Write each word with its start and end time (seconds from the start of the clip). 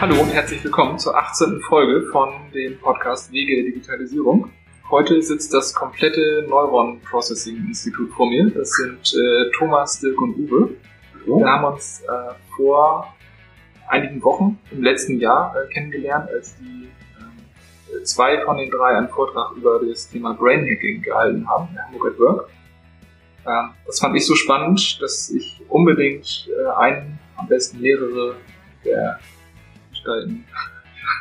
Hallo 0.00 0.22
und 0.22 0.32
herzlich 0.32 0.62
willkommen 0.62 0.96
zur 0.96 1.16
18. 1.18 1.60
Folge 1.62 2.06
von 2.12 2.32
dem 2.54 2.78
Podcast 2.78 3.32
Wege 3.32 3.56
der 3.56 3.64
Digitalisierung. 3.64 4.48
Heute 4.88 5.20
sitzt 5.20 5.52
das 5.52 5.74
komplette 5.74 6.46
Neuron 6.48 7.00
Processing 7.00 7.66
Institut 7.66 8.12
vor 8.12 8.28
mir. 8.28 8.48
Das 8.48 8.70
sind 8.70 9.12
äh, 9.12 9.50
Thomas, 9.58 9.98
Dirk 9.98 10.20
und 10.20 10.36
Uwe. 10.36 10.70
Wir 11.26 11.44
haben 11.44 11.64
uns 11.64 12.00
äh, 12.02 12.32
vor 12.54 13.12
einigen 13.88 14.22
Wochen 14.22 14.60
im 14.70 14.84
letzten 14.84 15.18
Jahr 15.18 15.56
äh, 15.56 15.66
kennengelernt, 15.72 16.30
als 16.30 16.54
die 16.58 16.88
äh, 17.92 18.02
zwei 18.04 18.40
von 18.44 18.56
den 18.56 18.70
drei 18.70 18.96
einen 18.96 19.08
Vortrag 19.08 19.56
über 19.56 19.80
das 19.84 20.08
Thema 20.08 20.32
Brain 20.32 20.60
Hacking 20.60 21.02
gehalten 21.02 21.44
haben 21.48 21.70
in 21.72 21.84
Hamburg 21.84 22.12
at 22.12 22.20
Work. 22.20 22.50
Ähm, 23.48 23.70
das 23.84 23.98
fand 23.98 24.14
ich 24.14 24.24
so 24.24 24.36
spannend, 24.36 25.02
dass 25.02 25.28
ich 25.30 25.60
unbedingt 25.68 26.48
äh, 26.56 26.68
einen, 26.78 27.18
am 27.36 27.48
besten 27.48 27.80
mehrere 27.80 28.36
der 28.84 29.18
Gestalten 29.98 30.44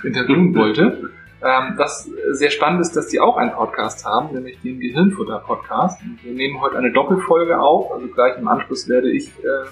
interviewen 0.03 0.55
wollte. 0.55 1.11
Ähm, 1.41 1.75
das 1.77 2.09
sehr 2.31 2.49
spannend 2.49 2.81
ist, 2.81 2.95
dass 2.95 3.07
die 3.07 3.19
auch 3.19 3.37
einen 3.37 3.51
Podcast 3.51 4.05
haben, 4.05 4.33
nämlich 4.33 4.59
den 4.61 4.79
Gehirnfutter-Podcast. 4.79 6.01
Wir 6.23 6.33
nehmen 6.33 6.61
heute 6.61 6.77
eine 6.77 6.91
Doppelfolge 6.91 7.59
auf, 7.59 7.91
also 7.91 8.07
gleich 8.07 8.37
im 8.37 8.47
Anschluss 8.47 8.87
werde 8.87 9.11
ich 9.11 9.27
äh, 9.43 9.67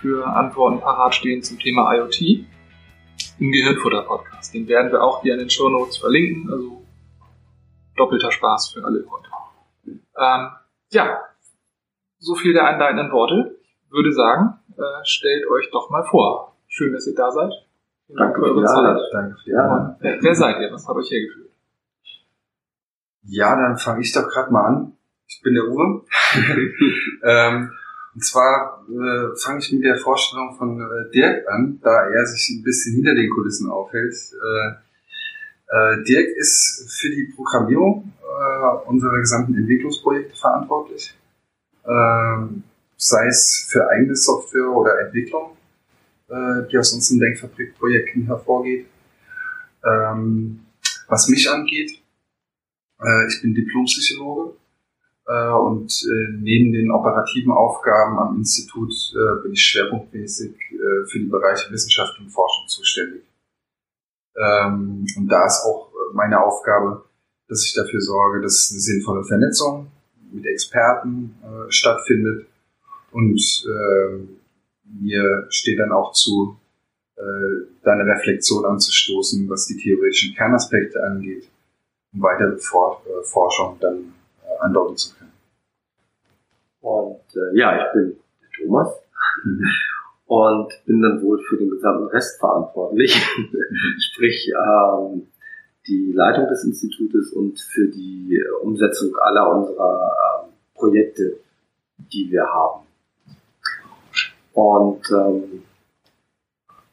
für 0.00 0.26
Antworten 0.26 0.80
parat 0.80 1.14
stehen 1.14 1.42
zum 1.42 1.58
Thema 1.58 1.94
IoT 1.94 2.20
im 3.38 3.52
Gehirnfutter-Podcast. 3.52 4.52
Den 4.52 4.66
werden 4.66 4.90
wir 4.90 5.02
auch 5.02 5.22
hier 5.22 5.34
in 5.34 5.38
den 5.38 5.50
Show 5.50 5.68
Notes 5.68 5.98
verlinken, 5.98 6.50
also 6.50 6.84
doppelter 7.96 8.32
Spaß 8.32 8.72
für 8.74 8.84
alle 8.84 9.04
heute. 9.08 9.28
Ähm, 10.18 10.50
ja, 10.90 11.20
so 12.18 12.34
viel 12.34 12.52
der 12.52 12.66
einleitenden 12.66 13.12
Worte. 13.12 13.58
Ich 13.86 13.92
würde 13.92 14.12
sagen, 14.12 14.58
äh, 14.76 15.04
stellt 15.04 15.48
euch 15.50 15.70
doch 15.70 15.88
mal 15.90 16.02
vor. 16.04 16.55
Schön, 16.76 16.92
dass 16.92 17.06
ihr 17.06 17.14
da 17.14 17.30
seid. 17.30 17.52
Vielen 18.06 18.18
Dank 18.18 18.36
für 18.36 18.42
eure 18.42 18.66
Zeit. 18.66 18.98
Danke 19.10 19.36
für 19.38 19.44
die 19.46 19.56
Einladung. 19.56 19.96
Wer, 19.98 20.18
wer 20.20 20.34
seid 20.34 20.60
ihr? 20.60 20.70
Was 20.70 20.86
hat 20.86 20.94
euch 20.94 21.10
hergeführt? 21.10 21.48
Ja, 23.22 23.56
dann 23.56 23.78
fange 23.78 24.02
ich 24.02 24.12
doch 24.12 24.28
gerade 24.28 24.52
mal 24.52 24.66
an. 24.66 24.92
Ich 25.26 25.40
bin 25.42 25.54
der 25.54 25.64
Uwe. 25.64 26.02
ähm, 27.24 27.72
und 28.14 28.22
zwar 28.22 28.84
äh, 28.90 29.34
fange 29.42 29.60
ich 29.60 29.72
mit 29.72 29.84
der 29.84 29.96
Vorstellung 29.96 30.54
von 30.58 30.78
äh, 30.78 31.10
Dirk 31.12 31.48
an, 31.48 31.80
da 31.82 32.10
er 32.10 32.26
sich 32.26 32.50
ein 32.50 32.62
bisschen 32.62 32.96
hinter 32.96 33.14
den 33.14 33.30
Kulissen 33.30 33.70
aufhält. 33.70 34.14
Äh, 34.34 34.68
äh, 35.68 36.04
Dirk 36.04 36.28
ist 36.36 36.94
für 37.00 37.08
die 37.08 37.32
Programmierung 37.34 38.12
äh, 38.20 38.86
unserer 38.86 39.18
gesamten 39.20 39.56
Entwicklungsprojekte 39.56 40.36
verantwortlich. 40.36 41.16
Ähm, 41.86 42.64
sei 42.98 43.28
es 43.28 43.66
für 43.70 43.88
eigene 43.88 44.14
Software 44.14 44.68
oder 44.68 45.00
Entwicklung 45.00 45.55
äh, 46.28 46.68
die 46.70 46.78
aus 46.78 46.92
unseren 46.92 47.20
Denkfabrikprojekten 47.20 48.26
hervorgeht. 48.26 48.86
Ähm, 49.84 50.66
was 51.08 51.28
mich 51.28 51.48
angeht, 51.50 52.02
äh, 53.00 53.26
ich 53.28 53.42
bin 53.42 53.54
Diplompsychologe 53.54 54.56
äh, 55.26 55.50
und 55.50 55.92
äh, 55.92 56.32
neben 56.40 56.72
den 56.72 56.90
operativen 56.90 57.52
Aufgaben 57.52 58.18
am 58.18 58.36
Institut 58.36 58.92
äh, 59.14 59.42
bin 59.42 59.52
ich 59.52 59.62
schwerpunktmäßig 59.62 60.52
äh, 60.52 61.06
für 61.10 61.18
die 61.18 61.26
Bereiche 61.26 61.70
Wissenschaft 61.70 62.18
und 62.18 62.30
Forschung 62.30 62.68
zuständig. 62.68 63.22
Ähm, 64.36 65.06
und 65.16 65.28
da 65.28 65.46
ist 65.46 65.64
auch 65.64 65.90
meine 66.12 66.42
Aufgabe, 66.42 67.04
dass 67.48 67.64
ich 67.64 67.74
dafür 67.74 68.00
sorge, 68.00 68.42
dass 68.42 68.70
eine 68.72 68.80
sinnvolle 68.80 69.24
Vernetzung 69.24 69.90
mit 70.32 70.44
Experten 70.46 71.36
äh, 71.42 71.70
stattfindet 71.70 72.46
und 73.12 73.40
äh, 73.66 74.35
mir 74.88 75.46
steht 75.50 75.78
dann 75.78 75.92
auch 75.92 76.12
zu, 76.12 76.56
äh, 77.16 77.66
da 77.82 77.92
eine 77.92 78.04
Reflexion 78.04 78.64
anzustoßen, 78.64 79.48
was 79.48 79.66
die 79.66 79.76
theoretischen 79.76 80.34
Kernaspekte 80.34 81.02
angeht, 81.02 81.48
um 82.12 82.22
weitere 82.22 82.56
For 82.58 83.02
äh, 83.06 83.24
Forschung 83.24 83.78
dann 83.80 84.12
äh, 84.44 84.58
andeuten 84.60 84.96
zu 84.96 85.14
können. 85.16 85.32
Und 86.80 87.20
äh, 87.34 87.58
ja, 87.58 87.86
ich 87.86 87.92
bin 87.92 88.16
Thomas 88.56 88.88
mhm. 89.44 89.64
und 90.26 90.72
bin 90.86 91.02
dann 91.02 91.22
wohl 91.22 91.42
für 91.42 91.56
den 91.56 91.70
gesamten 91.70 92.06
Rest 92.08 92.38
verantwortlich, 92.38 93.16
mhm. 93.38 93.58
sprich 93.98 94.50
ähm, 94.50 95.28
die 95.86 96.12
Leitung 96.12 96.48
des 96.48 96.64
Institutes 96.64 97.32
und 97.32 97.58
für 97.58 97.88
die 97.88 98.42
Umsetzung 98.62 99.16
aller 99.16 99.56
unserer 99.56 100.44
ähm, 100.44 100.52
Projekte, 100.74 101.38
die 101.98 102.30
wir 102.30 102.44
haben. 102.44 102.85
Und 104.56 105.02
ähm, 105.10 105.64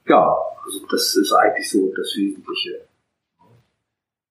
ja, 0.05 0.35
also 0.65 0.85
das 0.91 1.15
ist 1.15 1.31
eigentlich 1.31 1.71
so 1.71 1.93
das 1.95 2.13
Wesentliche. 2.17 2.81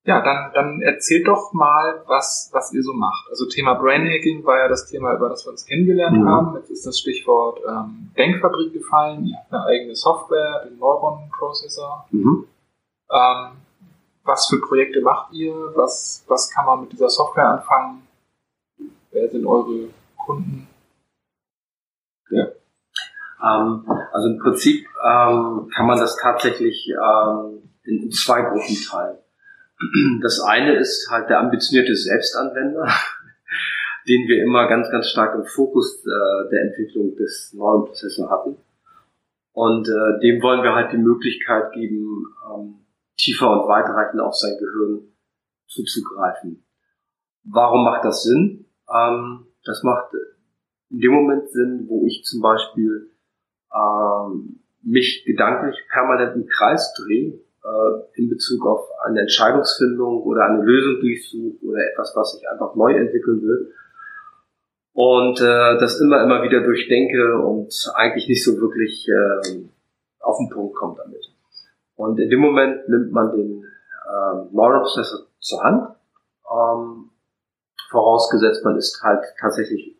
Ja, 0.04 0.20
dann, 0.20 0.52
dann 0.52 0.82
erzählt 0.82 1.26
doch 1.26 1.54
mal, 1.54 2.02
was, 2.06 2.50
was 2.52 2.74
ihr 2.74 2.82
so 2.82 2.92
macht. 2.92 3.30
Also 3.30 3.46
Thema 3.46 3.74
Brain 3.74 4.06
Hacking 4.06 4.44
war 4.44 4.58
ja 4.58 4.68
das 4.68 4.86
Thema, 4.86 5.14
über 5.14 5.30
das 5.30 5.46
wir 5.46 5.52
uns 5.52 5.64
kennengelernt 5.64 6.18
mhm. 6.18 6.28
haben. 6.28 6.56
Jetzt 6.56 6.70
ist 6.70 6.84
das 6.84 6.98
Stichwort 6.98 7.60
ähm, 7.66 8.10
Denkfabrik 8.18 8.74
gefallen. 8.74 9.24
Ihr 9.24 9.38
habt 9.38 9.50
eine 9.50 9.64
eigene 9.64 9.96
Software, 9.96 10.66
den 10.66 10.78
Neuron 10.78 11.30
Processor. 11.30 12.06
Mhm. 12.10 12.46
Ähm, 13.10 13.52
was 14.24 14.46
für 14.46 14.60
Projekte 14.60 15.00
macht 15.00 15.32
ihr? 15.32 15.54
Was, 15.74 16.22
was 16.28 16.50
kann 16.50 16.66
man 16.66 16.82
mit 16.82 16.92
dieser 16.92 17.08
Software 17.08 17.48
anfangen? 17.48 18.06
Wer 19.10 19.30
sind 19.30 19.46
eure 19.46 19.88
Kunden? 20.18 20.68
Ja. 22.28 22.48
Ähm, 23.42 23.84
also 24.12 24.28
im 24.28 24.38
Prinzip 24.38 24.86
ähm, 25.04 25.68
kann 25.74 25.86
man 25.86 25.98
das 25.98 26.16
tatsächlich 26.16 26.88
ähm, 26.90 27.62
in, 27.84 28.04
in 28.04 28.10
zwei 28.10 28.42
Gruppen 28.42 28.76
teilen. 28.88 29.18
Das 30.22 30.40
eine 30.40 30.76
ist 30.76 31.08
halt 31.10 31.28
der 31.28 31.40
ambitionierte 31.40 31.96
Selbstanwender, 31.96 32.86
den 34.08 34.28
wir 34.28 34.44
immer 34.44 34.68
ganz, 34.68 34.88
ganz 34.90 35.08
stark 35.08 35.34
im 35.34 35.44
Fokus 35.44 36.04
äh, 36.06 36.50
der 36.50 36.62
Entwicklung 36.68 37.16
des 37.16 37.52
neuen 37.54 37.86
Prozessors 37.86 38.30
hatten. 38.30 38.58
Und 39.52 39.88
äh, 39.88 40.20
dem 40.22 40.40
wollen 40.40 40.62
wir 40.62 40.74
halt 40.74 40.92
die 40.92 40.98
Möglichkeit 40.98 41.72
geben, 41.72 42.26
ähm, 42.48 42.86
tiefer 43.18 43.50
und 43.50 43.68
weiterreichend 43.68 44.20
auf 44.20 44.36
sein 44.36 44.56
Gehirn 44.58 45.12
zuzugreifen. 45.66 46.64
Warum 47.44 47.84
macht 47.84 48.04
das 48.04 48.22
Sinn? 48.22 48.66
Ähm, 48.88 49.46
das 49.64 49.82
macht 49.82 50.12
in 50.90 51.00
dem 51.00 51.12
Moment 51.12 51.50
Sinn, 51.50 51.86
wo 51.88 52.06
ich 52.06 52.22
zum 52.24 52.40
Beispiel 52.40 53.11
ähm, 53.74 54.60
mich 54.82 55.24
gedanklich 55.24 55.76
permanent 55.90 56.36
im 56.36 56.46
Kreis 56.46 56.94
drehe 56.94 57.40
äh, 57.64 58.20
in 58.20 58.28
Bezug 58.28 58.66
auf 58.66 58.88
eine 59.04 59.20
Entscheidungsfindung 59.20 60.22
oder 60.22 60.46
eine 60.46 60.62
Lösung 60.62 61.00
durchsuche 61.00 61.64
oder 61.64 61.78
etwas, 61.92 62.12
was 62.14 62.38
ich 62.38 62.48
einfach 62.48 62.74
neu 62.74 62.92
entwickeln 62.92 63.42
will. 63.42 63.72
Und 64.94 65.40
äh, 65.40 65.78
das 65.78 66.00
immer, 66.00 66.22
immer 66.22 66.42
wieder 66.42 66.62
durchdenke 66.62 67.38
und 67.38 67.72
eigentlich 67.94 68.28
nicht 68.28 68.44
so 68.44 68.60
wirklich 68.60 69.08
äh, 69.08 69.64
auf 70.20 70.36
den 70.38 70.50
Punkt 70.50 70.76
kommt 70.76 70.98
damit. 70.98 71.24
Und 71.96 72.18
in 72.18 72.28
dem 72.28 72.40
Moment 72.40 72.88
nimmt 72.88 73.12
man 73.12 73.32
den 73.32 73.64
äh, 73.64 74.54
Neuroprozessor 74.54 75.26
zur 75.38 75.62
Hand, 75.62 75.96
ähm, 76.50 77.10
vorausgesetzt 77.90 78.64
man 78.64 78.76
ist 78.76 79.00
halt 79.02 79.24
tatsächlich 79.40 79.96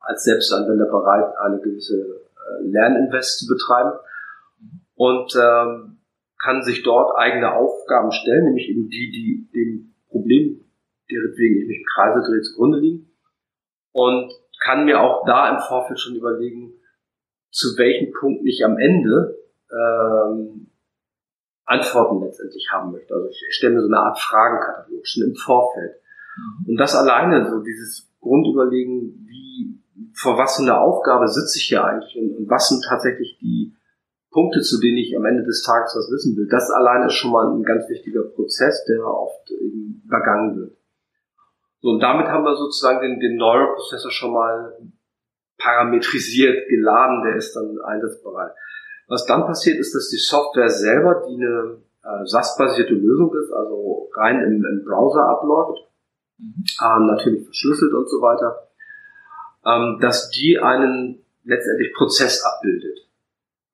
als 0.00 0.24
Selbstanwender 0.24 0.86
bereit, 0.86 1.34
eine 1.38 1.60
gewisse 1.60 2.25
Lerninvest 2.62 3.40
zu 3.40 3.46
betreiben 3.46 3.98
und 4.94 5.34
ähm, 5.36 5.98
kann 6.42 6.62
sich 6.62 6.82
dort 6.82 7.16
eigene 7.16 7.54
Aufgaben 7.54 8.12
stellen, 8.12 8.44
nämlich 8.44 8.68
eben 8.68 8.88
die, 8.88 9.10
die 9.10 9.50
dem 9.54 9.94
Problem, 10.08 10.64
deretwegen 11.10 11.60
ich 11.60 11.66
mich 11.66 11.78
im 11.78 11.86
Kreise 11.94 12.20
drehe, 12.28 12.42
zugrunde 12.42 12.78
liegen 12.78 13.10
und 13.92 14.32
kann 14.62 14.84
mir 14.84 15.00
auch 15.00 15.24
da 15.26 15.50
im 15.50 15.60
Vorfeld 15.60 16.00
schon 16.00 16.16
überlegen, 16.16 16.74
zu 17.50 17.78
welchem 17.78 18.12
Punkt 18.12 18.44
ich 18.44 18.64
am 18.64 18.78
Ende 18.78 19.38
ähm, 19.70 20.70
Antworten 21.64 22.24
letztendlich 22.24 22.68
haben 22.70 22.92
möchte. 22.92 23.14
Also 23.14 23.28
ich 23.28 23.42
stelle 23.50 23.74
mir 23.74 23.80
so 23.80 23.88
eine 23.88 23.98
Art 23.98 24.18
Fragenkatalog 24.18 25.06
schon 25.06 25.24
im 25.24 25.34
Vorfeld. 25.34 25.96
Mhm. 26.36 26.70
Und 26.70 26.76
das 26.76 26.94
alleine, 26.94 27.48
so 27.50 27.60
dieses 27.60 28.12
Grundüberlegen, 28.20 29.25
vor 30.14 30.38
was 30.38 30.56
für 30.56 30.62
eine 30.62 30.78
Aufgabe 30.78 31.28
sitze 31.28 31.58
ich 31.58 31.64
hier 31.64 31.84
eigentlich 31.84 32.16
und, 32.16 32.36
und, 32.36 32.50
was 32.50 32.68
sind 32.68 32.84
tatsächlich 32.84 33.38
die 33.40 33.74
Punkte, 34.30 34.60
zu 34.60 34.80
denen 34.80 34.98
ich 34.98 35.16
am 35.16 35.24
Ende 35.24 35.44
des 35.44 35.62
Tages 35.62 35.96
was 35.96 36.10
wissen 36.12 36.36
will. 36.36 36.48
Das 36.48 36.70
allein 36.70 37.06
ist 37.06 37.14
schon 37.14 37.32
mal 37.32 37.48
ein 37.48 37.62
ganz 37.62 37.88
wichtiger 37.88 38.22
Prozess, 38.22 38.84
der 38.84 39.04
oft 39.06 39.50
eben 39.50 40.02
übergangen 40.04 40.56
wird. 40.56 40.76
So, 41.80 41.90
und 41.90 42.00
damit 42.00 42.26
haben 42.26 42.44
wir 42.44 42.56
sozusagen 42.56 43.00
den, 43.00 43.20
den 43.20 43.36
Neuroprozessor 43.36 44.10
schon 44.10 44.32
mal 44.32 44.76
parametrisiert, 45.58 46.68
geladen, 46.68 47.22
der 47.22 47.36
ist 47.36 47.54
dann 47.54 47.78
einsatzbereit. 47.84 48.52
Was 49.08 49.24
dann 49.26 49.46
passiert, 49.46 49.78
ist, 49.78 49.94
dass 49.94 50.08
die 50.08 50.18
Software 50.18 50.68
selber, 50.68 51.24
die 51.28 51.34
eine 51.34 51.78
äh, 52.02 52.26
SAS-basierte 52.26 52.94
Lösung 52.94 53.34
ist, 53.34 53.52
also 53.52 54.10
rein 54.14 54.42
im, 54.42 54.64
im 54.64 54.84
Browser 54.84 55.24
abläuft, 55.28 55.80
mhm. 56.38 56.64
ähm, 56.82 57.06
natürlich 57.06 57.44
verschlüsselt 57.44 57.92
und 57.94 58.08
so 58.08 58.20
weiter, 58.20 58.65
ähm, 59.66 59.98
dass 60.00 60.30
die 60.30 60.58
einen 60.58 61.24
letztendlich 61.44 61.92
Prozess 61.94 62.42
abbildet. 62.44 62.98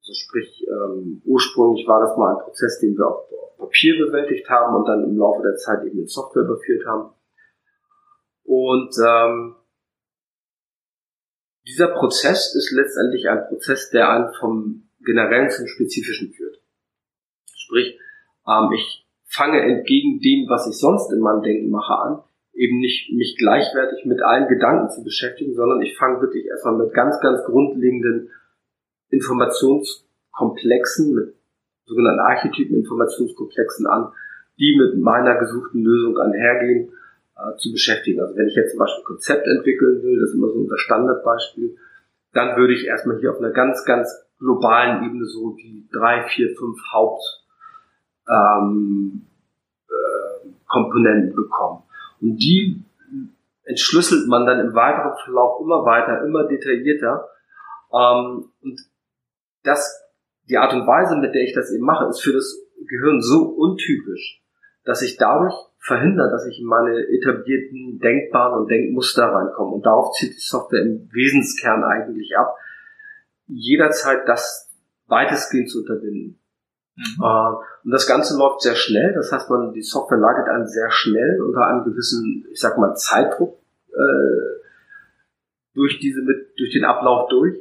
Also 0.00 0.12
sprich, 0.14 0.66
ähm, 0.66 1.22
ursprünglich 1.24 1.86
war 1.86 2.00
das 2.00 2.16
mal 2.16 2.34
ein 2.34 2.44
Prozess, 2.44 2.80
den 2.80 2.96
wir 2.96 3.06
auf, 3.06 3.30
auf 3.32 3.58
Papier 3.58 4.04
bewältigt 4.04 4.48
haben 4.48 4.74
und 4.74 4.86
dann 4.86 5.04
im 5.04 5.16
Laufe 5.16 5.42
der 5.42 5.56
Zeit 5.56 5.84
eben 5.84 6.00
in 6.00 6.06
Software 6.06 6.44
überführt 6.44 6.86
haben. 6.86 7.12
Und 8.44 8.94
ähm, 9.06 9.56
dieser 11.66 11.88
Prozess 11.88 12.54
ist 12.54 12.72
letztendlich 12.72 13.28
ein 13.28 13.46
Prozess, 13.46 13.90
der 13.90 14.10
einen 14.10 14.32
vom 14.34 14.88
Generellen 15.04 15.50
zum 15.50 15.66
Spezifischen 15.66 16.32
führt. 16.32 16.60
Sprich, 17.54 17.98
ähm, 18.48 18.72
ich 18.74 19.06
fange 19.24 19.60
entgegen 19.60 20.20
dem, 20.20 20.48
was 20.48 20.66
ich 20.66 20.78
sonst 20.78 21.12
in 21.12 21.20
meinem 21.20 21.42
Denken 21.42 21.70
mache, 21.70 21.94
an, 21.94 22.24
eben 22.54 22.78
nicht 22.78 23.12
mich 23.12 23.36
gleichwertig 23.38 24.04
mit 24.04 24.22
allen 24.22 24.46
Gedanken 24.48 24.90
zu 24.90 25.02
beschäftigen, 25.02 25.54
sondern 25.54 25.80
ich 25.82 25.96
fange 25.96 26.20
wirklich 26.20 26.44
erstmal 26.46 26.76
mit 26.76 26.92
ganz, 26.92 27.18
ganz 27.20 27.42
grundlegenden 27.44 28.30
Informationskomplexen, 29.10 31.14
mit 31.14 31.34
sogenannten 31.84 32.20
Archetypen 32.20 32.76
Informationskomplexen 32.76 33.86
an, 33.86 34.12
die 34.58 34.76
mit 34.78 34.98
meiner 35.02 35.38
gesuchten 35.38 35.82
Lösung 35.82 36.18
einhergehen, 36.18 36.92
äh, 37.36 37.56
zu 37.56 37.72
beschäftigen. 37.72 38.20
Also 38.20 38.36
wenn 38.36 38.48
ich 38.48 38.54
jetzt 38.54 38.72
zum 38.72 38.78
Beispiel 38.78 39.02
ein 39.02 39.06
Konzept 39.06 39.46
entwickeln 39.46 40.02
will, 40.02 40.20
das 40.20 40.28
ist 40.30 40.36
immer 40.36 40.48
so 40.48 40.60
unser 40.60 40.78
Standardbeispiel, 40.78 41.76
dann 42.32 42.56
würde 42.56 42.74
ich 42.74 42.86
erstmal 42.86 43.18
hier 43.18 43.32
auf 43.32 43.38
einer 43.38 43.50
ganz, 43.50 43.84
ganz 43.84 44.08
globalen 44.38 45.04
Ebene 45.04 45.24
so 45.24 45.56
die 45.56 45.88
drei, 45.92 46.22
vier, 46.28 46.54
fünf 46.56 46.78
Haupt 46.92 47.22
ähm, 48.28 49.26
äh, 49.88 50.48
Komponenten 50.66 51.34
bekommen. 51.34 51.82
Und 52.22 52.36
die 52.36 52.82
entschlüsselt 53.64 54.28
man 54.28 54.46
dann 54.46 54.60
im 54.60 54.74
weiteren 54.74 55.16
Verlauf 55.24 55.60
immer 55.60 55.84
weiter, 55.84 56.24
immer 56.24 56.46
detaillierter. 56.46 57.28
Ähm, 57.92 58.50
und 58.62 58.80
das, 59.64 60.02
die 60.48 60.56
Art 60.56 60.72
und 60.72 60.86
Weise, 60.86 61.16
mit 61.16 61.34
der 61.34 61.42
ich 61.42 61.52
das 61.52 61.72
eben 61.72 61.84
mache, 61.84 62.08
ist 62.08 62.22
für 62.22 62.32
das 62.32 62.58
Gehirn 62.86 63.20
so 63.20 63.42
untypisch, 63.42 64.42
dass 64.84 65.02
ich 65.02 65.16
dadurch 65.16 65.54
verhindere, 65.78 66.30
dass 66.30 66.46
ich 66.46 66.60
in 66.60 66.66
meine 66.66 66.94
etablierten 67.08 67.98
Denkbahnen 67.98 68.60
und 68.60 68.70
Denkmuster 68.70 69.24
reinkomme. 69.24 69.74
Und 69.74 69.86
darauf 69.86 70.12
zieht 70.12 70.34
die 70.34 70.40
Software 70.40 70.82
im 70.82 71.08
Wesenskern 71.12 71.82
eigentlich 71.84 72.36
ab, 72.36 72.56
jederzeit 73.46 74.26
das 74.28 74.70
weitestgehend 75.06 75.70
zu 75.70 75.80
unterbinden. 75.80 76.41
Mhm. 77.18 77.24
Äh, 77.24 77.54
und 77.84 77.90
das 77.90 78.06
Ganze 78.06 78.38
läuft 78.38 78.62
sehr 78.62 78.74
schnell. 78.74 79.12
Das 79.14 79.32
heißt, 79.32 79.50
man, 79.50 79.72
die 79.72 79.82
Software 79.82 80.18
leitet 80.18 80.48
einen 80.48 80.66
sehr 80.66 80.90
schnell 80.90 81.40
unter 81.42 81.66
einem 81.66 81.84
gewissen, 81.84 82.46
ich 82.50 82.60
sag 82.60 82.78
mal, 82.78 82.94
Zeitdruck 82.94 83.58
äh, 83.88 84.62
durch 85.74 85.98
diese 85.98 86.22
mit, 86.22 86.58
durch 86.58 86.72
den 86.72 86.84
Ablauf 86.84 87.28
durch. 87.28 87.58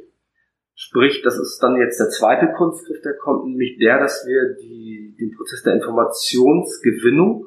Sprich, 0.74 1.22
das 1.22 1.38
ist 1.38 1.58
dann 1.62 1.76
jetzt 1.76 2.00
der 2.00 2.08
zweite 2.08 2.52
Kunstgriff, 2.52 3.00
der 3.02 3.14
kommt, 3.16 3.44
nämlich 3.44 3.78
der, 3.78 3.98
dass 3.98 4.26
wir 4.26 4.54
die, 4.60 5.14
den 5.20 5.36
Prozess 5.36 5.62
der 5.62 5.74
Informationsgewinnung 5.74 7.46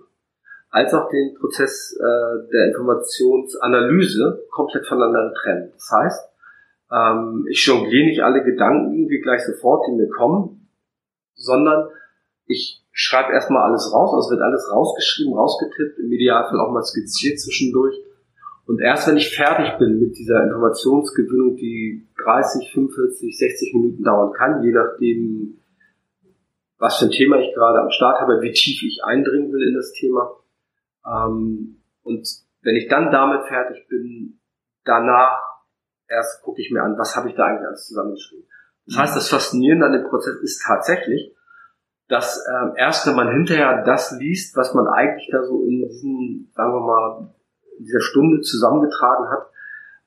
als 0.69 0.93
auch 0.93 1.09
den 1.09 1.33
Prozess 1.35 1.97
äh, 1.97 2.51
der 2.51 2.67
Informationsanalyse 2.67 4.45
komplett 4.51 4.85
voneinander 4.85 5.33
trennen. 5.33 5.71
Das 5.73 5.89
heißt, 5.91 6.29
ähm, 6.91 7.47
ich 7.49 7.65
jongliere 7.65 8.05
nicht 8.05 8.21
alle 8.21 8.43
Gedanken 8.43 8.93
irgendwie 8.93 9.21
gleich 9.21 9.43
sofort, 9.45 9.87
die 9.87 9.93
mir 9.93 10.09
kommen, 10.09 10.64
sondern 11.35 11.89
ich 12.47 12.83
schreibe 12.91 13.33
erstmal 13.33 13.69
alles 13.69 13.91
raus, 13.93 14.13
also 14.13 14.31
wird 14.31 14.41
alles 14.41 14.69
rausgeschrieben, 14.71 15.33
rausgetippt, 15.33 15.99
im 15.99 16.11
Idealfall 16.11 16.59
auch 16.59 16.71
mal 16.71 16.83
skizziert 16.83 17.39
zwischendurch. 17.39 17.95
Und 18.67 18.81
erst 18.81 19.07
wenn 19.07 19.17
ich 19.17 19.35
fertig 19.35 19.77
bin 19.77 19.99
mit 19.99 20.17
dieser 20.17 20.43
Informationsgewinnung, 20.43 21.55
die 21.55 22.07
30, 22.23 22.71
45, 22.73 23.37
60 23.37 23.73
Minuten 23.75 24.03
dauern 24.03 24.33
kann, 24.33 24.63
je 24.63 24.71
nachdem, 24.71 25.59
was 26.79 26.97
für 26.97 27.05
ein 27.05 27.11
Thema 27.11 27.39
ich 27.39 27.53
gerade 27.53 27.79
am 27.79 27.91
Start 27.91 28.19
habe, 28.21 28.41
wie 28.41 28.51
tief 28.51 28.81
ich 28.83 29.03
eindringen 29.03 29.51
will 29.51 29.67
in 29.67 29.75
das 29.75 29.91
Thema. 29.93 30.31
Ähm, 31.05 31.81
und 32.03 32.27
wenn 32.61 32.75
ich 32.75 32.87
dann 32.87 33.11
damit 33.11 33.45
fertig 33.45 33.87
bin, 33.87 34.39
danach 34.83 35.39
erst 36.07 36.41
gucke 36.43 36.61
ich 36.61 36.71
mir 36.71 36.81
an, 36.81 36.97
was 36.97 37.15
habe 37.15 37.29
ich 37.29 37.35
da 37.35 37.45
eigentlich 37.45 37.67
alles 37.67 37.87
zusammengeschrieben. 37.87 38.47
Das 38.87 38.97
heißt, 38.97 39.15
das 39.15 39.29
Faszinierende 39.29 39.85
an 39.85 39.93
dem 39.93 40.07
Prozess 40.07 40.35
ist 40.41 40.63
tatsächlich, 40.65 41.35
dass 42.07 42.45
ähm, 42.47 42.73
erst 42.77 43.07
wenn 43.07 43.15
man 43.15 43.31
hinterher 43.31 43.83
das 43.83 44.11
liest, 44.19 44.55
was 44.55 44.73
man 44.73 44.87
eigentlich 44.87 45.29
da 45.31 45.43
so 45.43 45.63
in 45.63 45.87
diesen, 45.87 46.51
sagen 46.53 46.73
wir 46.73 46.81
mal, 46.81 47.33
dieser 47.79 48.01
Stunde 48.01 48.41
zusammengetragen 48.41 49.29
hat, 49.29 49.47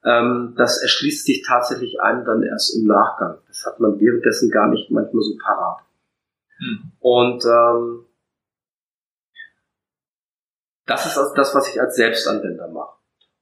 ähm, 0.04 0.54
das 0.56 0.80
erschließt 0.80 1.26
sich 1.26 1.44
tatsächlich 1.46 2.00
einem 2.00 2.24
dann 2.24 2.42
erst 2.42 2.76
im 2.76 2.86
Nachgang. 2.86 3.38
Das 3.48 3.64
hat 3.66 3.80
man 3.80 3.98
währenddessen 3.98 4.50
gar 4.50 4.68
nicht 4.68 4.90
manchmal 4.90 5.22
so 5.22 5.36
parat. 5.42 5.80
Hm. 6.58 6.92
Und 7.00 7.44
ähm, 7.44 8.04
das 10.86 11.04
ist 11.06 11.18
also 11.18 11.34
das, 11.34 11.54
was 11.54 11.68
ich 11.68 11.80
als 11.80 11.96
Selbstanwender 11.96 12.68
mache. 12.68 12.96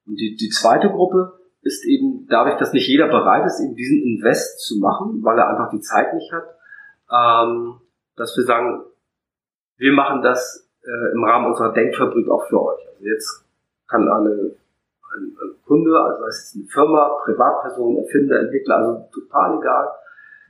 Und 0.07 0.17
die, 0.17 0.35
die 0.35 0.49
zweite 0.49 0.89
Gruppe 0.89 1.39
ist 1.67 1.85
eben 1.85 2.27
dadurch, 2.29 2.57
dass 2.59 2.73
nicht 2.73 2.89
jeder 2.89 3.09
bereit 3.09 3.45
ist, 3.45 3.61
eben 3.61 3.75
diesen 3.75 4.03
Invest 4.03 4.61
zu 4.61 4.79
machen, 4.79 5.21
weil 5.23 5.39
er 5.39 5.49
einfach 5.49 5.71
die 5.71 5.81
Zeit 5.81 6.15
nicht 6.15 6.33
hat, 6.33 6.45
ähm, 7.11 7.81
dass 8.17 8.37
wir 8.37 8.45
sagen, 8.45 8.85
wir 9.77 9.93
machen 9.93 10.23
das 10.23 10.69
äh, 10.85 11.13
im 11.13 11.25
Rahmen 11.25 11.47
unserer 11.47 11.73
Denkfabrik 11.73 12.31
auch 12.31 12.47
für 12.49 12.63
euch. 12.63 12.81
Also 12.89 13.05
jetzt 13.05 13.45
kann 13.89 14.09
eine, 14.09 14.31
ein, 14.31 15.37
ein 15.43 15.57
Kunde, 15.67 15.99
also 15.99 16.25
das 16.25 16.45
ist 16.45 16.57
eine 16.57 16.67
Firma, 16.67 17.21
Privatperson, 17.25 17.99
Erfinder, 17.99 18.41
Entwickler, 18.41 18.77
also 18.77 19.09
total 19.13 19.59
egal. 19.59 19.89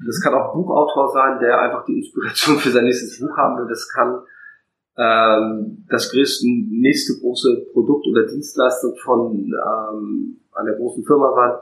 Das 0.06 0.20
kann 0.20 0.34
auch 0.34 0.52
Buchautor 0.52 1.08
sein, 1.08 1.38
der 1.38 1.58
einfach 1.58 1.84
die 1.86 1.98
Inspiration 1.98 2.58
für 2.58 2.70
sein 2.70 2.84
nächstes 2.84 3.18
Buch 3.18 3.34
haben 3.36 3.58
will. 3.58 3.68
Das 3.68 3.88
kann 3.88 4.20
ähm, 4.98 5.84
das 5.88 6.10
größte, 6.10 6.46
nächste 6.46 7.18
große 7.20 7.66
Produkt 7.72 8.06
oder 8.06 8.26
Dienstleistung 8.26 8.94
von 9.02 9.52
ähm, 9.52 10.40
einer 10.56 10.76
großen 10.76 11.04
Firma 11.04 11.32
sein. 11.34 11.58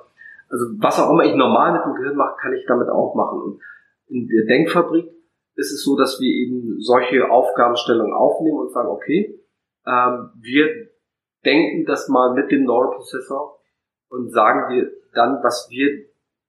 Also 0.48 0.66
was 0.78 1.00
auch 1.00 1.10
immer 1.10 1.24
ich 1.24 1.34
normal 1.34 1.72
mit 1.72 1.84
dem 1.84 1.94
Gehirn 1.94 2.16
mache, 2.16 2.36
kann 2.40 2.54
ich 2.54 2.64
damit 2.66 2.88
auch 2.88 3.14
machen. 3.14 3.40
Und 3.40 3.60
in 4.08 4.28
der 4.28 4.44
Denkfabrik 4.46 5.10
ist 5.56 5.72
es 5.72 5.84
so, 5.84 5.96
dass 5.96 6.20
wir 6.20 6.28
eben 6.28 6.80
solche 6.80 7.30
Aufgabenstellungen 7.30 8.12
aufnehmen 8.12 8.58
und 8.58 8.72
sagen, 8.72 8.88
okay, 8.88 9.40
ähm, 9.86 10.30
wir 10.40 10.88
denken 11.44 11.84
das 11.86 12.08
mal 12.08 12.34
mit 12.34 12.50
dem 12.50 12.64
Neuroprozessor 12.64 13.60
und 14.08 14.30
sagen 14.32 14.72
dir 14.72 14.90
dann, 15.14 15.42
was 15.42 15.68
wir, 15.70 15.88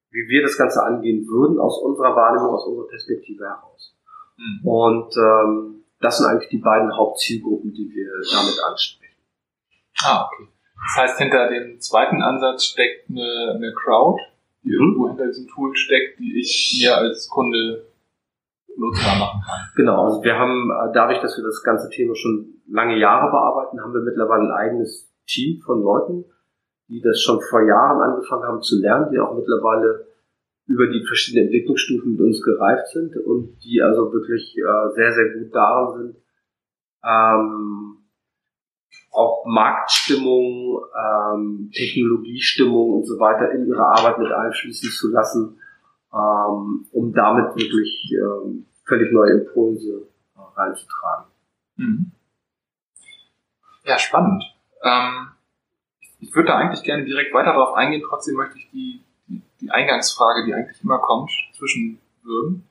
wie 0.10 0.28
wir 0.30 0.42
das 0.42 0.58
Ganze 0.58 0.84
angehen 0.84 1.28
würden 1.28 1.60
aus 1.60 1.80
unserer 1.82 2.16
Wahrnehmung, 2.16 2.56
aus 2.56 2.66
unserer 2.66 2.88
Perspektive 2.88 3.46
heraus. 3.46 3.96
Mhm. 4.38 4.68
Und 4.68 5.18
ähm, 5.18 5.84
das 6.00 6.18
sind 6.18 6.28
eigentlich 6.28 6.50
die 6.50 6.60
beiden 6.60 6.96
Hauptzielgruppen, 6.96 7.74
die 7.74 7.90
wir 7.90 8.12
damit 8.32 8.60
ansprechen. 8.64 9.16
Ah, 10.04 10.28
okay. 10.28 10.50
Das 10.76 11.04
heißt, 11.04 11.18
hinter 11.20 11.50
dem 11.50 11.80
zweiten 11.80 12.22
Ansatz 12.22 12.66
steckt 12.66 13.10
eine, 13.10 13.54
eine 13.56 13.74
Crowd, 13.74 14.22
die 14.64 14.70
mhm. 14.70 14.74
irgendwo 14.74 15.08
hinter 15.10 15.28
diesem 15.28 15.48
Tool 15.48 15.76
steckt, 15.76 16.20
die 16.20 16.40
ich 16.40 16.80
mir 16.80 16.98
als 16.98 17.30
Kunde 17.30 17.86
nutzbar 18.78 19.18
machen 19.18 19.42
kann. 19.46 19.70
Genau, 19.76 20.06
also 20.06 20.24
wir 20.24 20.38
haben 20.38 20.70
äh, 20.70 20.94
dadurch, 20.94 21.20
dass 21.20 21.38
wir 21.38 21.44
das 21.44 21.64
ganze 21.64 21.90
Thema 21.90 22.16
schon 22.16 22.62
lange 22.68 22.98
Jahre 22.98 23.32
bearbeiten, 23.32 23.82
haben 23.82 23.94
wir 23.94 24.02
mittlerweile 24.02 24.44
ein 24.44 24.52
eigenes 24.52 25.12
Team 25.28 25.62
von 25.66 25.82
Leuten, 25.82 26.26
die 26.88 27.02
das 27.02 27.22
schon 27.22 27.40
vor 27.50 27.62
Jahren 27.62 28.02
angefangen 28.02 28.44
haben 28.44 28.62
zu 28.62 28.80
lernen, 28.80 29.10
die 29.12 29.20
auch 29.20 29.36
mittlerweile 29.36 30.08
über 30.68 30.88
die 30.88 31.06
verschiedenen 31.06 31.48
Entwicklungsstufen 31.48 32.14
mit 32.14 32.22
uns 32.22 32.42
gereift 32.42 32.88
sind 32.88 33.16
und 33.18 33.58
die 33.64 33.82
also 33.82 34.12
wirklich 34.12 34.58
äh, 34.58 34.94
sehr, 34.96 35.14
sehr 35.14 35.30
gut 35.34 35.54
daran 35.54 35.94
sind, 35.98 36.16
ähm, 37.04 37.98
auch 39.16 39.46
Marktstimmung, 39.46 40.82
ähm, 40.96 41.72
Technologiestimmung 41.74 42.94
und 42.94 43.06
so 43.06 43.20
weiter 43.20 43.52
in 43.52 43.68
ihre 43.68 43.86
Arbeit 43.86 44.20
mit 44.20 44.32
einfließen 44.32 44.90
zu 44.90 45.12
lassen, 45.12 45.60
ähm, 46.14 46.88
um 46.92 47.14
damit 47.14 47.56
wirklich 47.56 48.14
ähm, 48.14 48.66
völlig 48.86 49.12
neue 49.12 49.40
Impulse 49.40 50.08
äh, 50.36 50.60
reinzutragen. 50.60 51.26
Mhm. 51.78 52.12
Ja, 53.84 53.98
spannend. 53.98 54.44
Ähm, 54.84 55.30
ich 56.20 56.36
würde 56.36 56.50
da 56.50 56.58
eigentlich 56.58 56.84
gerne 56.84 57.06
direkt 57.06 57.34
weiter 57.34 57.54
darauf 57.54 57.76
eingehen, 57.76 58.04
trotzdem 58.08 58.36
möchte 58.36 58.58
ich 58.58 58.70
die 58.72 59.02
die 59.62 59.72
Eingangsfrage, 59.72 60.46
die 60.46 60.54
eigentlich 60.54 60.82
immer 60.84 61.00
kommt, 61.00 61.32
zwischenwürgen. 61.54 62.68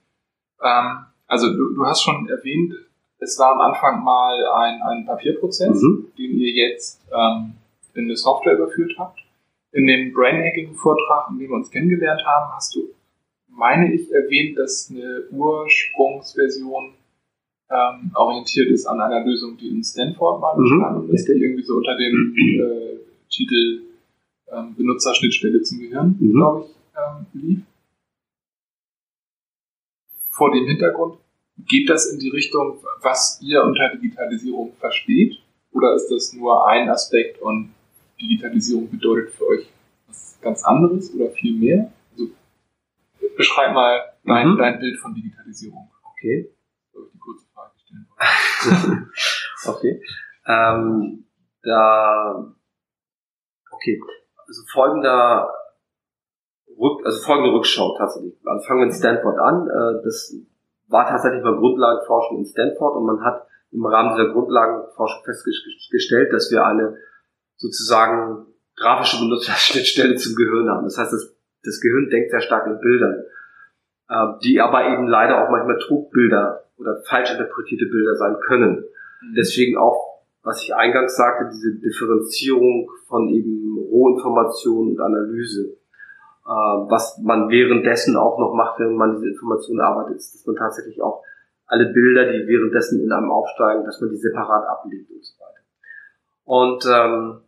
Ähm, 0.63 1.07
also 1.27 1.53
du, 1.53 1.75
du 1.75 1.87
hast 1.87 2.03
schon 2.03 2.29
erwähnt, 2.29 2.75
es 3.19 3.39
war 3.39 3.53
am 3.53 3.61
Anfang 3.61 4.05
mal 4.05 4.45
ein, 4.47 4.83
ein 4.83 5.07
Papierprozess, 5.07 5.81
mhm. 5.83 6.09
den 6.19 6.39
ihr 6.39 6.53
jetzt 6.53 7.01
ähm, 7.13 7.55
in 7.95 8.05
eine 8.05 8.17
Software 8.17 8.55
überführt 8.55 8.95
habt. 8.99 9.21
In 9.73 9.87
dem 9.87 10.13
Brainhacking-Vortrag, 10.13 11.31
in 11.31 11.39
dem 11.39 11.51
wir 11.51 11.57
uns 11.57 11.71
kennengelernt 11.71 12.25
haben, 12.25 12.55
hast 12.55 12.75
du, 12.77 12.89
meine 13.49 13.93
ich, 13.93 14.13
erwähnt, 14.13 14.59
dass 14.59 14.91
eine 14.91 15.25
Ursprungsversion 15.31 16.95
ähm, 17.71 18.11
orientiert 18.15 18.71
ist 18.71 18.87
an 18.87 19.01
einer 19.01 19.25
Lösung, 19.25 19.57
die 19.57 19.69
in 19.69 19.83
Stanford 19.83 20.41
mal 20.41 20.57
mhm. 20.57 20.67
entstanden 20.67 21.09
mhm. 21.09 21.15
ist, 21.15 21.29
die 21.29 21.33
irgendwie 21.33 21.63
so 21.63 21.77
unter 21.77 21.97
dem 21.97 22.35
äh, 22.37 22.99
Titel 23.31 23.83
ähm, 24.53 24.75
Benutzerschnittstelle 24.77 25.63
zum 25.63 25.81
Gehirn, 25.81 26.17
mhm. 26.21 26.33
glaube 26.33 26.67
ich, 26.67 26.75
ähm, 26.97 27.27
lief. 27.33 27.61
vor 30.31 30.53
dem 30.53 30.67
Hintergrund, 30.67 31.19
geht 31.57 31.89
das 31.89 32.11
in 32.13 32.19
die 32.19 32.31
Richtung, 32.31 32.83
was 33.01 33.39
ihr 33.43 33.63
unter 33.63 33.91
Digitalisierung 33.91 34.75
versteht? 34.79 35.41
Oder 35.73 35.95
ist 35.95 36.09
das 36.11 36.33
nur 36.33 36.67
ein 36.69 36.89
Aspekt 36.89 37.41
und 37.41 37.75
Digitalisierung 38.21 38.91
bedeutet 38.91 39.31
für 39.35 39.47
euch 39.49 39.71
was 40.07 40.39
ganz 40.41 40.65
anderes 40.65 41.13
oder 41.15 41.31
viel 41.31 41.59
mehr? 41.59 41.93
Also, 42.13 42.31
beschreib 43.37 43.75
mal 43.75 44.03
dein, 44.25 44.51
mhm. 44.51 44.59
dein 44.59 44.79
Bild 44.79 44.99
von 44.99 45.15
Digitalisierung. 45.15 45.91
Okay. 46.13 46.51
Soll 46.93 47.07
ich 47.07 47.13
die 47.13 47.19
kurze 47.19 47.47
Frage 47.53 47.73
stellen? 47.77 49.11
okay. 49.67 50.01
Ähm, 50.47 51.25
da, 51.63 52.55
okay. 53.71 54.01
Also 54.47 54.63
folgender 54.73 55.51
Rück, 56.79 57.05
also 57.05 57.23
folgende 57.25 57.53
Rückschau 57.53 57.97
tatsächlich. 57.97 58.35
Also 58.45 58.67
fangen 58.67 58.81
wir 58.81 58.87
in 58.87 58.93
Stanford 58.93 59.39
an. 59.39 59.69
Äh, 59.69 60.05
das 60.05 60.35
war 60.89 61.07
tatsächlich 61.09 61.43
mal 61.43 61.57
Grundlagenforschung 61.57 62.39
in 62.39 62.47
Stanford 62.47 62.97
und 62.97 63.07
man 63.07 63.25
hat 63.25 63.47
im 63.73 63.85
Rahmen 63.85 64.17
dieser 64.17 64.33
Grundlagenforschung 64.33 65.25
festgestellt, 65.25 66.33
dass 66.33 66.51
wir 66.51 66.65
eine 66.65 66.97
sozusagen 67.57 68.47
grafische 68.77 69.21
Benutzerschnittstelle 69.21 70.17
zum 70.17 70.35
Gehirn 70.37 70.69
haben. 70.69 70.85
Das 70.85 70.99
heißt, 70.99 71.13
das, 71.13 71.37
das 71.63 71.81
Gehirn 71.81 72.09
denkt 72.11 72.31
sehr 72.31 72.41
stark 72.41 72.67
in 72.67 72.79
Bildern, 72.81 73.25
äh, 74.09 74.27
die 74.45 74.61
aber 74.61 74.87
eben 74.87 75.07
leider 75.07 75.45
auch 75.45 75.51
manchmal 75.51 75.79
Trugbilder 75.79 76.65
oder 76.77 77.03
falsch 77.09 77.33
interpretierte 77.33 77.87
Bilder 77.87 78.15
sein 78.17 78.37
können. 78.47 78.85
Mhm. 79.23 79.35
Deswegen 79.37 79.77
auch, 79.77 80.25
was 80.43 80.63
ich 80.63 80.75
eingangs 80.75 81.17
sagte, 81.17 81.51
diese 81.53 81.79
Differenzierung 81.81 82.91
von 83.09 83.29
eben 83.29 83.79
Rohinformation 83.79 84.91
und 84.91 85.01
Analyse. 85.01 85.77
Äh, 86.47 86.51
was 86.51 87.19
man 87.23 87.49
währenddessen 87.49 88.17
auch 88.17 88.39
noch 88.39 88.53
macht, 88.53 88.79
wenn 88.79 88.97
man 88.97 89.15
diese 89.17 89.29
Informationen 89.29 89.81
arbeitet, 89.81 90.17
ist, 90.17 90.35
dass 90.35 90.47
man 90.47 90.57
tatsächlich 90.57 91.01
auch 91.01 91.23
alle 91.67 91.87
Bilder, 91.87 92.31
die 92.31 92.47
währenddessen 92.47 93.03
in 93.03 93.11
einem 93.11 93.31
aufsteigen, 93.31 93.85
dass 93.85 93.99
man 94.01 94.11
die 94.11 94.19
separat 94.19 94.69
ablegt 94.69 95.11
und 95.11 95.25
so 95.25 95.35
weiter. 95.41 95.55
Und 96.45 96.85
ähm, 96.87 97.41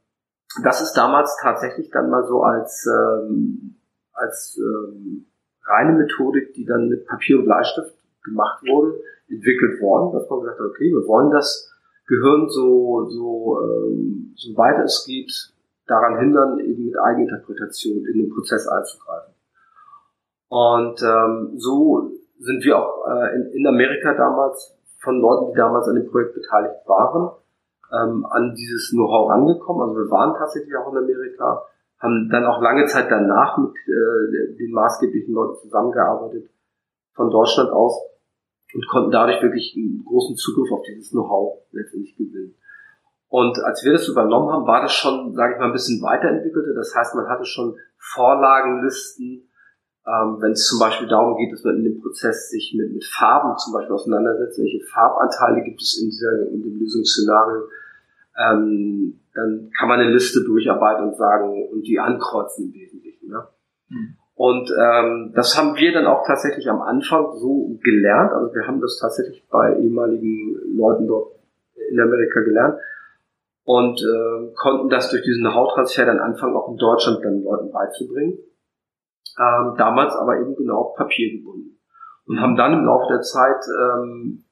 das 0.63 0.81
ist 0.81 0.95
damals 0.95 1.37
tatsächlich 1.43 1.91
dann 1.91 2.09
mal 2.09 2.25
so 2.25 2.43
als, 2.43 2.87
ähm, 2.87 3.77
als 4.15 4.59
ähm, 4.59 5.27
reine 5.67 5.99
Methodik, 5.99 6.55
die 6.55 6.65
dann 6.65 6.89
mit 6.89 7.07
Papier 7.07 7.39
und 7.39 7.45
Bleistift 7.45 7.95
gemacht 8.25 8.63
wurde, 8.67 8.99
entwickelt 9.29 9.79
worden, 9.83 10.19
dass 10.19 10.31
man 10.31 10.41
gesagt 10.41 10.59
hat, 10.59 10.67
okay, 10.67 10.91
wir 10.91 11.07
wollen 11.07 11.31
das 11.31 11.71
Gehirn 12.07 12.49
so, 12.49 13.05
so, 13.11 13.61
ähm, 13.63 14.33
so 14.37 14.57
weit 14.57 14.83
es 14.85 15.05
geht 15.07 15.53
daran 15.87 16.19
hindern, 16.19 16.59
eben 16.61 16.87
mit 16.87 16.99
Eigeninterpretation 16.99 18.05
in 18.07 18.19
den 18.19 18.31
Prozess 18.31 18.67
einzugreifen. 18.69 19.35
Und 20.49 21.03
ähm, 21.03 21.59
so 21.59 22.11
sind 22.39 22.65
wir 22.65 22.79
auch 22.79 23.07
äh, 23.09 23.35
in, 23.35 23.53
in 23.53 23.67
Amerika 23.67 24.15
damals 24.15 24.77
von 25.01 25.21
Leuten, 25.21 25.53
die 25.53 25.57
damals 25.57 25.89
an 25.89 25.97
dem 25.97 26.11
Projekt 26.11 26.35
beteiligt 26.35 26.87
waren, 26.87 27.31
ähm, 27.93 28.27
an 28.27 28.55
dieses 28.55 28.91
Know-how 28.91 29.31
angekommen. 29.31 29.83
Also 29.83 29.95
wir 29.97 30.11
waren 30.11 30.35
tatsächlich 30.37 30.75
auch 30.77 30.93
in 30.93 30.99
Amerika, 30.99 31.63
haben 31.99 32.29
dann 32.31 32.45
auch 32.45 32.61
lange 32.61 32.87
Zeit 32.87 33.11
danach 33.11 33.57
mit 33.59 33.73
äh, 33.87 34.57
den 34.57 34.73
maßgeblichen 34.73 35.35
Leuten 35.35 35.57
zusammengearbeitet 35.63 36.51
von 37.15 37.31
Deutschland 37.31 37.71
aus 37.71 37.99
und 38.75 38.87
konnten 38.89 39.11
dadurch 39.11 39.43
wirklich 39.43 39.75
einen 39.77 40.05
großen 40.05 40.37
Zugriff 40.37 40.71
auf 40.73 40.83
dieses 40.83 41.11
Know-how 41.11 41.63
letztendlich 41.73 42.17
gewinnen. 42.17 42.55
Und 43.29 43.59
als 43.65 43.85
wir 43.85 43.93
das 43.93 44.09
übernommen 44.09 44.53
haben, 44.53 44.67
war 44.67 44.83
das 44.83 44.93
schon, 44.93 45.35
sage 45.35 45.55
ich 45.55 45.59
mal, 45.59 45.67
ein 45.67 45.73
bisschen 45.73 46.01
weiterentwickelter. 46.03 46.75
Das 46.75 46.95
heißt, 46.95 47.15
man 47.15 47.29
hatte 47.29 47.45
schon 47.45 47.77
Vorlagenlisten, 47.99 49.49
ähm, 50.07 50.37
wenn 50.41 50.53
es 50.53 50.67
zum 50.69 50.79
Beispiel 50.79 51.09
darum 51.09 51.37
geht, 51.37 51.53
dass 51.53 51.65
man 51.65 51.77
in 51.77 51.85
dem 51.85 52.01
Prozess 52.01 52.51
sich 52.51 52.75
mit, 52.79 52.93
mit 52.93 53.05
Farben 53.05 53.57
zum 53.59 53.73
Beispiel 53.73 53.95
auseinandersetzt, 53.95 54.59
welche 54.61 54.85
Farbanteile 54.87 55.65
gibt 55.65 55.83
es 55.83 56.01
in, 56.01 56.09
dieser, 56.09 56.49
in 56.53 56.63
dem 56.63 56.79
Lösungsszenario, 56.79 57.69
ähm, 58.39 59.19
dann 59.35 59.71
kann 59.77 59.89
man 59.89 59.99
eine 59.99 60.13
Liste 60.13 60.45
durcharbeiten 60.45 61.09
und 61.09 61.17
sagen 61.17 61.69
und 61.73 61.83
die 61.83 61.99
ankreuzen 61.99 62.67
im 62.67 62.75
Wesentlichen. 62.75 63.29
Ne? 63.29 63.43
Mhm. 63.89 64.17
Und 64.37 64.71
ähm, 64.71 65.33
das 65.35 65.59
haben 65.59 65.75
wir 65.77 65.93
dann 65.93 66.07
auch 66.07 66.25
tatsächlich 66.25 66.69
am 66.69 66.83
Anfang 66.83 67.33
so 67.35 67.77
gelernt. 67.83 68.33
Also 68.33 68.55
wir 68.55 68.67
haben 68.67 68.81
das 68.81 68.99
tatsächlich 69.01 69.45
bei 69.51 69.77
ehemaligen 69.81 70.77
Leuten 70.77 71.09
dort 71.09 71.33
in 71.91 71.99
Amerika 71.99 72.41
gelernt 72.41 72.79
und 73.67 74.01
äh, 74.01 74.55
konnten 74.55 74.89
das 74.89 75.11
durch 75.11 75.23
diesen 75.25 75.53
Hauttransfer 75.53 76.07
dann 76.07 76.21
anfangen, 76.21 76.57
auch 76.57 76.71
in 76.71 76.77
Deutschland 76.77 77.19
dann 77.25 77.43
Leuten 77.43 77.73
beizubringen. 77.73 78.39
Ähm, 79.39 79.75
damals 79.77 80.15
aber 80.15 80.39
eben 80.39 80.55
genau 80.55 80.83
auf 80.83 80.95
Papier 80.95 81.37
gebunden. 81.37 81.77
Und 82.27 82.41
haben 82.41 82.55
dann 82.55 82.75
im 82.75 82.85
Laufe 82.85 83.13
der 83.13 83.23
Zeit 83.23 83.61
ähm, 83.67 84.45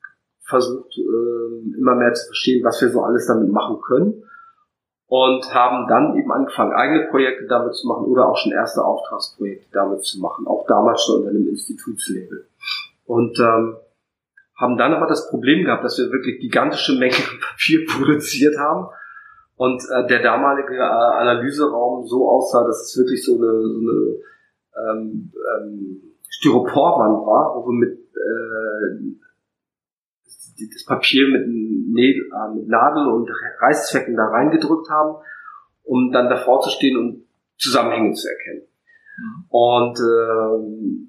versucht, 0.45 0.99
äh, 0.99 1.79
immer 1.79 1.95
mehr 1.95 2.13
zu 2.13 2.27
verstehen, 2.27 2.65
was 2.65 2.83
wir 2.83 2.89
so 2.89 3.03
alles 3.03 3.29
damit 3.29 3.51
machen 3.51 3.81
können. 3.87 4.25
Und 5.07 5.55
haben 5.55 5.87
dann 5.87 6.17
eben 6.17 6.33
angefangen, 6.33 6.73
eigene 6.73 7.07
Projekte 7.09 7.47
damit 7.47 7.77
zu 7.77 7.87
machen 7.87 8.07
oder 8.07 8.29
auch 8.29 8.37
schon 8.37 8.51
erste 8.51 8.85
Auftragsprojekte 8.85 9.69
damit 9.73 10.03
zu 10.03 10.19
machen. 10.21 10.49
Auch 10.49 10.67
damals 10.67 11.05
schon 11.05 11.19
unter 11.19 11.31
einem 11.31 11.47
Institutslabel. 11.47 12.49
Und 13.05 13.39
ähm, 13.39 13.77
haben 14.57 14.77
dann 14.77 14.93
aber 14.93 15.07
das 15.07 15.31
Problem 15.31 15.65
gehabt, 15.65 15.85
dass 15.85 15.99
wir 15.99 16.11
wirklich 16.11 16.41
gigantische 16.41 16.99
Mengen 16.99 17.15
Papier 17.41 17.87
produziert 17.87 18.59
haben 18.59 18.89
und 19.57 19.83
äh, 19.91 20.07
der 20.07 20.23
damalige 20.23 20.75
äh, 20.75 20.81
Analyseraum 20.81 22.07
so 22.07 22.29
aussah, 22.29 22.65
dass 22.65 22.83
es 22.83 22.99
wirklich 22.99 23.25
so 23.25 23.37
eine, 23.37 23.61
so 23.63 23.81
eine 23.81 24.91
ähm, 24.91 25.33
ähm, 25.57 26.03
Styroporwand 26.29 27.27
war, 27.27 27.55
wo 27.55 27.67
wir 27.69 27.79
mit 27.79 27.99
äh, 28.15 29.15
das 30.73 30.85
Papier 30.85 31.29
mit, 31.29 31.47
Nägel, 31.47 32.25
äh, 32.33 32.55
mit 32.55 32.69
Nadel 32.69 33.07
und 33.09 33.31
Reißzwecken 33.61 34.17
da 34.17 34.27
reingedrückt 34.27 34.91
haben, 34.91 35.17
um 35.85 36.11
dann 36.13 36.29
davor 36.29 36.61
zu 36.61 36.71
stehen 36.71 36.97
und 36.97 37.25
Zusammenhänge 37.57 38.15
zu 38.15 38.29
erkennen. 38.29 38.67
Mhm. 39.19 39.45
Und 39.49 39.99
äh, 40.01 41.05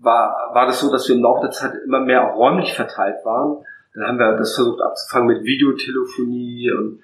war, 0.00 0.50
war 0.52 0.66
das 0.66 0.80
so, 0.80 0.90
dass 0.90 1.08
wir 1.08 1.16
im 1.16 1.22
Laufe 1.22 1.42
der 1.42 1.50
Zeit 1.50 1.74
immer 1.84 2.00
mehr 2.00 2.30
auch 2.30 2.36
räumlich 2.36 2.74
verteilt 2.74 3.24
waren. 3.24 3.64
Dann 3.94 4.06
haben 4.06 4.18
wir 4.18 4.36
das 4.36 4.54
versucht 4.54 4.80
abzufangen 4.80 5.28
mit 5.28 5.44
Videotelefonie 5.44 6.70
und 6.72 7.02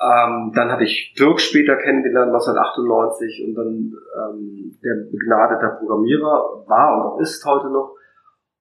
ähm, 0.00 0.52
dann 0.54 0.70
hatte 0.70 0.84
ich 0.84 1.14
Dirk 1.18 1.40
später 1.40 1.76
kennengelernt, 1.76 2.32
1998, 2.32 3.46
und 3.46 3.54
dann 3.54 3.92
ähm, 4.14 4.78
der 4.82 5.10
begnadeter 5.10 5.76
Programmierer 5.78 6.64
war 6.66 6.94
und 6.94 7.02
auch 7.02 7.20
ist 7.20 7.44
heute 7.44 7.68
noch 7.70 7.96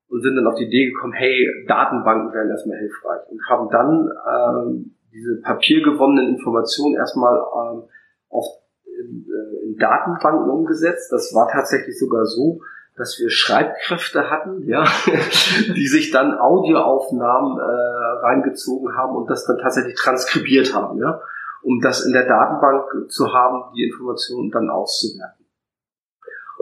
und 0.10 0.22
sind 0.22 0.36
dann 0.36 0.48
auf 0.48 0.56
die 0.56 0.66
Idee 0.66 0.92
gekommen, 0.92 1.14
hey, 1.14 1.66
Datenbanken 1.68 2.34
wären 2.34 2.50
erstmal 2.50 2.78
hilfreich 2.78 3.22
und 3.30 3.42
haben 3.50 3.70
dann 3.70 4.10
ähm, 4.26 4.96
diese 5.14 5.42
papiergewonnenen 5.42 6.36
Informationen 6.36 6.96
erstmal 6.96 7.36
ähm, 7.36 7.84
auf, 8.30 8.46
in, 8.86 9.26
äh, 9.28 9.66
in 9.68 9.78
Datenbanken 9.78 10.50
umgesetzt. 10.50 11.12
Das 11.12 11.34
war 11.36 11.48
tatsächlich 11.50 11.98
sogar 12.00 12.26
so, 12.26 12.62
dass 12.98 13.18
wir 13.20 13.30
Schreibkräfte 13.30 14.30
hatten, 14.30 14.68
ja, 14.68 14.84
die 15.76 15.88
sich 15.88 16.12
dann 16.12 16.38
Audioaufnahmen 16.38 17.58
äh, 17.60 18.26
reingezogen 18.26 18.98
haben 18.98 19.16
und 19.16 19.30
das 19.30 19.46
dann 19.46 19.60
tatsächlich 19.60 19.96
transkribiert 19.96 20.74
haben, 20.74 21.00
ja, 21.00 21.22
um 21.62 21.80
das 21.80 22.06
in 22.06 22.12
der 22.12 22.28
Datenbank 22.28 23.10
zu 23.10 23.34
haben, 23.34 23.72
die 23.76 23.86
Informationen 23.86 24.52
dann 24.52 24.70
auszuwerten. 24.70 25.46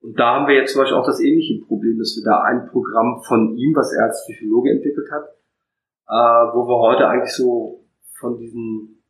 Und 0.00 0.18
da 0.18 0.34
haben 0.34 0.48
wir 0.48 0.54
jetzt 0.54 0.72
zum 0.72 0.82
Beispiel 0.82 0.98
auch 0.98 1.06
das 1.06 1.20
ähnliche 1.20 1.64
Problem, 1.66 1.98
dass 1.98 2.16
wir 2.16 2.24
da 2.24 2.40
ein 2.40 2.68
Programm 2.70 3.22
von 3.22 3.54
ihm, 3.56 3.74
was 3.76 3.92
er 3.92 4.04
als 4.04 4.24
Psychologe 4.24 4.70
entwickelt 4.70 5.10
hat, 5.10 5.24
äh, 6.08 6.56
wo 6.56 6.66
wir 6.66 6.78
heute 6.78 7.06
eigentlich 7.06 7.34
so 7.34 7.84
von 8.18 8.38
diesen 8.38 9.02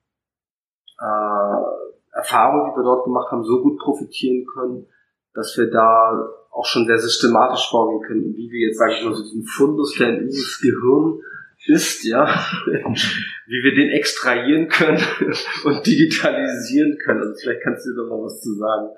äh, 0.99 2.17
Erfahrungen, 2.17 2.73
die 2.73 2.77
wir 2.79 2.85
dort 2.85 3.05
gemacht 3.05 3.31
haben, 3.31 3.45
so 3.45 3.63
gut 3.63 3.79
profitieren 3.79 4.47
können, 4.47 4.87
dass 5.35 5.57
wir 5.57 5.71
da 5.71 6.29
auch 6.51 6.67
schon 6.67 6.87
sehr 6.87 6.99
systematisch 6.99 7.69
vorgehen 7.69 8.03
können 8.07 8.35
wie 8.37 8.51
wir 8.51 8.69
jetzt, 8.69 8.79
sage 8.79 8.95
ich 8.95 9.05
mal, 9.05 9.15
so 9.15 9.23
diesen 9.23 9.45
Fundus, 9.45 9.95
der 9.99 10.11
in 10.11 10.25
unseres 10.25 10.61
Gehirn 10.61 11.21
ist, 11.67 12.05
ja, 12.05 12.27
wie 12.67 13.63
wir 13.63 13.75
den 13.75 13.91
extrahieren 13.91 14.69
können 14.69 15.03
und 15.65 15.87
digitalisieren 15.87 16.99
können. 17.05 17.21
Also 17.21 17.35
vielleicht 17.41 17.63
kannst 17.63 17.87
du 17.87 17.97
da 17.97 18.03
mal 18.03 18.25
was 18.25 18.41
zu 18.41 18.55
sagen, 18.55 18.89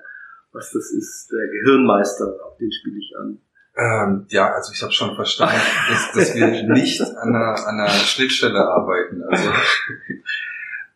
was 0.51 0.71
das 0.71 0.91
ist, 0.91 1.31
der 1.31 1.47
Gehirnmeister, 1.47 2.25
auf 2.45 2.57
den 2.57 2.71
spiele 2.71 2.97
ich 2.99 3.13
an. 3.17 3.39
Ähm, 3.77 4.25
ja, 4.29 4.53
also 4.53 4.73
ich 4.73 4.81
habe 4.81 4.91
schon 4.91 5.15
verstanden, 5.15 5.55
dass, 5.89 6.11
dass 6.13 6.35
wir 6.35 6.47
nicht 6.47 7.01
an 7.01 7.35
einer, 7.35 7.67
an 7.67 7.79
einer 7.79 7.89
Schnittstelle 7.89 8.59
arbeiten. 8.59 9.23
Also 9.23 9.51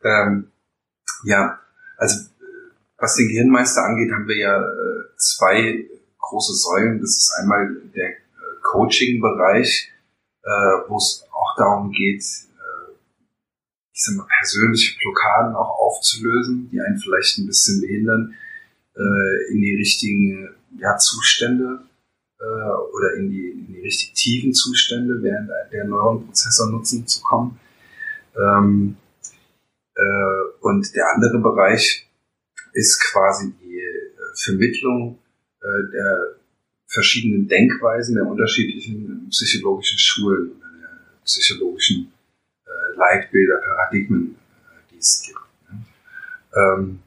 ähm, 0.04 0.52
ja, 1.24 1.60
also 1.98 2.31
was 3.02 3.16
den 3.16 3.28
Gehirnmeister 3.28 3.84
angeht, 3.84 4.12
haben 4.12 4.28
wir 4.28 4.38
ja 4.38 4.62
äh, 4.62 5.04
zwei 5.18 5.86
große 6.20 6.54
Säulen. 6.54 7.02
Das 7.02 7.10
ist 7.10 7.34
einmal 7.42 7.76
der 7.96 8.10
äh, 8.10 8.16
Coaching-Bereich, 8.62 9.92
äh, 10.44 10.50
wo 10.88 10.98
es 10.98 11.26
auch 11.32 11.56
darum 11.58 11.92
geht, 11.92 12.22
äh, 12.22 12.92
ich 13.92 14.04
sag 14.04 14.16
mal, 14.16 14.28
persönliche 14.40 14.98
Blockaden 15.00 15.56
auch 15.56 15.80
aufzulösen, 15.80 16.70
die 16.72 16.80
einen 16.80 17.00
vielleicht 17.00 17.40
ein 17.40 17.48
bisschen 17.48 17.82
behindern, 17.82 18.36
äh, 18.96 19.52
in 19.52 19.62
die 19.62 19.76
richtigen 19.76 20.50
ja, 20.78 20.96
Zustände 20.98 21.82
äh, 22.40 22.44
oder 22.44 23.16
in 23.18 23.32
die, 23.32 23.50
in 23.50 23.68
die 23.68 23.82
richtig 23.82 24.14
tiefen 24.14 24.54
Zustände 24.54 25.24
während 25.24 25.50
der 25.72 25.86
Neuronprozessornutzung 25.86 27.08
zu 27.08 27.22
kommen. 27.22 27.60
Ähm, 28.38 28.98
äh, 29.96 30.02
und 30.62 30.96
der 30.96 31.06
andere 31.16 31.40
Bereich 31.40 32.08
ist 32.74 33.00
quasi 33.00 33.54
die 33.62 33.80
äh, 33.80 34.12
Vermittlung 34.36 35.20
äh, 35.62 35.92
der 35.92 36.36
verschiedenen 36.88 37.48
Denkweisen 37.48 38.16
der 38.16 38.26
unterschiedlichen 38.26 39.28
psychologischen 39.30 39.98
Schulen 39.98 40.52
oder 40.52 40.68
der 40.80 41.22
psychologischen 41.24 42.12
äh, 42.66 42.98
Leitbilder, 42.98 43.58
Paradigmen, 43.58 44.36
die 44.92 44.98
es 44.98 45.24
gibt. 45.26 45.40
Ne? 45.70 45.86
Ähm, 46.56 47.00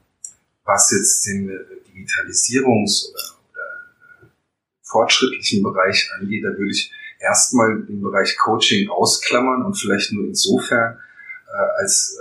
was 0.63 0.91
jetzt 0.91 1.27
den 1.27 1.51
Digitalisierungs- 1.93 3.11
oder, 3.11 3.39
oder 3.51 4.31
fortschrittlichen 4.81 5.61
Bereich 5.61 6.09
angeht, 6.19 6.43
da 6.43 6.49
würde 6.49 6.71
ich 6.71 6.91
erstmal 7.19 7.83
den 7.83 8.01
Bereich 8.01 8.35
Coaching 8.37 8.89
ausklammern 8.89 9.61
und 9.61 9.75
vielleicht 9.75 10.11
nur 10.13 10.25
insofern 10.25 10.99
als 11.77 12.17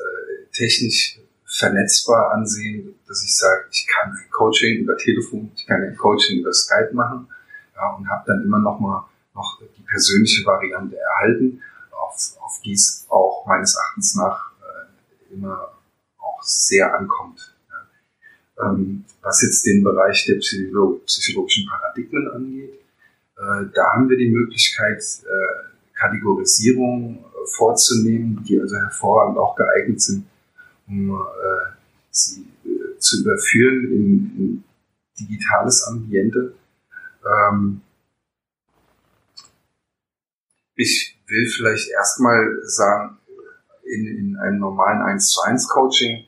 technisch 0.53 1.19
vernetzbar 1.57 2.33
ansehen, 2.33 2.95
dass 3.07 3.23
ich 3.23 3.37
sage, 3.37 3.67
ich 3.71 3.87
kann 3.87 4.11
ein 4.11 4.31
Coaching 4.31 4.79
über 4.79 4.97
Telefon, 4.97 5.53
ich 5.55 5.67
kann 5.67 5.83
ein 5.83 5.97
Coaching 5.97 6.41
über 6.41 6.53
Skype 6.53 6.93
machen 6.93 7.29
ja, 7.77 7.91
und 7.91 8.09
habe 8.09 8.25
dann 8.27 8.43
immer 8.43 8.59
noch 8.59 8.81
mal 8.81 9.09
noch 9.35 9.61
die 9.77 9.83
persönliche 9.83 10.45
Variante 10.45 10.97
erhalten, 10.97 11.61
auf, 11.93 12.37
auf 12.41 12.61
die 12.65 12.73
es 12.73 13.07
auch 13.09 13.45
meines 13.47 13.75
Erachtens 13.77 14.15
nach 14.17 14.53
äh, 14.63 15.35
immer 15.35 15.73
auch 16.19 16.43
sehr 16.43 16.93
ankommt. 16.95 17.55
Ja. 17.69 18.71
Ähm, 18.71 19.05
was 19.23 19.43
jetzt 19.43 19.65
den 19.65 19.83
Bereich 19.83 20.25
der 20.27 20.37
Psycholo 20.37 21.01
psychologischen 21.07 21.69
Paradigmen 21.69 22.31
angeht, 22.33 22.81
äh, 23.37 23.67
da 23.75 23.93
haben 23.93 24.09
wir 24.09 24.17
die 24.17 24.31
Möglichkeit, 24.31 25.03
äh, 25.23 25.75
Kategorisierung 25.95 27.25
äh, 27.25 27.47
vorzunehmen, 27.57 28.45
die 28.45 28.61
also 28.61 28.77
hervorragend 28.77 29.39
auch 29.39 29.57
geeignet 29.57 30.01
sind, 30.01 30.27
um 30.87 31.11
äh, 31.11 31.73
sie 32.11 32.47
äh, 32.65 32.99
zu 32.99 33.23
überführen 33.23 33.85
in, 33.85 34.33
in 34.39 34.65
digitales 35.19 35.87
Ambiente. 35.87 36.55
Ähm, 37.25 37.81
ich 40.77 41.17
will 41.27 41.49
vielleicht 41.49 41.91
erstmal 41.91 42.61
sagen, 42.65 43.19
in, 43.85 44.07
in 44.07 44.37
einem 44.37 44.59
normalen 44.59 45.03
1 45.03 45.31
zu 45.31 45.43
1 45.43 45.69
Coaching 45.69 46.25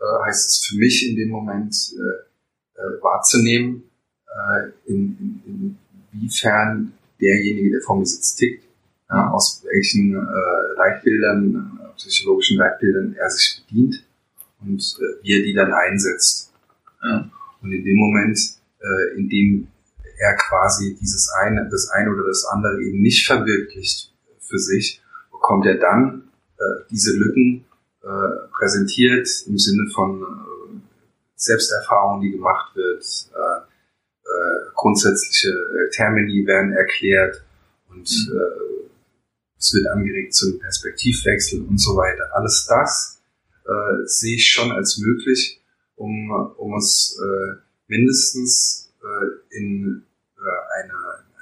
äh, 0.00 0.24
heißt 0.24 0.48
es 0.48 0.66
für 0.66 0.76
mich 0.76 1.08
in 1.08 1.16
dem 1.16 1.28
Moment 1.28 1.74
äh, 1.96 2.80
äh, 2.80 3.02
wahrzunehmen, 3.02 3.82
äh, 4.26 4.70
in, 4.86 5.42
in, 5.44 5.78
inwiefern 6.12 6.92
derjenige, 7.20 7.70
der 7.72 7.82
vor 7.82 7.98
mir 7.98 8.06
sitzt, 8.06 8.38
tickt, 8.38 8.64
ja, 9.10 9.30
aus 9.30 9.62
welchen 9.64 10.16
äh, 10.16 10.76
Leitbildern 10.76 11.80
psychologischen 12.08 12.58
Leitbildern 12.58 13.14
er 13.14 13.30
sich 13.30 13.62
bedient 13.62 14.04
und 14.60 14.80
äh, 14.80 15.22
wie 15.22 15.38
er 15.38 15.42
die 15.42 15.54
dann 15.54 15.72
einsetzt. 15.72 16.52
Ja. 17.02 17.30
Und 17.62 17.72
in 17.72 17.84
dem 17.84 17.96
Moment, 17.96 18.38
äh, 18.80 19.18
in 19.18 19.28
dem 19.28 19.68
er 20.18 20.36
quasi 20.36 20.96
dieses 21.00 21.30
eine, 21.30 21.68
das 21.70 21.88
eine 21.90 22.10
oder 22.10 22.26
das 22.26 22.44
andere 22.44 22.82
eben 22.82 23.00
nicht 23.00 23.26
verwirklicht 23.26 24.12
für 24.40 24.58
sich, 24.58 25.00
bekommt 25.30 25.66
er 25.66 25.76
dann 25.76 26.30
äh, 26.58 26.84
diese 26.90 27.16
Lücken 27.16 27.64
äh, 28.02 28.48
präsentiert 28.52 29.28
im 29.46 29.58
Sinne 29.58 29.90
von 29.94 30.22
äh, 30.22 30.80
Selbsterfahrung, 31.36 32.20
die 32.20 32.32
gemacht 32.32 32.76
wird, 32.76 33.04
äh, 33.34 33.60
äh, 34.30 34.70
grundsätzliche 34.74 35.54
Termini 35.92 36.46
werden 36.46 36.72
erklärt 36.72 37.42
und 37.88 38.08
mhm. 38.08 38.36
äh, 38.36 38.79
es 39.60 39.74
wird 39.74 39.86
angeregt 39.88 40.34
zum 40.34 40.58
Perspektivwechsel 40.58 41.62
und 41.62 41.78
so 41.78 41.94
weiter. 41.94 42.34
Alles 42.34 42.66
das 42.66 43.20
äh, 43.66 44.06
sehe 44.06 44.36
ich 44.36 44.48
schon 44.48 44.72
als 44.72 44.98
möglich, 44.98 45.60
um, 45.96 46.30
um 46.56 46.74
es 46.76 47.18
äh, 47.20 47.60
mindestens 47.86 48.90
äh, 49.02 49.56
in 49.56 50.02
äh, 50.38 50.82
eine, 50.82 50.94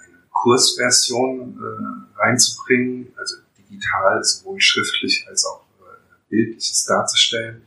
eine 0.04 0.18
Kursversion 0.32 1.60
äh, 1.60 2.20
reinzubringen, 2.20 3.12
also 3.16 3.36
digital, 3.56 4.22
sowohl 4.24 4.60
schriftlich 4.60 5.24
als 5.28 5.44
auch 5.44 5.64
äh, 5.80 6.28
bildliches 6.28 6.84
darzustellen, 6.86 7.62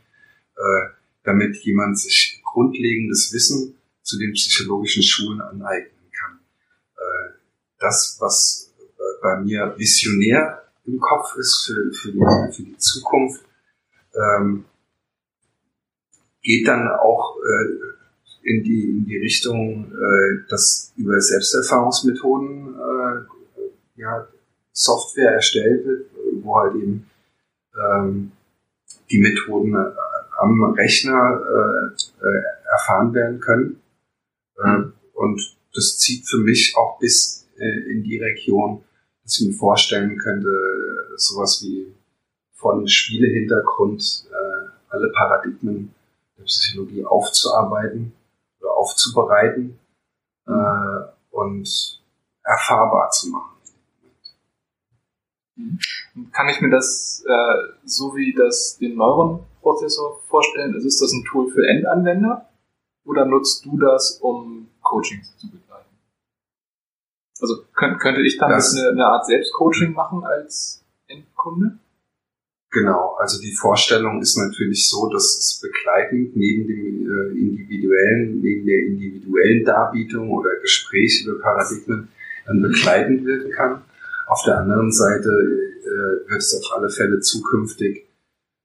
äh, 0.56 0.88
damit 1.24 1.56
jemand 1.64 1.98
sich 1.98 2.42
grundlegendes 2.44 3.32
Wissen 3.32 3.78
zu 4.02 4.18
den 4.18 4.32
psychologischen 4.32 5.02
Schulen 5.02 5.40
aneignen 5.40 6.10
kann. 6.12 6.40
Äh, 6.96 7.32
das, 7.78 8.18
was 8.20 8.71
bei 9.22 9.40
mir 9.40 9.74
visionär 9.76 10.62
im 10.84 10.98
Kopf 10.98 11.36
ist 11.36 11.64
für, 11.66 11.92
für, 11.92 12.12
die, 12.12 12.52
für 12.52 12.62
die 12.62 12.76
Zukunft, 12.76 13.44
ähm, 14.14 14.64
geht 16.42 16.66
dann 16.66 16.88
auch 16.88 17.36
äh, 17.38 18.48
in, 18.50 18.64
die, 18.64 18.90
in 18.90 19.06
die 19.06 19.18
Richtung, 19.18 19.92
äh, 19.92 20.48
dass 20.48 20.92
über 20.96 21.20
Selbsterfahrungsmethoden 21.20 22.74
äh, 22.74 24.00
ja, 24.00 24.26
Software 24.72 25.34
erstellt 25.34 25.86
wird, 25.86 26.06
wo 26.42 26.58
halt 26.58 26.74
eben 26.74 27.08
ähm, 27.76 28.32
die 29.10 29.18
Methoden 29.18 29.74
äh, 29.74 29.92
am 30.38 30.64
Rechner 30.74 31.40
äh, 31.40 32.26
äh, 32.26 32.42
erfahren 32.72 33.14
werden 33.14 33.40
können. 33.40 33.80
Äh, 34.58 34.82
und 35.14 35.56
das 35.74 35.98
zieht 35.98 36.28
für 36.28 36.38
mich 36.38 36.74
auch 36.76 36.98
bis 36.98 37.46
äh, 37.56 37.90
in 37.90 38.02
die 38.02 38.18
Region 38.18 38.82
ich 39.40 39.48
mir 39.48 39.54
vorstellen 39.54 40.18
könnte, 40.18 40.48
sowas 41.16 41.62
wie 41.62 41.94
von 42.54 42.86
Spielehintergrund 42.86 44.26
äh, 44.30 44.68
alle 44.88 45.10
Paradigmen 45.12 45.94
der 46.38 46.44
Psychologie 46.44 47.04
aufzuarbeiten 47.04 48.12
oder 48.60 48.72
aufzubereiten 48.72 49.78
äh, 50.46 50.52
und 51.30 52.02
erfahrbar 52.44 53.10
zu 53.10 53.30
machen. 53.30 53.52
Kann 56.32 56.48
ich 56.48 56.60
mir 56.60 56.70
das 56.70 57.24
äh, 57.26 57.72
so 57.84 58.14
wie 58.16 58.34
das 58.34 58.78
den 58.78 58.96
Neuronprozessor 58.96 60.20
vorstellen? 60.28 60.74
Also 60.74 60.86
ist 60.86 61.00
das 61.00 61.12
ein 61.12 61.24
Tool 61.24 61.50
für 61.50 61.66
Endanwender 61.66 62.48
oder 63.04 63.24
nutzt 63.24 63.64
du 63.64 63.78
das, 63.78 64.18
um 64.20 64.68
Coachings 64.82 65.36
zu 65.36 65.50
begleiten? 65.50 65.71
Also 67.42 67.64
könnte, 67.74 67.98
könnte 67.98 68.22
ich 68.22 68.38
dann 68.38 68.52
eine, 68.52 68.88
eine 68.90 69.04
Art 69.04 69.26
Selbstcoaching 69.26 69.92
machen 69.92 70.22
als 70.24 70.84
Endkunde? 71.08 71.78
Genau, 72.70 73.16
also 73.18 73.40
die 73.40 73.52
Vorstellung 73.52 74.22
ist 74.22 74.38
natürlich 74.38 74.88
so, 74.88 75.10
dass 75.10 75.24
es 75.24 75.60
begleitend 75.60 76.36
neben 76.36 76.66
dem 76.66 77.06
äh, 77.06 77.38
individuellen, 77.38 78.40
neben 78.40 78.64
der 78.64 78.78
individuellen 78.78 79.64
Darbietung 79.64 80.30
oder 80.30 80.50
Gespräch 80.62 81.26
über 81.26 81.38
Paradigmen 81.40 82.08
dann 82.46 82.62
begleitend 82.62 83.26
wirken 83.26 83.50
kann. 83.50 83.82
Auf 84.28 84.42
der 84.46 84.58
anderen 84.58 84.90
Seite 84.90 85.28
äh, 85.28 86.30
wird 86.30 86.40
es 86.40 86.54
auf 86.54 86.78
alle 86.78 86.88
Fälle 86.88 87.20
zukünftig 87.20 88.06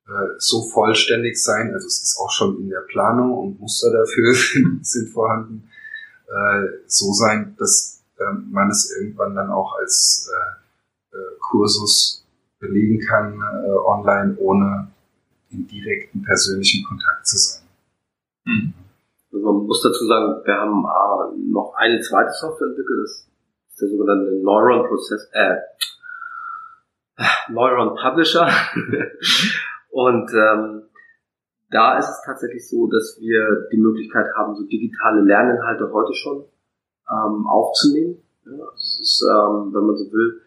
äh, 0.08 0.12
so 0.38 0.64
vollständig 0.70 1.42
sein, 1.42 1.74
also 1.74 1.86
es 1.88 2.02
ist 2.02 2.18
auch 2.18 2.32
schon 2.32 2.58
in 2.62 2.70
der 2.70 2.86
Planung 2.88 3.38
und 3.38 3.60
Muster 3.60 3.92
dafür 3.92 4.34
sind 4.82 5.10
vorhanden, 5.10 5.70
äh, 6.28 6.68
so 6.86 7.12
sein, 7.12 7.56
dass 7.58 7.97
äh, 8.20 8.34
man 8.52 8.70
es 8.70 8.96
irgendwann 8.98 9.36
dann 9.36 9.50
auch 9.50 9.78
als 9.78 10.30
äh, 10.32 11.18
äh, 11.18 11.38
Kursus 11.40 12.26
belegen 12.60 13.00
kann 13.00 13.34
äh, 13.34 13.70
online, 13.70 14.36
ohne 14.38 14.88
in 15.50 15.68
direkten 15.68 16.24
persönlichen 16.24 16.86
Kontakt 16.86 17.26
zu 17.28 17.38
sein. 17.38 17.64
Mhm. 18.46 18.74
Also 19.32 19.46
man 19.46 19.66
muss 19.66 19.82
dazu 19.82 20.06
sagen, 20.08 20.42
wir 20.44 20.56
haben 20.56 20.84
noch 21.52 21.74
eine 21.78 22.00
zweite 22.02 22.32
Software 22.32 22.70
entwickelt, 22.70 23.00
das 23.04 23.28
ist 23.70 23.82
der 23.82 23.90
sogenannte 23.90 24.32
Neuron 24.44 24.88
Prozess, 24.88 25.30
äh, 25.34 25.58
Neuron 27.50 27.96
Publisher. 27.96 28.50
Und 29.90 30.32
ähm, 30.34 30.84
da 31.70 31.98
ist 31.98 32.10
es 32.10 32.22
tatsächlich 32.26 32.68
so, 32.68 32.88
dass 32.88 33.18
wir 33.20 33.68
die 33.72 33.78
Möglichkeit 33.78 34.28
haben, 34.36 34.56
so 34.56 34.64
digitale 34.66 35.22
Lerninhalte 35.22 35.92
heute 35.92 36.14
schon 36.14 36.46
ähm, 37.10 37.48
aufzunehmen. 37.48 38.18
Ja, 38.46 38.52
also 38.52 38.74
es 38.76 39.00
ist, 39.02 39.26
ähm, 39.30 39.74
wenn 39.74 39.86
man 39.86 39.96
so 39.96 40.12
will, 40.12 40.42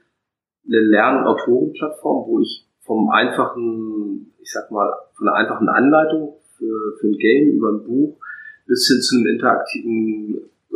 eine 0.67 0.81
Lern-Autoren-Plattform, 0.81 2.27
wo 2.29 2.41
ich 2.41 2.67
vom 2.81 3.11
einfachen, 3.11 4.35
ich 4.41 4.53
sag 4.53 4.71
mal, 4.71 4.93
von 5.15 5.29
einer 5.29 5.37
einfachen 5.37 5.69
Anleitung 5.69 6.37
für, 6.57 6.97
für 6.99 7.07
ein 7.09 7.19
Game 7.19 7.51
über 7.53 7.71
ein 7.71 7.85
Buch 7.85 8.19
bis 8.67 8.87
hin 8.87 9.01
zu 9.01 9.17
einem 9.17 9.27
interaktiven 9.27 10.37
äh, 10.71 10.75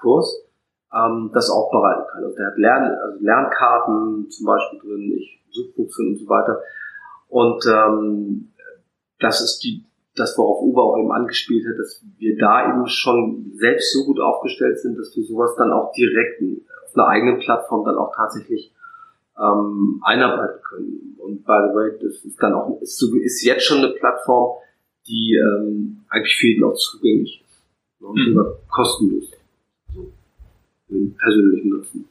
Kurs 0.00 0.48
ähm, 0.94 1.30
das 1.34 1.50
auch 1.50 1.70
bereiten 1.70 2.06
kann. 2.10 2.24
Und 2.24 2.38
der 2.38 2.46
hat 2.46 2.58
Lern, 2.58 2.96
also 3.02 3.24
Lernkarten 3.24 4.30
zum 4.30 4.46
Beispiel 4.46 4.78
drin, 4.80 5.12
ich 5.16 5.38
Suchfunktionen 5.50 6.12
und 6.12 6.18
so 6.18 6.28
weiter. 6.28 6.60
Und 7.28 7.64
ähm, 7.66 8.52
das 9.18 9.40
ist 9.40 9.60
die, 9.60 9.84
das, 10.18 10.36
worauf 10.36 10.62
Uwe 10.62 10.80
auch 10.82 10.98
eben 10.98 11.12
angespielt 11.12 11.64
hat, 11.66 11.78
dass 11.78 12.02
wir 12.18 12.36
da 12.36 12.68
eben 12.68 12.86
schon 12.86 13.52
selbst 13.54 13.92
so 13.92 14.04
gut 14.04 14.20
aufgestellt 14.20 14.78
sind, 14.78 14.98
dass 14.98 15.14
wir 15.16 15.24
sowas 15.24 15.54
dann 15.56 15.72
auch 15.72 15.92
direkt 15.92 16.42
auf 16.42 16.96
einer 16.96 17.08
eigenen 17.08 17.38
Plattform 17.38 17.84
dann 17.84 17.96
auch 17.96 18.14
tatsächlich 18.14 18.72
ähm, 19.38 20.00
einarbeiten 20.04 20.60
können. 20.62 21.16
Und 21.18 21.44
by 21.44 21.68
the 21.68 21.74
way, 21.74 21.90
das 22.00 22.24
ist 22.24 22.42
dann 22.42 22.54
auch 22.54 22.80
ist, 22.80 23.02
ist 23.02 23.44
jetzt 23.44 23.64
schon 23.64 23.78
eine 23.78 23.94
Plattform, 23.94 24.58
die 25.06 25.36
ähm, 25.36 26.04
eigentlich 26.08 26.36
für 26.36 26.46
jeden 26.48 26.64
auch 26.64 26.74
zugänglich 26.74 27.42
ist. 27.44 27.62
Und 28.00 28.16
mhm. 28.16 28.34
sogar 28.34 28.52
kostenlos. 28.68 29.30
So, 29.94 30.12
den 30.88 31.14
persönlichen 31.16 31.70
Nutzen. 31.70 32.08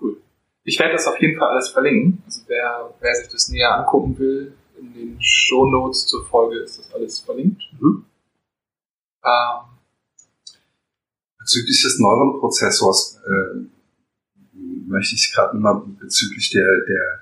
Cool. 0.00 0.16
Ich 0.64 0.78
werde 0.78 0.92
das 0.92 1.06
auf 1.06 1.20
jeden 1.20 1.38
Fall 1.38 1.48
alles 1.48 1.68
verlinken. 1.68 2.22
Also 2.24 2.42
wer, 2.46 2.94
wer 3.00 3.14
sich 3.14 3.28
das 3.28 3.48
näher 3.50 3.78
angucken 3.78 4.18
will, 4.18 4.52
in 4.80 4.94
den 4.94 5.16
Show 5.20 5.66
Notes 5.66 6.06
zur 6.06 6.24
Folge 6.26 6.58
ist 6.60 6.78
das 6.78 6.94
alles 6.94 7.20
verlinkt. 7.20 7.62
Mhm. 7.80 8.04
Ähm, 9.24 9.70
Bezüglich 11.38 11.82
des 11.82 11.98
Neuronprozessors 11.98 13.20
äh, 13.26 13.60
möchte 14.86 15.14
ich 15.14 15.32
gerade 15.34 15.56
mal 15.56 15.82
bezüglich 15.98 16.50
der, 16.50 16.66
der 16.86 17.20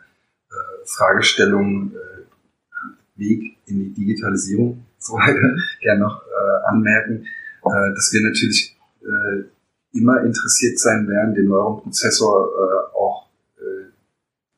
äh, 0.51 0.87
Fragestellung 0.87 1.93
äh, 1.93 3.19
Weg 3.19 3.57
in 3.67 3.79
die 3.79 3.95
Digitalisierung 3.95 4.85
so 4.99 5.15
weiter 5.15 5.57
gerne 5.81 6.01
noch 6.01 6.23
äh, 6.23 6.69
anmerken, 6.69 7.25
äh, 7.65 7.95
dass 7.95 8.13
wir 8.13 8.21
natürlich 8.23 8.77
äh, 9.03 9.45
immer 9.97 10.23
interessiert 10.23 10.79
sein 10.79 11.09
werden, 11.09 11.35
den 11.35 11.47
Neuronprozessor 11.47 12.51
auch 12.95 13.27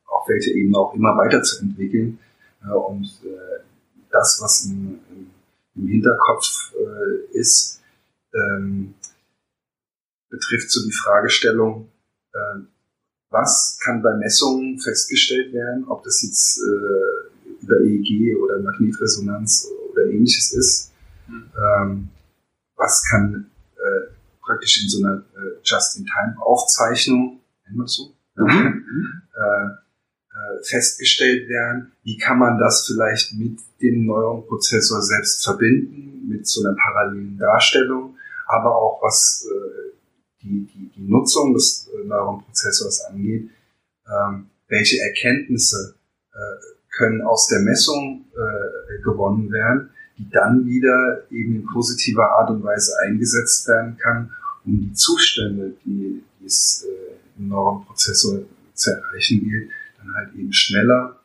auf 0.06 0.28
welcher 0.28 0.50
Ebene 0.50 0.76
auch 0.76 0.94
immer 0.94 1.16
weiterzuentwickeln 1.16 2.18
und 2.68 3.04
äh, 3.24 3.62
das, 4.10 4.40
was 4.42 4.64
im, 4.66 5.00
Hinterkopf 5.76 6.74
äh, 6.74 7.38
ist, 7.38 7.80
ähm, 8.34 8.94
betrifft 10.28 10.70
so 10.70 10.84
die 10.84 10.92
Fragestellung, 10.92 11.88
äh, 12.34 12.60
was 13.30 13.78
kann 13.82 14.02
bei 14.02 14.14
Messungen 14.16 14.78
festgestellt 14.78 15.54
werden, 15.54 15.84
ob 15.88 16.02
das 16.02 16.22
jetzt 16.22 16.60
über 17.62 17.80
EEG 17.80 18.36
oder 18.36 18.58
Magnetresonanz 18.60 19.68
oder 19.92 20.06
ähnliches 20.06 20.52
ist. 20.52 20.92
Mhm. 21.28 21.50
Ähm, 21.56 22.08
was 22.76 23.04
kann 23.08 23.50
äh, 23.76 24.12
praktisch 24.42 24.82
in 24.82 24.88
so 24.88 25.04
einer 25.04 25.18
äh, 25.18 25.60
Just-in-Time-Aufzeichnung, 25.62 27.40
nennen 27.64 27.76
wir 27.76 27.84
es 27.84 27.94
so, 27.94 28.12
mhm. 28.36 28.84
äh, 29.34 29.68
äh, 30.32 30.62
festgestellt 30.62 31.48
werden. 31.48 31.90
Wie 32.04 32.16
kann 32.16 32.38
man 32.38 32.56
das 32.56 32.86
vielleicht 32.86 33.34
mit 33.34 33.58
dem 33.82 34.06
Neuronprozessor 34.06 35.02
selbst 35.02 35.42
verbinden, 35.42 36.28
mit 36.28 36.46
so 36.46 36.62
einer 36.62 36.76
parallelen 36.76 37.36
Darstellung, 37.36 38.14
aber 38.46 38.76
auch 38.76 39.02
was 39.02 39.44
äh, 39.50 39.90
die, 40.40 40.68
die, 40.72 40.92
die 40.94 41.02
Nutzung 41.02 41.52
des 41.52 41.90
äh, 41.92 42.06
Neuronprozessors 42.06 43.06
angeht, 43.06 43.50
ähm, 44.06 44.50
welche 44.68 45.00
Erkenntnisse 45.00 45.96
können 46.90 47.22
aus 47.22 47.48
der 47.48 47.58
Messung 47.60 48.24
gewonnen 49.02 49.50
werden, 49.50 49.90
die 50.16 50.30
dann 50.30 50.64
wieder 50.64 51.24
eben 51.30 51.56
in 51.56 51.66
positiver 51.66 52.30
Art 52.38 52.50
und 52.50 52.62
Weise 52.62 52.92
eingesetzt 53.04 53.66
werden 53.66 53.96
kann, 53.98 54.30
um 54.64 54.80
die 54.80 54.92
Zustände, 54.92 55.74
die, 55.84 56.22
die 56.38 56.46
es 56.46 56.86
im 57.36 57.48
Neuronprozessor 57.48 58.42
zu 58.74 58.90
erreichen 58.90 59.40
gilt, 59.44 59.70
dann 60.02 60.14
halt 60.14 60.34
eben 60.34 60.52
schneller, 60.52 61.20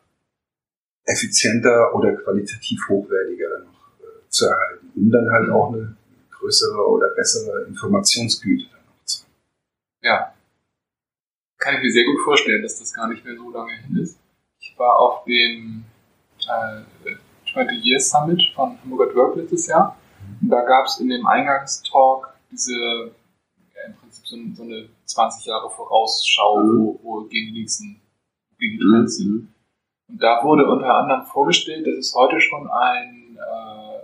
effizienter 1.04 1.94
oder 1.94 2.14
qualitativ 2.16 2.80
hochwertiger 2.88 3.60
noch 3.60 3.90
äh, 4.00 4.28
zu 4.28 4.46
erhalten, 4.46 4.90
um 4.94 5.10
dann 5.10 5.30
halt 5.30 5.50
auch 5.50 5.72
eine 5.72 5.96
größere 6.30 6.88
oder 6.88 7.08
bessere 7.14 7.64
Informationsgüte 7.64 8.76
ja, 10.06 10.32
kann 11.58 11.74
ich 11.74 11.82
mir 11.82 11.90
sehr 11.90 12.04
gut 12.04 12.20
vorstellen, 12.24 12.62
dass 12.62 12.78
das 12.78 12.94
gar 12.94 13.08
nicht 13.08 13.24
mehr 13.24 13.36
so 13.36 13.50
lange 13.50 13.72
hin 13.72 13.98
ist. 13.98 14.18
Ich 14.60 14.74
war 14.78 14.98
auf 14.98 15.24
dem 15.24 15.84
äh, 16.42 17.14
20 17.52 17.84
Years 17.84 18.10
Summit 18.10 18.42
von 18.54 18.78
Hamburger 18.82 19.14
Work 19.14 19.36
letztes 19.36 19.66
Jahr. 19.66 19.96
Und 20.40 20.48
da 20.48 20.62
gab 20.62 20.86
es 20.86 21.00
in 21.00 21.08
dem 21.08 21.26
Eingangstalk 21.26 22.34
diese, 22.50 23.10
im 23.86 23.94
Prinzip 24.00 24.26
so, 24.26 24.62
eine 24.62 24.88
20 25.06 25.46
Jahre 25.46 25.70
Vorausschau, 25.70 26.62
wo, 26.62 27.00
wo 27.02 27.24
gegen 27.24 27.54
die 27.54 27.60
nächsten 27.60 28.00
gegen. 28.58 28.78
Mhm. 28.78 29.48
Und 30.08 30.22
da 30.22 30.42
wurde 30.44 30.66
unter 30.66 30.94
anderem 30.94 31.24
vorgestellt, 31.26 31.86
dass 31.86 31.96
es 31.96 32.14
heute 32.14 32.40
schon 32.40 32.68
ein 32.68 33.36
äh, 33.36 33.98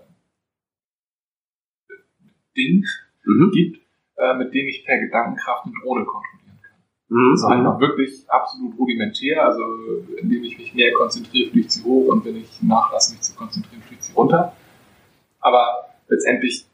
Ding 2.56 2.84
mhm. 3.24 3.50
gibt, 3.52 3.80
äh, 4.16 4.34
mit 4.34 4.52
dem 4.52 4.68
ich 4.68 4.84
per 4.84 4.98
Gedankenkraft 4.98 5.66
eine 5.66 5.74
Drohne 5.82 6.04
kontrollieren 6.04 6.58
kann. 6.60 6.80
Mhm. 7.08 7.30
Das 7.32 7.40
ist 7.40 7.48
halt 7.48 7.62
noch 7.62 7.80
wirklich 7.80 8.28
absolut 8.28 8.78
rudimentär, 8.78 9.44
also 9.44 9.62
indem 10.20 10.42
ich 10.44 10.58
mich 10.58 10.74
mehr 10.74 10.92
konzentriere, 10.92 11.50
fliege 11.50 11.66
ich 11.66 11.72
sie 11.72 11.84
hoch 11.84 12.08
und 12.08 12.24
wenn 12.24 12.36
ich 12.36 12.62
nachlasse, 12.62 13.12
mich 13.12 13.22
zu 13.22 13.34
konzentrieren, 13.34 13.82
fliege 13.82 14.00
ich 14.00 14.06
sie 14.06 14.14
runter. 14.14 14.56
Aber 15.40 15.88
letztendlich, 16.08 16.66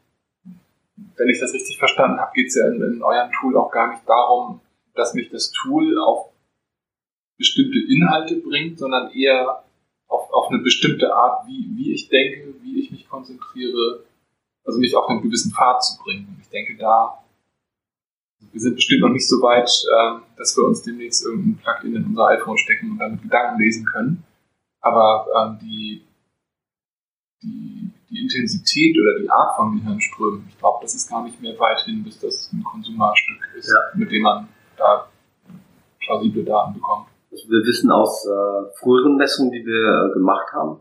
wenn 1.16 1.28
ich 1.28 1.40
das 1.40 1.52
richtig 1.52 1.78
verstanden 1.78 2.18
habe, 2.18 2.32
geht 2.34 2.48
es 2.48 2.54
ja 2.54 2.66
in, 2.68 2.82
in 2.82 3.02
eurem 3.02 3.30
Tool 3.32 3.56
auch 3.56 3.70
gar 3.70 3.90
nicht 3.90 4.08
darum, 4.08 4.60
dass 4.94 5.14
mich 5.14 5.30
das 5.30 5.52
Tool 5.52 5.98
auf 5.98 6.27
bestimmte 7.38 7.78
Inhalte 7.78 8.36
bringt, 8.36 8.78
sondern 8.78 9.10
eher 9.12 9.64
auf, 10.08 10.30
auf 10.32 10.50
eine 10.50 10.58
bestimmte 10.58 11.14
Art, 11.14 11.46
wie, 11.46 11.70
wie 11.76 11.92
ich 11.92 12.08
denke, 12.08 12.54
wie 12.62 12.80
ich 12.80 12.90
mich 12.90 13.08
konzentriere, 13.08 14.04
also 14.64 14.78
mich 14.78 14.94
auf 14.96 15.08
einen 15.08 15.22
gewissen 15.22 15.52
Pfad 15.52 15.82
zu 15.82 16.02
bringen. 16.02 16.26
Und 16.28 16.40
ich 16.40 16.48
denke, 16.48 16.76
da 16.76 17.22
wir 18.52 18.60
sind 18.60 18.76
bestimmt 18.76 19.00
noch 19.00 19.08
nicht 19.08 19.28
so 19.28 19.36
weit, 19.42 19.68
äh, 19.68 20.20
dass 20.36 20.56
wir 20.56 20.64
uns 20.64 20.82
demnächst 20.82 21.24
irgendein 21.24 21.56
Plugin 21.56 21.96
in 21.96 22.04
unser 22.04 22.26
iPhone 22.28 22.56
stecken 22.56 22.92
und 22.92 22.98
damit 22.98 23.22
Gedanken 23.22 23.60
lesen 23.60 23.84
können. 23.84 24.24
Aber 24.80 25.26
ähm, 25.36 25.58
die, 25.60 26.04
die, 27.42 27.90
die 28.10 28.20
Intensität 28.20 28.96
oder 28.98 29.18
die 29.20 29.28
Art 29.28 29.56
von 29.56 29.78
Gehirnströmen, 29.78 30.46
ich 30.48 30.58
glaube, 30.58 30.78
das 30.82 30.94
ist 30.94 31.08
gar 31.08 31.24
nicht 31.24 31.40
mehr 31.40 31.58
weit 31.58 31.80
hin, 31.80 32.04
bis 32.04 32.20
das 32.20 32.52
ein 32.52 32.62
Konsumarstück 32.62 33.48
ist, 33.56 33.70
ja. 33.70 33.98
mit 33.98 34.10
dem 34.10 34.22
man 34.22 34.48
da 34.76 35.08
plausible 36.00 36.44
Daten 36.44 36.74
bekommt. 36.74 37.08
Wir 37.48 37.64
wissen 37.64 37.90
aus 37.90 38.26
äh, 38.26 38.78
früheren 38.78 39.16
Messungen, 39.16 39.52
die 39.52 39.64
wir 39.64 40.10
äh, 40.10 40.12
gemacht 40.14 40.52
haben, 40.52 40.80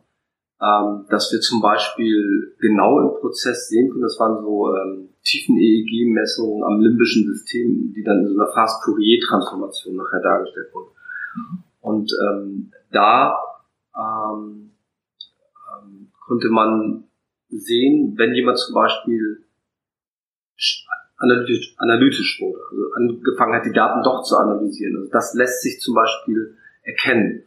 ähm, 0.62 1.06
dass 1.10 1.32
wir 1.32 1.40
zum 1.40 1.62
Beispiel 1.62 2.56
genau 2.60 3.00
im 3.00 3.20
Prozess 3.20 3.68
sehen 3.70 3.90
können, 3.90 4.04
das 4.04 4.20
waren 4.20 4.42
so 4.42 4.74
ähm, 4.76 5.10
tiefen 5.24 5.58
EEG-Messungen 5.58 6.64
am 6.64 6.80
limbischen 6.80 7.28
System, 7.28 7.94
die 7.96 8.04
dann 8.04 8.20
in 8.20 8.28
so 8.28 8.40
einer 8.40 8.52
Fast-Fourier-Transformation 8.52 9.96
nachher 9.96 10.22
dargestellt 10.22 10.74
wurden. 10.74 10.92
Mhm. 11.36 11.64
Und 11.82 12.12
ähm, 12.28 12.72
da 12.92 13.38
ähm, 13.96 14.72
ähm, 15.72 16.12
konnte 16.26 16.50
man 16.50 17.04
sehen, 17.50 18.16
wenn 18.18 18.34
jemand 18.34 18.58
zum 18.58 18.74
Beispiel 18.74 19.44
analytisch, 21.18 21.76
analytisch 21.78 22.40
wurde, 22.42 22.60
also 22.72 22.84
angefangen 22.96 23.56
hat, 23.56 23.66
die 23.66 23.74
Daten 23.74 24.04
doch 24.04 24.24
zu 24.24 24.38
analysieren. 24.38 24.98
Also 24.98 25.10
das 25.12 25.34
lässt 25.34 25.62
sich 25.62 25.80
zum 25.80 25.96
Beispiel 25.96 26.56
erkennen. 26.84 27.44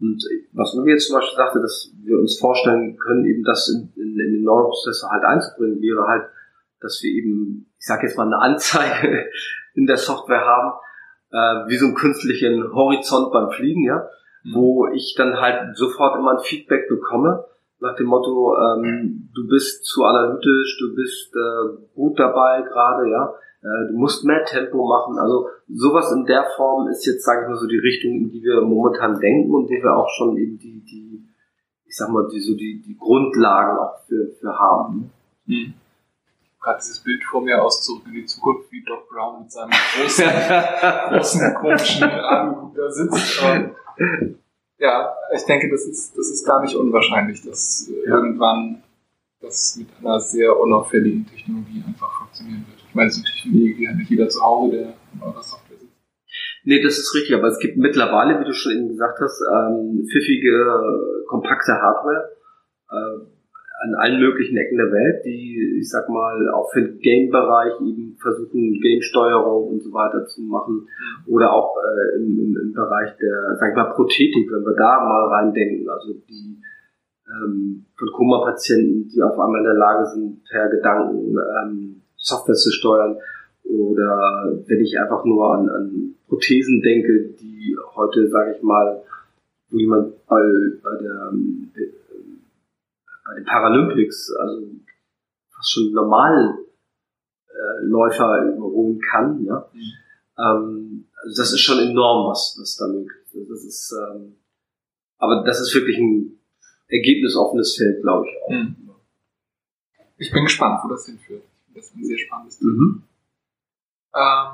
Und 0.00 0.22
was 0.52 0.74
Uwe 0.74 0.90
jetzt 0.90 1.08
zum 1.08 1.16
Beispiel 1.16 1.36
sagte, 1.36 1.60
dass 1.60 1.92
wir 2.04 2.18
uns 2.18 2.38
vorstellen 2.38 2.96
können, 2.98 3.24
eben 3.26 3.42
das 3.42 3.68
in, 3.68 3.92
in, 3.96 4.18
in 4.18 4.32
den 4.34 4.44
Neuroprozessor 4.44 5.10
halt 5.10 5.24
einzubringen, 5.24 5.82
wäre 5.82 6.06
halt, 6.06 6.28
dass 6.80 7.00
wir 7.02 7.10
eben, 7.10 7.66
ich 7.78 7.86
sage 7.86 8.06
jetzt 8.06 8.16
mal, 8.16 8.26
eine 8.26 8.38
Anzeige 8.38 9.26
in 9.74 9.86
der 9.86 9.96
Software 9.96 10.46
haben, 10.46 10.78
äh, 11.32 11.68
wie 11.68 11.76
so 11.76 11.86
einen 11.86 11.96
künstlichen 11.96 12.72
Horizont 12.72 13.32
beim 13.32 13.50
Fliegen, 13.50 13.84
ja, 13.84 14.08
mhm. 14.44 14.54
wo 14.54 14.88
ich 14.88 15.14
dann 15.16 15.40
halt 15.40 15.76
sofort 15.76 16.16
immer 16.16 16.38
ein 16.38 16.44
Feedback 16.44 16.88
bekomme, 16.88 17.44
nach 17.80 17.96
dem 17.96 18.06
Motto, 18.06 18.56
ähm, 18.56 19.30
du 19.34 19.46
bist 19.48 19.84
zu 19.84 20.04
analytisch, 20.04 20.78
du 20.80 20.94
bist 20.94 21.32
äh, 21.34 21.94
gut 21.94 22.18
dabei 22.18 22.62
gerade, 22.62 23.10
ja, 23.10 23.34
äh, 23.62 23.92
du 23.92 23.98
musst 23.98 24.24
mehr 24.24 24.44
Tempo 24.44 24.86
machen. 24.86 25.18
Also 25.18 25.48
sowas 25.68 26.12
in 26.12 26.24
der 26.26 26.44
Form 26.56 26.88
ist 26.88 27.06
jetzt, 27.06 27.24
sage 27.24 27.42
ich 27.42 27.48
mal, 27.48 27.56
so 27.56 27.66
die 27.66 27.78
Richtung, 27.78 28.12
in 28.12 28.30
die 28.30 28.42
wir 28.42 28.60
momentan 28.62 29.18
denken 29.20 29.54
und 29.54 29.66
wo 29.66 29.70
wir 29.70 29.96
auch 29.96 30.08
schon 30.16 30.36
eben 30.36 30.58
die, 30.58 30.84
die 30.84 31.08
ich 31.88 31.96
sag 31.96 32.10
mal, 32.10 32.28
die 32.30 32.40
so 32.40 32.54
die, 32.54 32.82
die 32.82 32.96
Grundlagen 32.96 33.78
auch 33.78 34.04
für, 34.06 34.28
für 34.38 34.58
haben. 34.58 35.10
Mhm. 35.46 35.74
Gerade 36.60 36.78
dieses 36.78 37.00
Bild 37.00 37.24
vor 37.24 37.40
mir 37.40 37.62
aus 37.62 37.80
zurück 37.80 38.02
in 38.06 38.12
die 38.12 38.26
Zukunft, 38.26 38.70
wie 38.70 38.84
Doc 38.84 39.08
Brown 39.08 39.42
mit 39.42 39.50
seinem 39.50 39.70
großen, 39.96 40.26
großen 41.08 41.54
komischen 41.54 42.10
Aluhut 42.10 42.76
da 42.76 42.90
sitzt. 42.90 43.42
ja, 44.78 45.14
ich 45.34 45.44
denke, 45.44 45.68
das 45.70 45.84
ist, 45.84 46.16
das 46.16 46.30
ist 46.30 46.46
gar 46.46 46.62
nicht 46.62 46.74
unwahrscheinlich, 46.74 47.42
dass 47.42 47.88
äh, 47.88 48.08
ja. 48.08 48.16
irgendwann 48.16 48.82
das 49.40 49.76
mit 49.76 49.88
einer 50.00 50.18
sehr 50.18 50.58
unauffälligen 50.58 51.26
Technologie 51.26 51.82
einfach 51.86 52.10
funktionieren 52.18 52.64
wird. 52.68 52.84
Ich 52.88 52.94
meine, 52.94 53.08
es 53.08 53.16
ist 53.16 53.24
natürlich 53.24 53.96
nicht 53.96 54.10
jeder 54.10 54.28
zu 54.28 54.42
Hause, 54.42 54.76
der 54.76 54.94
in 55.14 55.22
eurer 55.22 55.42
Software 55.42 55.78
sitzt. 55.78 55.92
Nee, 56.64 56.82
das 56.82 56.98
ist 56.98 57.14
richtig, 57.14 57.36
aber 57.36 57.48
es 57.48 57.58
gibt 57.58 57.76
mittlerweile, 57.76 58.40
wie 58.40 58.44
du 58.44 58.52
schon 58.52 58.72
eben 58.72 58.88
gesagt 58.88 59.20
hast, 59.20 59.40
ähm, 59.54 60.06
pfiffige, 60.10 61.24
kompakte 61.28 61.72
Hardware 61.72 62.30
äh, 62.90 63.37
an 63.80 63.94
allen 63.94 64.20
möglichen 64.20 64.56
Ecken 64.56 64.76
der 64.76 64.90
Welt, 64.90 65.24
die, 65.24 65.78
ich 65.78 65.88
sag 65.88 66.08
mal, 66.08 66.50
auch 66.50 66.70
für 66.72 66.82
den 66.82 66.98
Game-Bereich 66.98 67.80
eben 67.80 68.16
versuchen, 68.20 68.80
Game-Steuerung 68.80 69.68
und 69.68 69.82
so 69.82 69.92
weiter 69.92 70.26
zu 70.26 70.42
machen. 70.42 70.86
Mhm. 71.26 71.32
Oder 71.32 71.52
auch 71.52 71.76
äh, 71.76 72.16
im, 72.16 72.38
im, 72.38 72.58
im 72.60 72.72
Bereich 72.72 73.16
der, 73.18 73.56
sag 73.56 73.70
ich 73.70 73.76
mal, 73.76 73.92
Prothetik, 73.94 74.50
wenn 74.50 74.64
wir 74.64 74.74
da 74.74 75.04
mal 75.04 75.28
reindenken, 75.28 75.88
also 75.88 76.12
die 76.28 76.58
ähm, 77.28 77.84
von 77.96 78.08
Koma-Patienten, 78.12 79.08
die 79.08 79.22
auf 79.22 79.38
einmal 79.38 79.60
in 79.60 79.64
der 79.64 79.74
Lage 79.74 80.06
sind, 80.06 80.42
per 80.50 80.68
Gedanken 80.68 81.36
ähm, 81.62 82.02
Software 82.16 82.56
zu 82.56 82.72
steuern. 82.72 83.16
Oder 83.64 84.58
wenn 84.66 84.80
ich 84.80 84.98
einfach 84.98 85.24
nur 85.24 85.54
an, 85.54 85.68
an 85.68 86.14
Prothesen 86.26 86.82
denke, 86.82 87.34
die 87.40 87.76
heute, 87.94 88.28
sage 88.28 88.54
ich 88.56 88.62
mal, 88.62 89.02
wo 89.70 89.78
jemand 89.78 90.26
bei, 90.26 90.42
bei 90.82 91.02
der 91.02 91.32
bei 93.28 93.34
den 93.34 93.44
Paralympics, 93.44 94.32
also 94.40 94.66
fast 95.54 95.72
schon 95.72 95.92
normal 95.92 96.58
äh, 97.48 97.84
Läufer 97.84 98.42
überholen 98.56 98.98
kann, 99.00 99.44
ja. 99.44 99.68
Mhm. 99.72 99.92
Ähm, 100.38 101.08
also 101.22 101.42
das 101.42 101.52
ist 101.52 101.60
schon 101.60 101.78
enorm, 101.78 102.30
was, 102.30 102.56
was 102.58 102.76
da 102.76 102.86
möglich 102.86 103.22
ist. 103.26 103.50
Das 103.50 103.64
ist, 103.64 103.92
ähm, 103.92 104.36
aber 105.18 105.44
das 105.44 105.60
ist 105.60 105.74
wirklich 105.74 105.98
ein 105.98 106.40
ergebnisoffenes 106.88 107.76
Feld, 107.76 108.00
glaube 108.00 108.26
ich 108.26 108.42
auch. 108.42 108.50
Mhm. 108.50 108.76
Ich 110.16 110.32
bin 110.32 110.44
gespannt, 110.44 110.80
wo 110.82 110.88
das 110.88 111.04
hinführt. 111.04 111.44
Das 111.74 111.84
ist 111.84 111.96
ein 111.96 112.04
sehr 112.04 112.18
spannendes 112.18 112.58
Thema. 112.58 112.72
Mhm. 112.72 113.02
Ähm, 114.14 114.48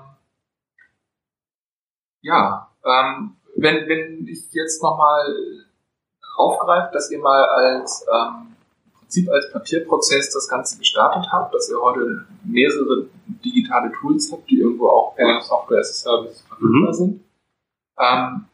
ja, 2.22 2.70
ähm, 2.84 3.36
wenn, 3.56 3.88
wenn 3.88 4.26
ich 4.26 4.52
jetzt 4.52 4.82
nochmal 4.82 5.32
aufgreife, 6.36 6.90
dass 6.92 7.10
ihr 7.12 7.20
mal 7.20 7.44
als 7.44 8.04
ähm, 8.12 8.53
Prinzip 9.14 9.30
als 9.30 9.52
Papierprozess 9.52 10.32
das 10.32 10.48
Ganze 10.48 10.76
gestartet 10.78 11.26
habt, 11.30 11.54
dass 11.54 11.70
ihr 11.70 11.80
heute 11.80 12.26
mehrere 12.44 13.06
digitale 13.44 13.92
Tools 13.92 14.32
habt, 14.32 14.50
die 14.50 14.58
irgendwo 14.58 14.88
auch 14.88 15.14
per 15.14 15.40
Software 15.40 15.78
as 15.78 15.90
a 15.90 16.10
Service 16.10 16.44
verfügbar 16.48 16.88
mhm. 16.88 16.94
sind. 16.94 17.20
Ähm, 17.96 18.46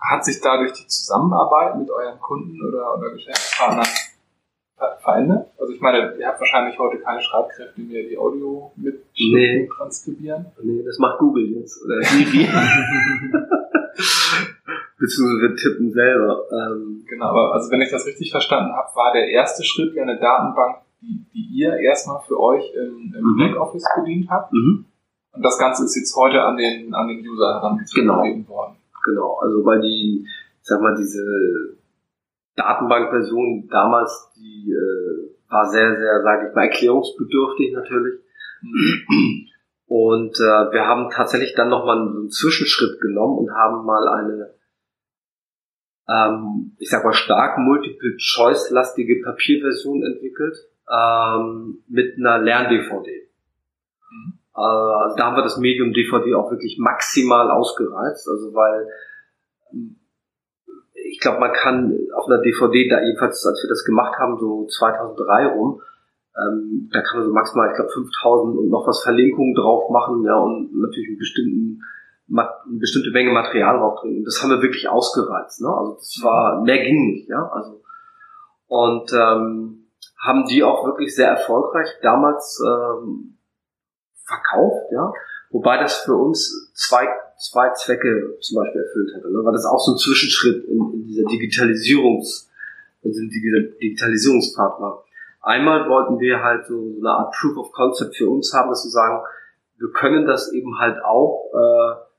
hat 0.00 0.24
sich 0.24 0.40
dadurch 0.40 0.72
die 0.72 0.88
Zusammenarbeit 0.88 1.78
mit 1.78 1.88
euren 1.90 2.18
Kunden 2.18 2.60
oder, 2.66 2.98
oder 2.98 3.12
Geschäftspartnern 3.12 3.86
verändert? 5.00 5.52
Also 5.60 5.72
ich 5.72 5.80
meine, 5.80 6.16
ihr 6.18 6.26
habt 6.26 6.40
wahrscheinlich 6.40 6.76
heute 6.78 6.98
keine 6.98 7.20
Schreibkräfte 7.20 7.80
mehr, 7.80 8.02
die 8.02 8.18
Audio 8.18 8.72
mit 8.74 9.04
nee. 9.16 9.68
transkribieren. 9.76 10.46
Nee, 10.60 10.82
das 10.82 10.98
macht 10.98 11.20
Google 11.20 11.52
jetzt. 11.52 11.80
beziehungsweise 15.00 15.48
wir 15.48 15.56
tippen 15.56 15.90
selber. 15.90 16.44
Ähm, 16.52 17.04
genau, 17.08 17.26
aber 17.26 17.54
also 17.54 17.70
wenn 17.70 17.80
ich 17.80 17.90
das 17.90 18.06
richtig 18.06 18.30
verstanden 18.30 18.72
habe, 18.72 18.94
war 18.94 19.12
der 19.12 19.28
erste 19.28 19.64
Schritt 19.64 19.94
ja 19.94 20.02
eine 20.02 20.20
Datenbank, 20.20 20.82
die, 21.00 21.24
die 21.32 21.58
ihr 21.58 21.72
erstmal 21.78 22.20
für 22.28 22.38
euch 22.38 22.62
im, 22.74 23.14
im 23.16 23.24
mhm. 23.24 23.38
Backoffice 23.38 23.88
bedient 23.96 24.28
habt. 24.30 24.52
Mhm. 24.52 24.84
Und 25.32 25.42
das 25.42 25.58
Ganze 25.58 25.84
ist 25.84 25.96
jetzt 25.96 26.14
heute 26.14 26.42
an 26.42 26.56
den, 26.56 26.94
an 26.94 27.08
den 27.08 27.26
User 27.26 27.54
herangetreten 27.54 28.08
genau. 28.08 28.48
worden. 28.48 28.76
Genau, 29.04 29.38
also 29.38 29.64
weil 29.64 29.80
die, 29.80 30.26
ich 30.26 30.66
sag 30.66 30.82
mal, 30.82 30.94
diese 30.94 31.24
Datenbankversion 32.56 33.68
damals, 33.70 34.32
die 34.36 34.70
äh, 34.70 35.30
war 35.48 35.64
sehr, 35.70 35.96
sehr, 35.96 36.22
sage 36.22 36.48
ich 36.48 36.54
mal, 36.54 36.64
erklärungsbedürftig 36.64 37.72
natürlich. 37.72 38.20
Mhm. 38.60 39.46
Und 39.86 40.36
äh, 40.38 40.72
wir 40.72 40.86
haben 40.86 41.08
tatsächlich 41.10 41.54
dann 41.56 41.70
nochmal 41.70 41.98
einen 41.98 42.30
Zwischenschritt 42.30 43.00
genommen 43.00 43.38
und 43.38 43.50
haben 43.54 43.84
mal 43.86 44.06
eine 44.06 44.59
ähm, 46.10 46.72
ich 46.78 46.90
sag 46.90 47.04
mal, 47.04 47.12
stark 47.12 47.58
Multiple-Choice-lastige 47.58 49.22
Papierversion 49.22 50.02
entwickelt 50.02 50.56
ähm, 50.90 51.84
mit 51.88 52.16
einer 52.18 52.38
Lern-DVD. 52.38 53.28
Mhm. 54.10 54.32
Äh, 54.54 55.16
da 55.16 55.18
haben 55.18 55.36
wir 55.36 55.42
das 55.42 55.58
Medium 55.58 55.92
DVD 55.92 56.34
auch 56.34 56.50
wirklich 56.50 56.78
maximal 56.78 57.50
ausgereizt, 57.50 58.28
also 58.28 58.52
weil 58.54 58.88
ich 60.94 61.20
glaube, 61.20 61.40
man 61.40 61.52
kann 61.52 61.96
auf 62.14 62.26
einer 62.26 62.40
DVD, 62.40 62.88
da 62.88 63.02
jedenfalls 63.02 63.44
als 63.46 63.62
wir 63.62 63.68
das 63.68 63.84
gemacht 63.84 64.18
haben, 64.18 64.38
so 64.38 64.66
2003 64.66 65.46
rum, 65.46 65.80
ähm, 66.36 66.88
da 66.92 67.02
kann 67.02 67.18
man 67.20 67.28
so 67.28 67.32
maximal, 67.32 67.70
ich 67.70 67.76
glaube, 67.76 67.90
5000 67.90 68.58
und 68.58 68.68
noch 68.68 68.86
was 68.86 69.02
Verlinkungen 69.02 69.54
drauf 69.54 69.90
machen, 69.90 70.24
ja, 70.24 70.36
und 70.36 70.70
natürlich 70.80 71.08
einen 71.08 71.18
bestimmten 71.18 71.82
eine 72.32 72.78
bestimmte 72.78 73.10
Menge 73.10 73.30
Material 73.30 73.78
draufdrücken. 73.78 74.24
Das 74.24 74.42
haben 74.42 74.50
wir 74.50 74.62
wirklich 74.62 74.88
ausgereizt. 74.88 75.60
Ne? 75.60 75.68
Also 75.68 75.94
das 75.94 76.20
war, 76.22 76.62
mehr 76.62 76.78
ging 76.82 77.06
nicht, 77.12 77.28
ja. 77.28 77.48
Also 77.52 77.80
und 78.68 79.12
ähm, 79.12 79.86
haben 80.16 80.44
die 80.46 80.62
auch 80.62 80.84
wirklich 80.86 81.14
sehr 81.14 81.28
erfolgreich 81.28 81.88
damals 82.02 82.62
ähm, 82.64 83.36
verkauft, 84.24 84.92
ja. 84.92 85.12
Wobei 85.50 85.78
das 85.78 85.96
für 85.96 86.14
uns 86.14 86.70
zwei, 86.74 87.08
zwei 87.36 87.70
Zwecke 87.70 88.36
zum 88.40 88.62
Beispiel 88.62 88.82
erfüllt 88.82 89.10
hätte, 89.16 89.32
ne? 89.32 89.40
weil 89.42 89.52
das 89.52 89.64
auch 89.64 89.80
so 89.80 89.92
ein 89.92 89.98
Zwischenschritt 89.98 90.64
in, 90.66 90.92
in 90.92 91.04
dieser 91.04 91.24
Digitalisierungs, 91.24 92.48
in 93.02 93.10
diesem 93.10 93.30
Digitalisierungspfad 93.30 94.80
war. 94.80 95.04
Einmal 95.42 95.88
wollten 95.88 96.20
wir 96.20 96.40
halt 96.42 96.66
so 96.66 96.74
eine 96.74 97.10
Art 97.10 97.34
Proof 97.34 97.56
of 97.56 97.72
Concept 97.72 98.14
für 98.14 98.30
uns 98.30 98.52
haben, 98.54 98.70
dass 98.70 98.84
wir 98.84 98.90
sagen, 98.90 99.24
wir 99.78 99.90
können 99.90 100.26
das 100.26 100.52
eben 100.52 100.78
halt 100.78 101.02
auch 101.02 101.50
äh, 101.52 102.09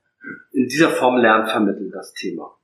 in 0.52 0.66
dieser 0.66 0.90
Form 0.90 1.16
Lernen 1.16 1.46
vermitteln, 1.46 1.90
das 1.90 2.12
Thema. 2.14 2.56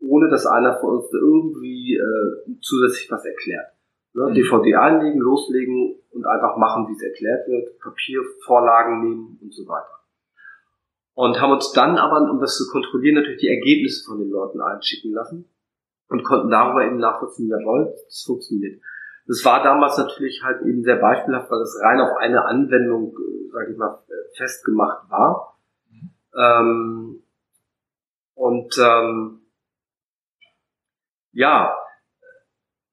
Ohne 0.00 0.28
dass 0.28 0.46
einer 0.46 0.78
von 0.78 0.96
uns 0.96 1.12
irgendwie 1.12 1.96
äh, 1.96 2.58
zusätzlich 2.60 3.10
was 3.10 3.24
erklärt. 3.24 3.74
Ne? 4.14 4.28
Mhm. 4.28 4.34
DVD 4.34 4.74
einlegen, 4.76 5.20
loslegen 5.20 5.96
und 6.10 6.26
einfach 6.26 6.56
machen, 6.56 6.86
wie 6.88 6.92
es 6.92 7.02
erklärt 7.02 7.48
wird, 7.48 7.78
Papiervorlagen 7.80 9.00
nehmen 9.02 9.38
und 9.42 9.52
so 9.52 9.66
weiter. 9.66 10.00
Und 11.14 11.40
haben 11.40 11.52
uns 11.52 11.72
dann 11.72 11.96
aber, 11.96 12.30
um 12.30 12.40
das 12.40 12.56
zu 12.56 12.70
kontrollieren, 12.70 13.16
natürlich 13.16 13.40
die 13.40 13.48
Ergebnisse 13.48 14.04
von 14.04 14.18
den 14.18 14.30
Leuten 14.30 14.60
einschicken 14.60 15.12
lassen 15.12 15.48
und 16.08 16.24
konnten 16.24 16.50
darüber 16.50 16.84
eben 16.84 16.98
nachvollziehen, 16.98 17.48
jawohl, 17.48 17.94
das 18.06 18.24
funktioniert. 18.26 18.80
Das 19.26 19.44
war 19.44 19.62
damals 19.62 19.96
natürlich 19.96 20.42
halt 20.42 20.62
eben 20.62 20.82
sehr 20.82 20.96
beispielhaft, 20.96 21.50
weil 21.50 21.60
es 21.62 21.80
rein 21.82 22.00
auf 22.00 22.16
eine 22.18 22.44
Anwendung, 22.44 23.16
äh, 23.16 23.50
sage 23.52 23.72
ich 23.72 23.78
mal, 23.78 23.98
festgemacht 24.36 25.10
war. 25.10 25.53
Ähm, 26.36 27.22
und 28.34 28.76
ähm, 28.78 29.40
ja, 31.32 31.74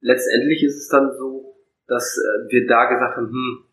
letztendlich 0.01 0.63
ist 0.63 0.77
es 0.77 0.89
dann 0.89 1.11
so, 1.17 1.55
dass 1.87 2.17
äh, 2.17 2.51
wir 2.51 2.67
da 2.67 2.85
gesagt 2.85 3.17
haben, 3.17 3.27
hm, 3.27 3.65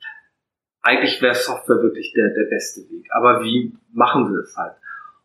eigentlich 0.83 1.21
wäre 1.21 1.35
Software 1.35 1.83
wirklich 1.83 2.13
der, 2.15 2.31
der 2.31 2.49
beste 2.49 2.81
Weg. 2.91 3.07
Aber 3.13 3.43
wie 3.43 3.77
machen 3.93 4.31
wir 4.31 4.41
das 4.41 4.57
halt? 4.57 4.77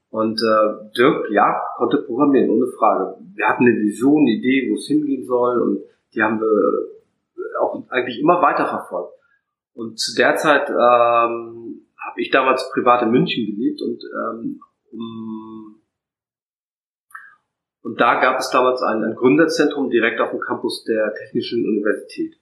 Und 0.09 0.39
äh, 0.39 0.91
Dirk, 0.95 1.31
ja, 1.31 1.61
konnte 1.77 1.97
programmieren, 1.97 2.49
ohne 2.51 2.67
Frage. 2.67 3.17
Wir 3.33 3.49
hatten 3.49 3.65
eine 3.65 3.75
Vision, 3.77 4.21
eine 4.21 4.37
Idee, 4.37 4.69
wo 4.69 4.75
es 4.75 4.87
hingehen 4.87 5.25
soll 5.25 5.59
und 5.59 5.83
die 6.13 6.21
haben 6.21 6.39
wir 6.39 7.59
auch 7.59 7.83
eigentlich 7.89 8.19
immer 8.19 8.41
weiterverfolgt. 8.41 9.13
Und 9.73 9.99
zu 9.99 10.15
der 10.15 10.35
Zeit 10.35 10.69
ähm, 10.69 11.72
habe 12.13 12.21
ich 12.21 12.29
damals 12.29 12.69
privat 12.71 13.01
in 13.01 13.09
München 13.09 13.45
gelebt 13.45 13.81
und 13.81 14.03
ähm, 14.03 14.61
und 17.81 17.99
da 17.99 18.19
gab 18.21 18.39
es 18.39 18.49
damals 18.51 18.81
ein, 18.83 19.03
ein 19.03 19.15
Gründerzentrum 19.15 19.89
direkt 19.89 20.21
auf 20.21 20.29
dem 20.29 20.39
Campus 20.39 20.83
der 20.85 21.13
Technischen 21.15 21.65
Universität. 21.65 22.35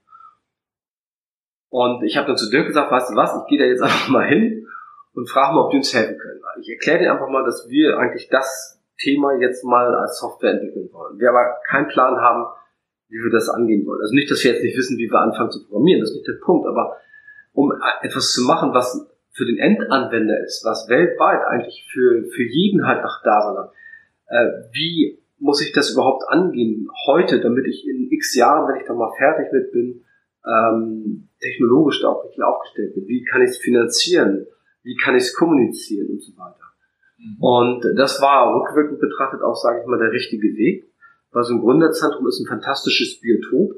Und 1.70 2.04
ich 2.04 2.18
habe 2.18 2.28
dann 2.28 2.38
zu 2.38 2.52
Dirk 2.52 2.68
gesagt, 2.68 2.92
weißt 2.92 3.12
du 3.12 3.16
was, 3.16 3.34
ich 3.42 3.50
gehe 3.50 3.58
da 3.58 3.66
jetzt 3.66 3.82
einfach 3.82 4.10
mal 4.10 4.28
hin 4.28 4.68
und 5.14 5.30
frage 5.30 5.56
mal, 5.56 5.62
ob 5.64 5.72
die 5.72 5.78
uns 5.78 5.94
helfen 5.94 6.18
können. 6.18 6.42
Ich 6.60 6.70
erkläre 6.70 7.00
dir 7.00 7.14
einfach 7.14 7.30
mal, 7.30 7.46
dass 7.46 7.68
wir 7.70 7.98
eigentlich 7.98 8.28
das 8.30 8.82
Thema 9.00 9.34
jetzt 9.40 9.64
mal 9.64 9.96
als 9.96 10.20
Software 10.20 10.52
entwickeln 10.52 10.90
wollen. 10.92 11.18
Wir 11.18 11.30
aber 11.30 11.60
keinen 11.68 11.88
Plan 11.88 12.18
haben, 12.18 12.46
wie 13.08 13.18
wir 13.18 13.32
das 13.32 13.50
angehen 13.50 13.86
wollen. 13.88 14.02
Also 14.02 14.14
nicht, 14.14 14.30
dass 14.30 14.44
wir 14.44 14.52
jetzt 14.52 14.64
nicht 14.64 14.78
wissen, 14.78 14.98
wie 14.98 15.10
wir 15.10 15.20
anfangen 15.20 15.50
zu 15.50 15.66
programmieren, 15.66 16.02
das 16.02 16.12
ist 16.12 16.18
nicht 16.18 16.28
der 16.28 16.46
Punkt, 16.46 16.68
aber 16.68 16.98
um 17.54 17.74
etwas 18.02 18.32
zu 18.32 18.44
machen, 18.44 18.74
was 18.74 19.11
für 19.34 19.46
den 19.46 19.58
Endanwender 19.58 20.44
ist, 20.44 20.64
was 20.66 20.90
weltweit 20.90 21.42
eigentlich 21.48 21.88
für, 21.92 22.24
für 22.30 22.44
jeden 22.44 22.86
halt 22.86 23.04
noch 23.04 23.22
da 23.24 23.42
sein 23.42 23.58
hat. 23.58 23.72
Äh, 24.28 24.70
wie 24.74 25.20
muss 25.40 25.62
ich 25.62 25.72
das 25.74 25.92
überhaupt 25.94 26.24
angehen 26.28 26.88
heute, 27.08 27.40
damit 27.40 27.66
ich 27.66 27.88
in 27.88 28.12
x 28.12 28.36
Jahren, 28.36 28.68
wenn 28.68 28.80
ich 28.80 28.88
da 28.88 28.94
mal 28.94 29.12
fertig 29.18 29.52
mit 29.52 29.72
bin, 29.72 30.06
ähm, 30.46 31.30
technologisch 31.40 32.02
da 32.02 32.10
auch 32.10 32.24
richtig 32.26 32.44
aufgestellt 32.44 32.94
bin? 32.96 33.08
Wie 33.08 33.24
kann 33.24 33.42
ich 33.42 33.52
es 33.52 33.58
finanzieren? 33.58 34.48
Wie 34.84 34.96
kann 34.96 35.16
ich 35.16 35.24
es 35.24 35.36
kommunizieren 35.36 36.10
und 36.12 36.22
so 36.22 36.34
weiter? 36.38 36.72
Mhm. 37.18 37.38
Und 37.40 37.98
das 37.98 38.22
war 38.22 38.54
rückwirkend 38.56 39.00
betrachtet 39.00 39.42
auch, 39.42 39.56
sage 39.56 39.82
ich 39.82 39.88
mal, 39.88 40.00
der 40.00 40.12
richtige 40.12 40.56
Weg, 40.56 40.92
weil 41.32 41.44
so 41.44 41.56
ein 41.56 41.62
Gründerzentrum 41.62 42.28
ist 42.28 42.40
ein 42.40 42.48
fantastisches 42.48 43.20
Biotop, 43.22 43.76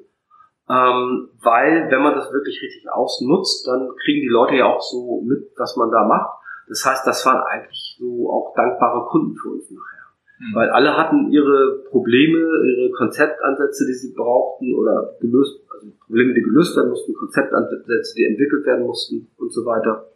ähm, 0.69 1.29
weil 1.41 1.91
wenn 1.91 2.01
man 2.01 2.15
das 2.15 2.31
wirklich 2.31 2.61
richtig 2.61 2.89
ausnutzt, 2.91 3.67
dann 3.67 3.89
kriegen 4.03 4.21
die 4.21 4.31
Leute 4.31 4.55
ja 4.55 4.65
auch 4.65 4.81
so 4.81 5.21
mit, 5.21 5.51
was 5.57 5.75
man 5.75 5.91
da 5.91 6.05
macht. 6.07 6.39
Das 6.67 6.85
heißt, 6.85 7.05
das 7.05 7.25
waren 7.25 7.41
eigentlich 7.41 7.97
so 7.99 8.29
auch 8.31 8.53
dankbare 8.55 9.05
Kunden 9.09 9.35
für 9.35 9.49
uns 9.49 9.69
nachher. 9.69 10.03
Mhm. 10.39 10.55
Weil 10.55 10.69
alle 10.69 10.95
hatten 10.95 11.31
ihre 11.31 11.83
Probleme, 11.89 12.39
ihre 12.39 12.91
Konzeptansätze, 12.97 13.85
die 13.85 13.93
sie 13.93 14.13
brauchten 14.13 14.73
oder 14.73 15.15
gelöst, 15.19 15.59
also 15.69 15.91
Probleme, 16.05 16.33
die 16.33 16.41
gelöst 16.41 16.75
werden 16.77 16.89
mussten, 16.89 17.13
Konzeptansätze, 17.13 18.15
die 18.15 18.25
entwickelt 18.25 18.65
werden 18.65 18.85
mussten 18.85 19.29
und 19.37 19.51
so 19.51 19.65
weiter. 19.65 20.07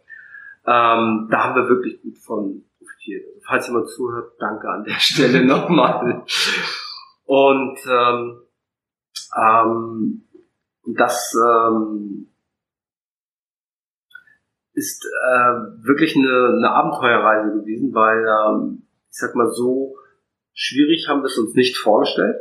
Ähm, 0.66 1.28
da 1.30 1.44
haben 1.44 1.54
wir 1.56 1.68
wirklich 1.68 2.00
gut 2.02 2.18
von 2.18 2.64
profitiert. 2.78 3.26
Also, 3.26 3.40
falls 3.46 3.66
jemand 3.68 3.88
zuhört, 3.88 4.32
danke 4.38 4.68
an 4.68 4.84
der 4.84 4.94
Stelle 4.98 5.44
nochmal. 5.44 6.24
Und 7.24 7.78
ähm, 7.90 8.40
ähm, 9.36 10.27
das 10.94 11.34
ähm, 11.34 12.28
ist 14.78 15.04
äh, 15.04 15.84
wirklich 15.84 16.16
eine, 16.16 16.56
eine 16.56 16.70
Abenteuerreise 16.70 17.60
gewesen, 17.60 17.92
weil 17.94 18.24
ähm, 18.26 18.86
ich 19.10 19.18
sag 19.18 19.34
mal 19.34 19.50
so 19.50 19.96
schwierig 20.54 21.08
haben 21.08 21.20
wir 21.20 21.26
es 21.26 21.38
uns 21.38 21.54
nicht 21.54 21.76
vorgestellt. 21.76 22.36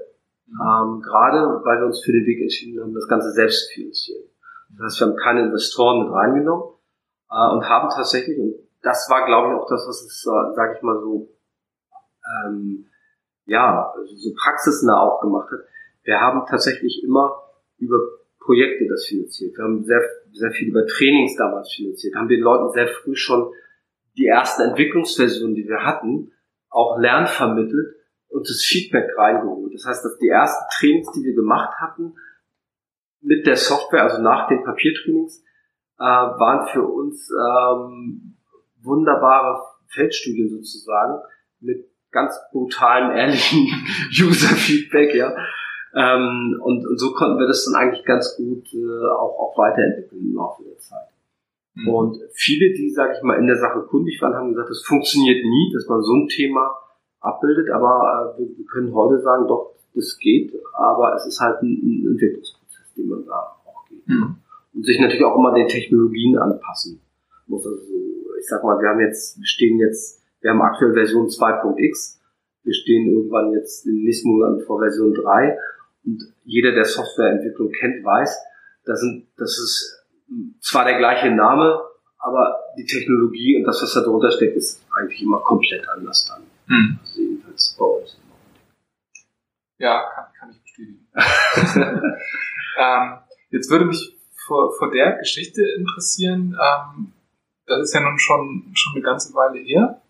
Mhm. 0.46 0.62
Ähm, 0.62 1.02
gerade 1.02 1.62
weil 1.66 1.80
wir 1.80 1.88
uns 1.88 2.04
für 2.04 2.12
den 2.12 2.26
Weg 2.26 2.42
entschieden 2.42 2.82
haben, 2.82 2.94
das 2.94 3.08
Ganze 3.08 3.32
selbst 3.32 3.68
zu 3.68 3.74
finanzieren. 3.74 4.24
Das 4.70 4.86
heißt, 4.86 5.00
wir 5.02 5.08
haben 5.08 5.16
keine 5.18 5.42
Investoren 5.44 6.06
mit 6.06 6.14
reingenommen 6.14 6.76
äh, 7.32 7.54
und 7.54 7.68
haben 7.68 7.90
tatsächlich, 7.90 8.38
und 8.38 8.56
das 8.84 9.10
war 9.10 9.26
glaube 9.26 9.50
ich 9.50 9.60
auch 9.60 9.68
das, 9.68 9.86
was 9.88 10.04
es, 10.04 10.26
äh, 10.26 10.56
sage 10.56 10.76
ich 10.78 10.84
mal 10.84 11.00
so, 11.00 11.30
ähm, 12.46 12.86
ja, 13.46 13.94
so 14.06 14.32
praxisnah 14.38 15.02
auch 15.02 15.22
gemacht 15.22 15.50
hat. 15.52 15.60
Wir 16.04 16.22
haben 16.22 16.46
tatsächlich 16.48 17.02
immer 17.04 17.42
über 17.78 17.98
Projekte 18.48 18.88
das 18.88 19.06
finanziert. 19.06 19.58
Wir 19.58 19.64
haben 19.66 19.84
sehr, 19.84 20.02
sehr 20.32 20.52
viel 20.52 20.70
über 20.70 20.88
Trainings 20.88 21.36
damals 21.36 21.74
finanziert, 21.74 22.16
haben 22.16 22.30
den 22.30 22.40
Leuten 22.40 22.72
sehr 22.72 22.88
früh 22.88 23.14
schon 23.14 23.52
die 24.18 24.26
ersten 24.26 24.62
Entwicklungsversionen, 24.62 25.54
die 25.54 25.68
wir 25.68 25.84
hatten, 25.84 26.32
auch 26.70 26.98
lernvermittelt 26.98 27.96
und 28.30 28.50
das 28.50 28.64
Feedback 28.64 29.10
reingeholt. 29.18 29.74
Das 29.74 29.86
heißt, 29.86 30.06
dass 30.06 30.18
die 30.18 30.30
ersten 30.30 30.64
Trainings, 30.80 31.12
die 31.12 31.24
wir 31.24 31.36
gemacht 31.36 31.74
hatten, 31.80 32.16
mit 33.20 33.46
der 33.46 33.58
Software, 33.58 34.04
also 34.04 34.22
nach 34.22 34.48
den 34.48 34.64
Papiertrainings, 34.64 35.44
äh, 36.00 36.04
waren 36.04 36.68
für 36.68 36.84
uns 36.84 37.30
ähm, 37.32 38.38
wunderbare 38.82 39.62
Feldstudien 39.88 40.50
sozusagen 40.50 41.20
mit 41.60 41.86
ganz 42.12 42.34
brutalem, 42.52 43.12
ehrlichen 43.12 43.68
User-Feedback, 44.10 45.16
ja, 45.16 45.36
ähm, 45.98 46.62
und, 46.62 46.86
und, 46.86 47.00
so 47.00 47.12
konnten 47.14 47.40
wir 47.40 47.48
das 47.48 47.66
dann 47.66 47.74
eigentlich 47.74 48.06
ganz 48.06 48.36
gut 48.38 48.72
äh, 48.72 49.08
auch, 49.10 49.34
auch 49.40 49.58
weiterentwickeln 49.58 50.30
im 50.30 50.36
Laufe 50.36 50.64
der 50.64 50.78
Zeit. 50.78 51.10
Mhm. 51.74 51.88
Und 51.88 52.18
viele, 52.34 52.72
die, 52.74 52.92
sage 52.92 53.14
ich 53.18 53.24
mal, 53.24 53.40
in 53.40 53.48
der 53.48 53.58
Sache 53.58 53.82
kundig 53.82 54.22
waren, 54.22 54.36
haben 54.36 54.50
gesagt, 54.50 54.70
es 54.70 54.84
funktioniert 54.86 55.44
nie, 55.44 55.74
dass 55.74 55.88
man 55.88 56.04
so 56.04 56.14
ein 56.14 56.28
Thema 56.28 56.70
abbildet, 57.20 57.72
aber 57.72 58.36
äh, 58.38 58.40
wir, 58.40 58.58
wir, 58.58 58.66
können 58.66 58.94
heute 58.94 59.20
sagen, 59.20 59.48
doch, 59.48 59.74
das 59.96 60.20
geht, 60.20 60.54
aber 60.74 61.16
es 61.16 61.26
ist 61.26 61.40
halt 61.40 61.64
ein, 61.64 61.74
ein 61.74 62.12
Entwicklungsprozess, 62.12 62.94
den 62.96 63.08
man 63.08 63.26
da 63.26 63.58
auch 63.66 63.84
geht. 63.90 64.08
Mhm. 64.08 64.36
Und 64.76 64.86
sich 64.86 65.00
natürlich 65.00 65.26
auch 65.26 65.36
immer 65.36 65.56
den 65.56 65.68
Technologien 65.68 66.38
anpassen 66.38 67.02
muss. 67.48 67.66
Also, 67.66 67.82
ich 68.40 68.46
sag 68.46 68.64
mal, 68.64 68.80
wir 68.80 68.90
haben 68.90 69.00
jetzt, 69.00 69.40
wir 69.40 69.48
stehen 69.48 69.80
jetzt, 69.80 70.22
wir 70.42 70.52
haben 70.52 70.62
aktuell 70.62 70.94
Version 70.94 71.26
2.x, 71.26 72.22
wir 72.64 72.74
stehen 72.74 73.10
irgendwann 73.10 73.54
jetzt 73.54 73.88
in 73.88 73.96
den 73.96 74.04
nächsten 74.04 74.30
Monaten 74.30 74.60
vor 74.62 74.78
Version 74.80 75.12
3 75.12 75.58
und 76.08 76.34
jeder, 76.46 76.72
der 76.72 76.86
Softwareentwicklung 76.86 77.72
kennt, 77.72 78.04
weiß, 78.04 78.38
das, 78.86 79.02
sind, 79.02 79.28
das 79.38 79.52
ist 79.60 80.06
zwar 80.62 80.86
der 80.86 80.98
gleiche 80.98 81.30
Name, 81.30 81.84
aber 82.18 82.60
die 82.78 82.86
Technologie 82.86 83.58
und 83.58 83.66
das, 83.66 83.82
was 83.82 83.94
da 83.94 84.02
drunter 84.02 84.32
steckt, 84.32 84.56
ist 84.56 84.82
eigentlich 84.96 85.22
immer 85.22 85.40
komplett 85.42 85.88
anders 85.90 86.26
dann. 86.26 86.44
Hm. 86.68 87.00
Also 87.02 87.22
jedenfalls 87.22 87.76
bei 87.78 87.86
uns. 87.86 88.20
Ja, 89.80 90.10
kann, 90.16 90.26
kann 90.40 90.52
ich 90.52 90.62
bestätigen. 90.64 91.08
ähm, 92.80 93.18
jetzt 93.52 93.70
würde 93.70 93.86
mich 93.86 94.18
vor, 94.48 94.74
vor 94.78 94.90
der 94.92 95.18
Geschichte 95.18 95.62
interessieren, 95.78 96.58
ähm, 96.60 97.14
das 97.66 97.82
ist 97.82 97.94
ja 97.94 98.00
nun 98.00 98.18
schon, 98.18 98.72
schon 98.74 98.94
eine 98.94 99.04
ganze 99.04 99.34
Weile 99.34 99.60
her. 99.60 100.02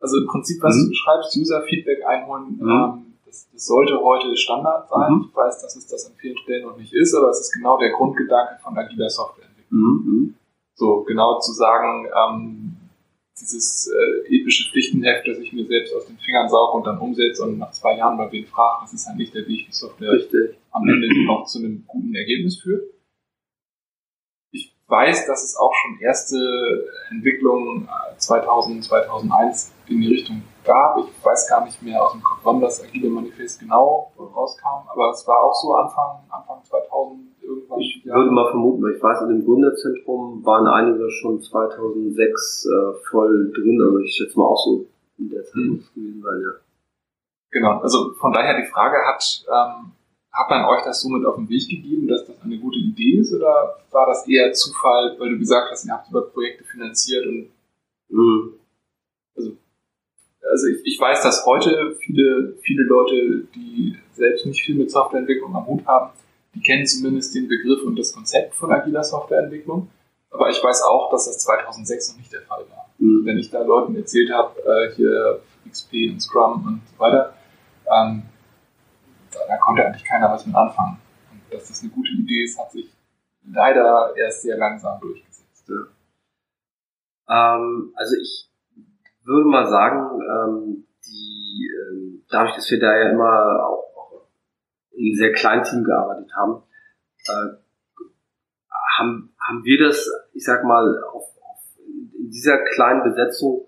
Also 0.00 0.18
im 0.18 0.26
Prinzip, 0.26 0.62
was 0.62 0.76
mhm. 0.76 0.84
du 0.84 0.88
beschreibst, 0.90 1.36
User-Feedback 1.36 2.06
einholen, 2.06 2.58
mhm. 2.58 2.70
ähm, 2.70 3.11
das, 3.32 3.48
das 3.50 3.66
sollte 3.66 3.98
heute 4.00 4.36
Standard 4.36 4.88
sein. 4.88 5.12
Mhm. 5.12 5.26
Ich 5.28 5.34
weiß, 5.34 5.62
dass 5.62 5.74
es 5.74 5.86
das 5.86 6.06
an 6.06 6.12
vielen 6.18 6.36
Stellen 6.38 6.66
noch 6.66 6.76
nicht 6.76 6.92
ist, 6.92 7.14
aber 7.14 7.30
es 7.30 7.40
ist 7.40 7.52
genau 7.52 7.78
der 7.78 7.90
Grundgedanke 7.90 8.58
von 8.62 8.76
agiler 8.76 9.08
Softwareentwicklung. 9.08 9.80
Mhm. 9.80 10.34
So 10.74 11.02
genau 11.04 11.38
zu 11.40 11.52
sagen, 11.52 12.06
ähm, 12.06 12.76
dieses 13.40 13.90
äh, 13.90 14.36
epische 14.36 14.70
Pflichtenheft, 14.70 15.26
das 15.26 15.38
ich 15.38 15.52
mir 15.52 15.66
selbst 15.66 15.94
aus 15.94 16.06
den 16.06 16.18
Fingern 16.18 16.48
sauge 16.48 16.76
und 16.76 16.86
dann 16.86 16.98
umsetze 16.98 17.42
und 17.42 17.58
nach 17.58 17.70
zwei 17.72 17.96
Jahren 17.96 18.18
bei 18.18 18.30
wen 18.30 18.46
frage, 18.46 18.82
das 18.82 18.92
ist 18.92 19.06
halt 19.06 19.16
nicht 19.16 19.34
der 19.34 19.48
Weg, 19.48 19.66
wie 19.66 19.72
Software 19.72 20.12
Richtig. 20.12 20.58
am 20.70 20.86
Ende 20.86 21.08
noch 21.24 21.46
zu 21.46 21.58
einem 21.58 21.84
guten 21.86 22.14
Ergebnis 22.14 22.60
führt. 22.60 22.84
Ich 24.50 24.76
weiß, 24.86 25.26
dass 25.26 25.42
es 25.42 25.56
auch 25.56 25.72
schon 25.74 25.98
erste 26.00 26.36
Entwicklungen 27.10 27.88
2000, 28.18 28.84
äh, 28.84 28.88
2001 28.88 29.72
in 29.88 30.02
die 30.02 30.08
Richtung 30.08 30.42
gab. 30.64 30.98
Ich 30.98 31.24
weiß 31.24 31.48
gar 31.48 31.64
nicht 31.64 31.82
mehr 31.82 32.02
aus 32.02 32.12
dem 32.12 32.22
Kopf, 32.22 32.40
wann 32.44 32.60
das 32.60 32.82
Agile 32.82 33.10
Manifest 33.10 33.60
genau 33.60 34.12
rauskam, 34.18 34.88
aber 34.88 35.10
es 35.10 35.26
war 35.26 35.42
auch 35.42 35.54
so 35.54 35.74
Anfang, 35.74 36.20
Anfang 36.30 36.62
2000 36.64 37.20
irgendwann. 37.42 37.80
Ich 37.80 38.04
würde 38.04 38.30
mal 38.30 38.50
vermuten, 38.50 38.82
weil 38.82 38.94
ich 38.96 39.02
weiß, 39.02 39.22
in 39.22 39.28
dem 39.28 39.44
Gründerzentrum 39.44 40.44
waren 40.44 40.66
einige 40.66 41.10
schon 41.10 41.40
2006 41.40 42.66
äh, 42.66 42.92
voll 43.10 43.52
drin, 43.52 43.80
also 43.82 43.98
ich 43.98 44.14
schätze 44.14 44.38
mal 44.38 44.46
auch 44.46 44.64
so 44.64 44.86
in 45.18 45.30
der 45.30 45.44
Zeit 45.44 45.56
mhm. 45.56 45.84
gewesen 45.94 46.22
sein, 46.22 46.40
ja. 46.42 46.52
Genau, 47.50 47.80
also 47.80 48.14
von 48.14 48.32
daher 48.32 48.60
die 48.60 48.68
Frage, 48.68 48.96
hat, 49.06 49.44
ähm, 49.46 49.92
hat 50.32 50.48
man 50.48 50.64
euch 50.64 50.82
das 50.84 51.02
somit 51.02 51.26
auf 51.26 51.36
den 51.36 51.48
Weg 51.50 51.68
gegeben, 51.68 52.08
dass 52.08 52.26
das 52.26 52.40
eine 52.42 52.58
gute 52.58 52.78
Idee 52.78 53.18
ist 53.18 53.34
oder 53.34 53.76
war 53.90 54.06
das 54.06 54.26
eher 54.26 54.52
Zufall, 54.52 55.16
weil 55.18 55.30
du 55.30 55.38
gesagt 55.38 55.70
hast, 55.70 55.84
ihr 55.84 55.92
habt 55.92 56.08
über 56.10 56.22
Projekte 56.22 56.64
finanziert 56.64 57.26
und 57.26 57.50
mhm. 58.08 58.54
Also 60.50 60.66
ich, 60.68 60.84
ich 60.84 61.00
weiß, 61.00 61.22
dass 61.22 61.46
heute 61.46 61.96
viele, 62.00 62.54
viele 62.62 62.82
Leute, 62.84 63.44
die 63.54 63.96
selbst 64.12 64.46
nicht 64.46 64.62
viel 64.62 64.76
mit 64.76 64.90
Softwareentwicklung 64.90 65.54
am 65.54 65.66
Hut 65.66 65.86
haben, 65.86 66.10
die 66.54 66.60
kennen 66.60 66.86
zumindest 66.86 67.34
den 67.34 67.48
Begriff 67.48 67.82
und 67.84 67.98
das 67.98 68.12
Konzept 68.12 68.54
von 68.54 68.72
agiler 68.72 69.04
Softwareentwicklung. 69.04 69.88
Aber 70.30 70.48
ich 70.50 70.62
weiß 70.62 70.82
auch, 70.82 71.10
dass 71.10 71.26
das 71.26 71.38
2006 71.38 72.12
noch 72.12 72.18
nicht 72.18 72.32
der 72.32 72.42
Fall 72.42 72.64
war. 72.70 72.88
Mhm. 72.98 73.24
Wenn 73.24 73.38
ich 73.38 73.50
da 73.50 73.62
Leuten 73.62 73.94
erzählt 73.96 74.32
habe, 74.32 74.60
äh, 74.60 74.94
hier 74.94 75.40
XP 75.68 76.10
und 76.10 76.20
Scrum 76.20 76.66
und 76.66 76.80
so 76.92 76.98
weiter, 76.98 77.34
ähm, 77.86 78.22
da, 79.30 79.40
da 79.48 79.56
konnte 79.58 79.84
eigentlich 79.84 80.04
keiner 80.04 80.30
was 80.30 80.46
mit 80.46 80.54
anfangen. 80.54 80.98
Und 81.30 81.40
dass 81.50 81.68
das 81.68 81.82
eine 81.82 81.90
gute 81.90 82.10
Idee 82.10 82.44
ist, 82.44 82.58
hat 82.58 82.72
sich 82.72 82.90
leider 83.46 84.14
erst 84.16 84.42
sehr 84.42 84.56
langsam 84.56 85.00
durchgesetzt. 85.00 85.68
Ja. 85.68 87.56
Ähm, 87.56 87.92
also 87.94 88.16
ich 88.20 88.51
würde 89.24 89.48
mal 89.48 89.66
sagen, 89.66 90.20
ähm, 90.20 90.86
die, 91.06 91.70
äh, 91.70 92.22
dadurch, 92.28 92.54
dass 92.56 92.70
wir 92.70 92.80
da 92.80 92.96
ja 92.96 93.10
immer 93.10 93.66
auch, 93.66 93.96
auch 93.96 94.28
in 94.92 95.06
einem 95.06 95.14
sehr 95.14 95.32
kleinen 95.32 95.64
Team 95.64 95.84
gearbeitet 95.84 96.30
haben, 96.36 96.62
äh, 97.26 97.62
haben, 98.98 99.34
haben 99.40 99.64
wir 99.64 99.86
das, 99.86 100.08
ich 100.32 100.44
sag 100.44 100.64
mal, 100.64 101.02
auf, 101.04 101.22
auf, 101.22 101.60
in 102.18 102.30
dieser 102.30 102.58
kleinen 102.74 103.02
Besetzung 103.02 103.66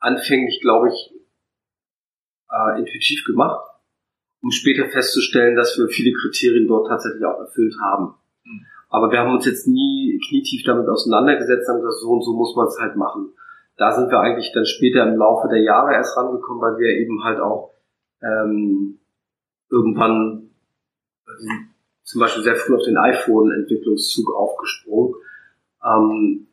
anfänglich, 0.00 0.60
glaube 0.60 0.88
ich, 0.88 1.14
äh, 2.50 2.78
intuitiv 2.78 3.24
gemacht, 3.24 3.60
um 4.42 4.50
später 4.50 4.88
festzustellen, 4.88 5.56
dass 5.56 5.78
wir 5.78 5.88
viele 5.88 6.12
Kriterien 6.12 6.66
dort 6.66 6.88
tatsächlich 6.88 7.24
auch 7.24 7.40
erfüllt 7.40 7.74
haben. 7.80 8.14
Mhm. 8.44 8.66
Aber 8.88 9.10
wir 9.10 9.20
haben 9.20 9.32
uns 9.32 9.46
jetzt 9.46 9.66
nie 9.66 10.20
knietief 10.28 10.62
damit 10.64 10.88
auseinandergesetzt, 10.88 11.68
haben 11.68 11.80
gesagt, 11.80 12.00
so 12.00 12.10
und 12.10 12.22
so 12.22 12.34
muss 12.34 12.54
man 12.56 12.66
es 12.66 12.78
halt 12.78 12.96
machen. 12.96 13.32
Da 13.76 13.92
sind 13.92 14.10
wir 14.10 14.20
eigentlich 14.20 14.52
dann 14.52 14.66
später 14.66 15.02
im 15.06 15.16
Laufe 15.16 15.48
der 15.48 15.62
Jahre 15.62 15.94
erst 15.94 16.16
rangekommen, 16.16 16.62
weil 16.62 16.78
wir 16.78 16.90
eben 16.90 17.24
halt 17.24 17.40
auch 17.40 17.72
ähm, 18.22 19.00
irgendwann 19.70 20.50
also 21.26 21.48
zum 22.04 22.20
Beispiel 22.20 22.42
sehr 22.42 22.56
früh 22.56 22.74
auf 22.74 22.84
den 22.84 22.98
iPhone-Entwicklungszug 22.98 24.34
aufgesprungen, 24.34 25.14
ähm, 25.84 26.48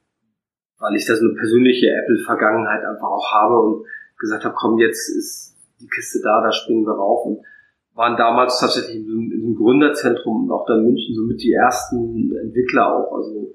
weil 0.78 0.96
ich 0.96 1.06
da 1.06 1.16
so 1.16 1.26
eine 1.26 1.36
persönliche 1.36 1.88
Apple-Vergangenheit 1.88 2.86
einfach 2.86 3.08
auch 3.08 3.32
habe 3.34 3.60
und 3.60 3.86
gesagt 4.18 4.46
habe, 4.46 4.56
komm, 4.58 4.80
jetzt 4.80 5.10
ist 5.10 5.58
die 5.80 5.88
Kiste 5.88 6.20
da, 6.24 6.42
da 6.42 6.52
springen 6.52 6.86
wir 6.86 6.94
rauf 6.94 7.26
und 7.26 7.40
waren 7.94 8.16
damals 8.16 8.60
tatsächlich 8.60 8.96
in 8.96 9.32
einem 9.34 9.56
Gründerzentrum 9.56 10.46
und 10.46 10.52
auch 10.52 10.66
da 10.66 10.76
in 10.76 10.86
München 10.86 11.16
somit 11.16 11.42
die 11.42 11.52
ersten 11.52 12.34
Entwickler 12.38 12.96
auch, 12.96 13.12
also 13.14 13.54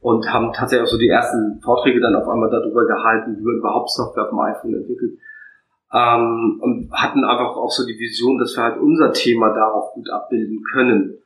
und 0.00 0.32
haben 0.32 0.52
tatsächlich 0.52 0.88
auch 0.88 0.92
so 0.92 0.98
die 0.98 1.08
ersten 1.08 1.60
Vorträge 1.62 2.00
dann 2.00 2.16
auf 2.16 2.28
einmal 2.28 2.50
darüber 2.50 2.86
gehalten, 2.86 3.36
wie 3.38 3.42
man 3.42 3.56
überhaupt 3.56 3.90
Software 3.90 4.24
auf 4.24 4.30
dem 4.30 4.40
iPhone 4.40 4.74
entwickelt. 4.74 5.18
Ähm, 5.92 6.58
und 6.60 6.90
hatten 6.92 7.24
einfach 7.24 7.56
auch 7.56 7.70
so 7.70 7.84
die 7.86 7.98
Vision, 7.98 8.38
dass 8.38 8.56
wir 8.56 8.62
halt 8.62 8.80
unser 8.80 9.12
Thema 9.12 9.52
darauf 9.52 9.92
gut 9.92 10.08
abbilden 10.08 10.62
können. 10.72 11.18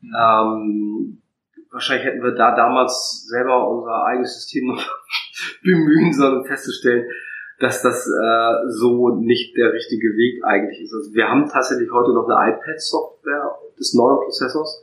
Mhm. 0.00 0.12
Ähm, 0.18 1.22
wahrscheinlich 1.70 2.06
hätten 2.06 2.22
wir 2.22 2.32
da 2.32 2.56
damals 2.56 3.26
selber 3.28 3.68
unser 3.68 4.04
eigenes 4.04 4.34
System 4.34 4.68
noch 4.68 4.82
bemühen 5.62 6.12
sollen, 6.12 6.38
um 6.38 6.44
festzustellen, 6.46 7.06
dass 7.60 7.82
das 7.82 8.06
äh, 8.06 8.68
so 8.68 9.10
nicht 9.16 9.56
der 9.56 9.72
richtige 9.72 10.08
Weg 10.08 10.44
eigentlich 10.44 10.80
ist. 10.80 10.94
Also 10.94 11.14
wir 11.14 11.28
haben 11.28 11.48
tatsächlich 11.48 11.90
heute 11.92 12.12
noch 12.12 12.28
eine 12.28 12.54
iPad-Software 12.54 13.54
des 13.78 13.94
Neuroprozessors, 13.94 14.82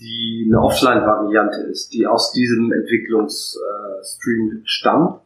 die 0.00 0.46
eine 0.48 0.60
Offline-Variante 0.60 1.60
ist, 1.70 1.92
die 1.92 2.06
aus 2.06 2.32
diesem 2.32 2.72
Entwicklungsstream 2.72 4.62
stammt, 4.64 5.20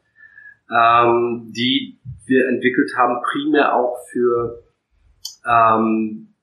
ähm, 0.70 1.52
die 1.54 2.00
wir 2.26 2.48
entwickelt 2.48 2.90
haben 2.96 3.22
primär 3.22 3.74
auch 3.74 3.96
für 4.10 4.64
ähm, 5.46 6.34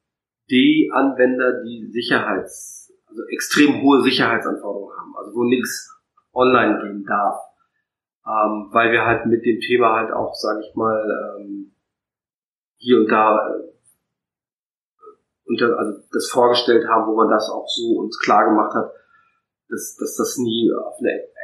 die 0.49 0.91
Anwender, 0.93 1.63
die 1.63 1.89
Sicherheits, 1.91 2.93
also 3.07 3.23
extrem 3.31 3.81
hohe 3.81 4.01
Sicherheitsanforderungen 4.01 4.97
haben, 4.97 5.15
also 5.17 5.35
wo 5.35 5.43
nichts 5.43 5.89
online 6.33 6.79
gehen 6.81 7.03
darf. 7.05 7.35
Ähm, 8.25 8.69
weil 8.71 8.91
wir 8.91 9.05
halt 9.05 9.25
mit 9.25 9.43
dem 9.43 9.59
Thema 9.59 9.95
halt 9.95 10.13
auch, 10.13 10.33
sage 10.35 10.61
ich 10.61 10.75
mal, 10.75 11.37
ähm, 11.39 11.73
hier 12.77 12.99
und 12.99 13.11
da 13.11 13.37
äh, 13.37 13.71
unter, 15.45 15.77
also 15.77 15.99
das 16.11 16.29
vorgestellt 16.29 16.87
haben, 16.87 17.11
wo 17.11 17.15
man 17.15 17.29
das 17.29 17.49
auch 17.49 17.67
so 17.67 17.99
uns 17.99 18.17
klar 18.19 18.45
gemacht 18.45 18.73
hat, 18.73 18.91
dass, 19.69 19.95
dass 19.97 20.15
das 20.15 20.37
nie 20.37 20.71
auf 20.73 20.95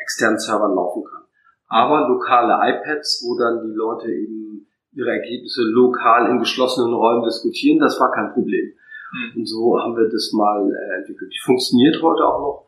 externen 0.03 0.39
Servern 0.39 0.75
laufen 0.75 1.03
kann. 1.03 1.23
Aber 1.67 2.07
lokale 2.07 2.53
iPads, 2.53 3.23
wo 3.25 3.37
dann 3.37 3.67
die 3.67 3.75
Leute 3.75 4.11
eben 4.11 4.67
ihre 4.93 5.11
Ergebnisse 5.11 5.63
lokal 5.63 6.29
in 6.31 6.39
geschlossenen 6.39 6.93
Räumen 6.93 7.23
diskutieren, 7.23 7.79
das 7.79 7.99
war 7.99 8.11
kein 8.11 8.33
Problem. 8.33 8.73
Mhm. 9.13 9.39
Und 9.41 9.45
so 9.45 9.79
haben 9.79 9.95
wir 9.95 10.09
das 10.09 10.31
mal 10.33 10.69
äh, 10.69 10.99
entwickelt. 10.99 11.31
Die 11.31 11.45
funktioniert 11.45 12.01
heute 12.01 12.25
auch 12.25 12.39
noch 12.39 12.67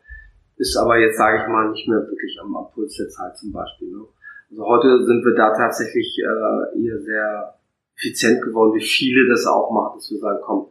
ist 0.60 0.76
aber 0.76 0.98
jetzt, 0.98 1.16
sage 1.16 1.40
ich 1.40 1.48
mal, 1.48 1.70
nicht 1.70 1.88
mehr 1.88 2.00
wirklich 2.06 2.38
am, 2.38 2.54
am 2.54 2.70
Puls 2.72 2.94
der 2.94 3.08
Zeit 3.08 3.36
zum 3.38 3.50
Beispiel. 3.50 3.88
Ne? 3.88 4.04
Also 4.50 4.66
heute 4.66 5.04
sind 5.04 5.24
wir 5.24 5.34
da 5.34 5.56
tatsächlich 5.56 6.18
äh, 6.18 6.84
eher 6.84 7.00
sehr 7.00 7.54
effizient 7.96 8.42
geworden, 8.42 8.74
wie 8.74 8.84
viele 8.84 9.26
das 9.30 9.46
auch 9.46 9.70
machen, 9.70 9.96
dass 9.96 10.10
wir 10.10 10.18
sagen, 10.18 10.38
komm, 10.44 10.68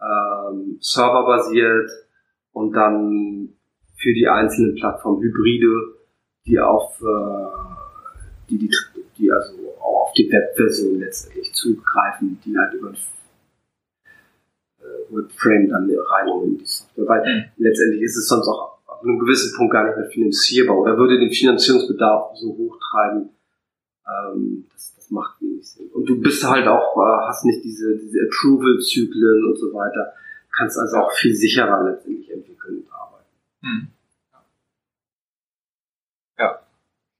ähm, 0.00 0.78
serverbasiert 0.80 1.90
und 2.52 2.72
dann 2.72 3.50
für 3.96 4.14
die 4.14 4.26
einzelnen 4.26 4.74
Plattformen 4.76 5.22
Hybride, 5.22 5.94
die 6.46 6.58
auf 6.58 7.00
äh, 7.02 7.70
die, 8.48 8.58
die, 8.58 8.70
die 9.18 9.32
also 9.32 9.54
auch 9.78 10.08
auf 10.08 10.12
die 10.14 10.30
Webversion 10.30 10.98
letztendlich 10.98 11.52
zugreifen, 11.52 12.40
die 12.44 12.56
halt 12.56 12.74
über 12.74 12.90
äh, 12.90 12.94
Webframe 15.10 15.68
dann 15.68 15.90
rein 15.90 16.28
in 16.44 16.58
die 16.58 16.66
Software. 16.66 17.06
Weil 17.06 17.20
mhm. 17.22 17.44
letztendlich 17.58 18.02
ist 18.02 18.16
es 18.16 18.28
sonst 18.28 18.48
auch 18.48 18.78
ab 18.86 19.02
einem 19.02 19.18
gewissen 19.18 19.56
Punkt 19.56 19.72
gar 19.72 19.86
nicht 19.86 19.96
mehr 19.96 20.10
finanzierbar 20.10 20.78
oder 20.78 20.96
würde 20.98 21.18
den 21.18 21.30
Finanzierungsbedarf 21.30 22.36
so 22.36 22.56
hoch 22.56 22.78
treiben. 22.90 23.30
Ähm, 24.06 24.66
das, 24.72 24.94
das 24.96 24.99
macht 25.10 25.40
wenig 25.40 25.68
Sinn. 25.68 25.88
Und 25.92 26.08
du 26.08 26.20
bist 26.20 26.42
halt 26.44 26.66
auch, 26.66 26.96
hast 27.26 27.44
nicht 27.44 27.64
diese, 27.64 27.96
diese 27.98 28.18
Approval-Zyklen 28.26 29.46
und 29.46 29.56
so 29.56 29.72
weiter, 29.72 30.12
kannst 30.56 30.78
also 30.78 30.98
auch 30.98 31.12
viel 31.12 31.34
sicherer 31.34 31.84
letztendlich 31.84 32.30
entwickeln 32.30 32.78
und 32.78 32.92
arbeiten. 32.92 33.26
Hm. 33.62 33.88
Ja. 36.38 36.60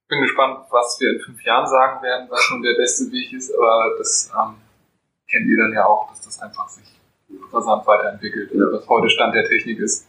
Bin 0.07 0.21
gespannt, 0.21 0.65
was 0.69 0.97
wir 0.99 1.13
in 1.13 1.19
fünf 1.21 1.43
Jahren 1.43 1.67
sagen 1.67 2.01
werden, 2.03 2.27
was 2.29 2.41
schon 2.41 2.61
der 2.61 2.75
beste 2.75 3.11
Weg 3.11 3.33
ist, 3.33 3.53
aber 3.53 3.95
das 3.97 4.31
ähm, 4.37 4.55
kennt 5.29 5.47
ihr 5.47 5.57
dann 5.57 5.73
ja 5.73 5.85
auch, 5.85 6.09
dass 6.09 6.21
das 6.21 6.41
einfach 6.41 6.67
sich 6.67 6.99
rasant 7.51 7.87
weiterentwickelt, 7.87 8.51
ja. 8.53 8.71
was 8.71 8.87
heute 8.87 9.09
Stand 9.09 9.35
der 9.35 9.45
Technik 9.45 9.79
ist 9.79 10.07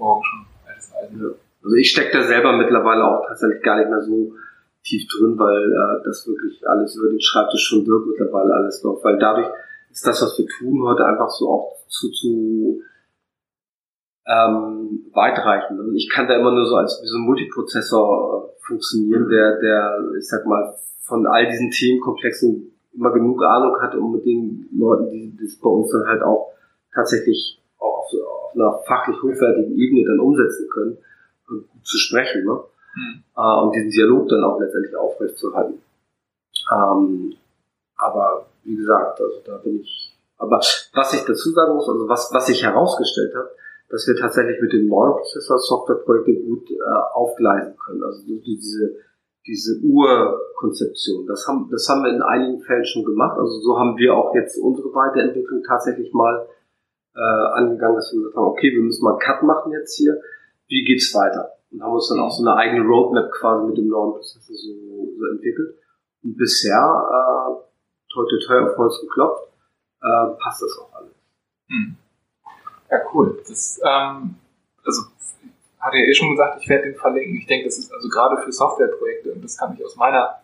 morgen 0.00 0.24
schon 0.24 0.46
altes 0.66 0.92
Eisen. 0.94 1.20
Ja. 1.20 1.28
Also 1.62 1.76
ich 1.76 1.90
stecke 1.90 2.18
da 2.18 2.22
selber 2.24 2.56
mittlerweile 2.56 3.04
auch 3.04 3.26
tatsächlich 3.28 3.62
gar 3.62 3.76
nicht 3.76 3.90
mehr 3.90 4.00
so 4.00 4.32
tief 4.84 5.06
drin, 5.08 5.38
weil 5.38 5.72
äh, 5.72 6.04
das 6.04 6.26
wirklich 6.26 6.66
alles 6.66 6.96
über 6.96 7.08
den 7.08 7.20
Schreibtisch 7.20 7.62
schon 7.62 7.86
wirkt 7.86 8.08
mittlerweile 8.08 8.54
alles 8.54 8.82
noch, 8.82 9.02
weil 9.04 9.18
dadurch 9.18 9.48
ist 9.90 10.06
das, 10.06 10.22
was 10.22 10.38
wir 10.38 10.46
tun, 10.46 10.82
heute 10.86 11.04
einfach 11.04 11.28
so 11.28 11.48
auch 11.48 11.76
zu, 11.88 12.10
zu 12.10 12.80
ähm, 14.26 15.10
weitreichend. 15.12 15.80
Und 15.80 15.94
ich 15.96 16.08
kann 16.08 16.28
da 16.28 16.38
immer 16.38 16.52
nur 16.52 16.66
so 16.66 16.76
als 16.76 17.00
wie 17.02 17.08
so 17.08 17.18
ein 17.18 17.26
Multiprozessor 17.26 18.52
äh, 18.54 18.66
funktionieren, 18.66 19.28
der, 19.28 19.58
der, 19.60 19.98
ich 20.18 20.28
sag 20.28 20.46
mal, 20.46 20.74
von 21.02 21.26
all 21.26 21.48
diesen 21.48 21.70
Themenkomplexen 21.70 22.72
immer 22.94 23.12
genug 23.12 23.42
Ahnung 23.42 23.80
hat, 23.80 23.94
um 23.94 24.12
mit 24.12 24.24
den 24.24 24.68
Leuten, 24.76 25.10
die 25.10 25.36
das 25.40 25.56
bei 25.56 25.68
uns 25.68 25.90
dann 25.90 26.06
halt 26.06 26.22
auch 26.22 26.52
tatsächlich 26.94 27.60
auf, 27.78 28.06
auf 28.12 28.54
einer 28.54 28.78
fachlich 28.86 29.16
hochwertigen 29.22 29.76
Ebene 29.76 30.04
dann 30.06 30.20
umsetzen 30.20 30.68
können, 30.72 30.98
gut 31.46 31.64
zu 31.82 31.98
sprechen, 31.98 32.44
ne? 32.44 32.60
Mhm. 32.94 33.24
Äh, 33.36 33.60
und 33.62 33.74
diesen 33.74 33.90
Dialog 33.90 34.28
dann 34.28 34.44
auch 34.44 34.60
letztendlich 34.60 34.96
aufrechtzuerhalten. 34.96 35.82
Ähm, 36.72 37.34
aber 37.96 38.46
wie 38.64 38.76
gesagt, 38.76 39.20
also 39.20 39.40
da 39.44 39.58
bin 39.58 39.80
ich. 39.80 40.16
Aber 40.38 40.58
was 40.58 41.12
ich 41.12 41.24
dazu 41.24 41.50
sagen 41.50 41.74
muss, 41.74 41.88
also 41.88 42.08
was, 42.08 42.30
was 42.32 42.46
sich 42.46 42.62
herausgestellt 42.62 43.34
hat, 43.34 43.50
dass 43.90 44.06
wir 44.06 44.16
tatsächlich 44.16 44.60
mit 44.60 44.72
dem 44.72 44.88
neuen 44.88 45.12
Prozessor 45.12 45.58
Softwareprojekte 45.58 46.44
gut 46.44 46.70
äh, 46.70 46.76
aufgleisen 47.12 47.76
können. 47.76 48.02
Also 48.04 48.22
diese, 48.24 48.96
diese 49.46 49.80
Urkonzeption. 49.82 51.26
Das 51.26 51.46
haben, 51.46 51.68
das 51.70 51.88
haben 51.88 52.04
wir 52.04 52.10
in 52.10 52.22
einigen 52.22 52.60
Fällen 52.60 52.84
schon 52.84 53.04
gemacht. 53.04 53.36
Also 53.36 53.60
so 53.60 53.78
haben 53.78 53.96
wir 53.96 54.14
auch 54.14 54.34
jetzt 54.34 54.56
unsere 54.58 54.88
Weiterentwicklung 54.94 55.62
tatsächlich 55.66 56.12
mal 56.14 56.46
äh, 57.16 57.20
angegangen, 57.20 57.96
dass 57.96 58.12
wir 58.12 58.20
gesagt 58.20 58.36
haben, 58.36 58.46
okay, 58.46 58.70
wir 58.72 58.82
müssen 58.82 59.04
mal 59.04 59.10
einen 59.10 59.18
Cut 59.18 59.42
machen 59.42 59.72
jetzt 59.72 59.96
hier, 59.96 60.20
wie 60.68 60.84
geht's 60.84 61.12
weiter? 61.14 61.50
Und 61.70 61.82
haben 61.82 61.92
uns 61.92 62.08
dann 62.08 62.20
auch 62.20 62.30
so 62.30 62.42
eine 62.42 62.56
eigene 62.56 62.84
Roadmap 62.84 63.30
quasi 63.32 63.66
mit 63.66 63.78
dem 63.78 63.88
neuen 63.88 64.12
Prozessor 64.12 64.54
so, 64.54 64.72
so 65.18 65.26
entwickelt. 65.32 65.76
Und 66.22 66.36
bisher, 66.36 66.76
äh, 66.76 68.16
heute 68.16 68.38
teuer 68.46 68.70
auf 68.70 68.76
Holz 68.76 69.00
geklopft, 69.00 69.48
äh, 70.02 70.26
passt 70.42 70.62
das 70.62 70.78
auch 70.78 70.92
alles. 70.94 71.14
Hm. 71.68 71.96
Ja, 72.90 72.98
cool. 73.14 73.40
Das, 73.46 73.80
ähm, 73.84 74.34
also, 74.84 75.02
hatte 75.78 75.96
ja 75.96 76.04
eh 76.04 76.14
schon 76.14 76.30
gesagt, 76.30 76.60
ich 76.60 76.68
werde 76.68 76.90
den 76.90 76.96
verlinken. 76.96 77.36
Ich 77.36 77.46
denke, 77.46 77.66
das 77.66 77.78
ist 77.78 77.92
also 77.92 78.08
gerade 78.08 78.42
für 78.42 78.52
Softwareprojekte, 78.52 79.32
und 79.32 79.44
das 79.44 79.56
kann 79.56 79.74
ich 79.74 79.84
aus 79.84 79.96
meiner 79.96 80.40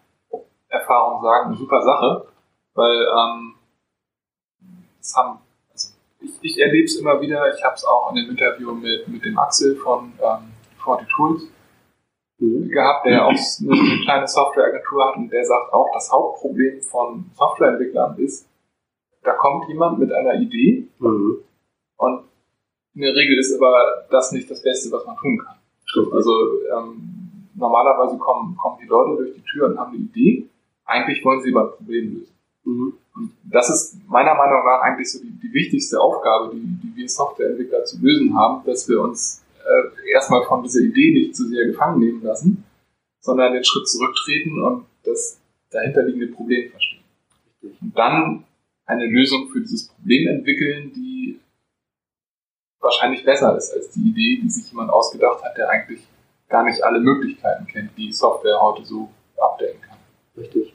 Erfahrung 0.69 1.23
sagen, 1.23 1.49
eine 1.49 1.57
super 1.57 1.83
Sache, 1.83 2.29
weil 2.75 3.03
ähm, 3.03 3.55
das 4.99 5.15
haben 5.17 5.41
ich, 6.21 6.33
ich 6.43 6.61
erlebe 6.61 6.85
es 6.85 6.97
immer 6.97 7.21
wieder, 7.21 7.55
ich 7.55 7.63
habe 7.63 7.75
es 7.75 7.85
auch 7.85 8.11
in 8.11 8.17
dem 8.17 8.31
Interview 8.31 8.73
mit, 8.73 9.09
mit 9.09 9.25
dem 9.25 9.39
Axel 9.39 9.77
von 9.77 10.13
ähm, 10.21 10.53
40 10.87 11.09
Tools 11.15 11.43
mhm. 12.39 12.69
gehabt, 12.69 13.07
der 13.07 13.27
auch 13.27 13.31
eine 13.31 14.03
kleine 14.05 14.29
Softwareagentur 14.29 15.09
hat 15.09 15.17
und 15.17 15.31
der 15.31 15.45
sagt 15.45 15.73
auch, 15.73 15.89
das 15.93 16.11
Hauptproblem 16.11 16.81
von 16.83 17.31
Softwareentwicklern 17.35 18.17
ist, 18.19 18.49
da 19.23 19.33
kommt 19.33 19.69
jemand 19.69 19.99
mit 19.99 20.13
einer 20.13 20.35
Idee 20.35 20.89
mhm. 20.99 21.39
und 21.97 22.25
in 22.95 23.03
der 23.03 23.15
Regel 23.15 23.39
ist 23.39 23.55
aber 23.55 24.07
das 24.11 24.33
nicht 24.33 24.51
das 24.51 24.63
Beste, 24.63 24.91
was 24.91 25.05
man 25.05 25.17
tun 25.17 25.39
kann. 25.39 25.57
Also 26.13 26.33
ähm, 26.75 27.49
normalerweise 27.55 28.17
kommen, 28.17 28.57
kommen 28.57 28.79
die 28.83 28.89
Leute 28.89 29.23
durch 29.23 29.35
die 29.35 29.43
Tür 29.43 29.67
und 29.67 29.79
haben 29.79 29.95
eine 29.95 30.05
Idee. 30.05 30.49
Eigentlich 30.85 31.25
wollen 31.25 31.43
sie 31.43 31.55
aber 31.55 31.65
ein 31.65 31.77
Problem 31.77 32.15
lösen. 32.15 32.35
Mhm. 32.65 32.95
Und 33.15 33.33
das 33.45 33.71
ist 33.71 34.09
meiner 34.09 34.35
Meinung 34.35 34.65
nach 34.65 34.81
eigentlich 34.83 35.11
so 35.11 35.23
die, 35.23 35.31
die 35.31 35.53
wichtigste 35.53 36.01
Aufgabe, 36.01 36.55
die, 36.55 36.61
die 36.61 36.97
wir 36.97 37.09
Softwareentwickler 37.09 37.85
zu 37.85 37.99
lösen 38.01 38.37
haben, 38.37 38.65
dass 38.65 38.89
wir 38.89 39.01
uns 39.01 39.43
äh, 39.67 40.11
erstmal 40.13 40.45
von 40.45 40.63
dieser 40.63 40.81
Idee 40.81 41.13
nicht 41.13 41.37
zu 41.37 41.49
sehr 41.49 41.67
gefangen 41.67 42.01
nehmen 42.01 42.23
lassen, 42.23 42.65
sondern 43.21 43.53
den 43.53 43.65
Schritt 43.65 43.89
zurücktreten 43.89 44.63
und 44.63 44.87
das 45.05 45.41
dahinterliegende 45.71 46.29
Problem 46.29 46.71
verstehen. 46.71 47.03
Und 47.63 47.99
dann 47.99 48.45
eine 48.87 49.07
Lösung 49.07 49.49
für 49.49 49.61
dieses 49.61 49.89
Problem 49.89 50.29
entwickeln, 50.29 50.93
die 50.95 51.41
wahrscheinlich 52.81 53.25
besser 53.25 53.57
ist 53.57 53.73
als 53.73 53.91
die 53.91 54.11
Idee, 54.11 54.41
die 54.43 54.49
sich 54.49 54.71
jemand 54.71 54.91
ausgedacht 54.91 55.43
hat, 55.43 55.57
der 55.57 55.69
eigentlich 55.69 56.07
gar 56.49 56.65
nicht 56.65 56.83
alle 56.83 57.01
Möglichkeiten 57.01 57.67
kennt, 57.67 57.91
die 57.97 58.13
Software 58.13 58.61
heute 58.61 58.85
so 58.85 59.11
abdecken 59.37 59.81
kann. 59.81 59.99
Richtig. 60.37 60.75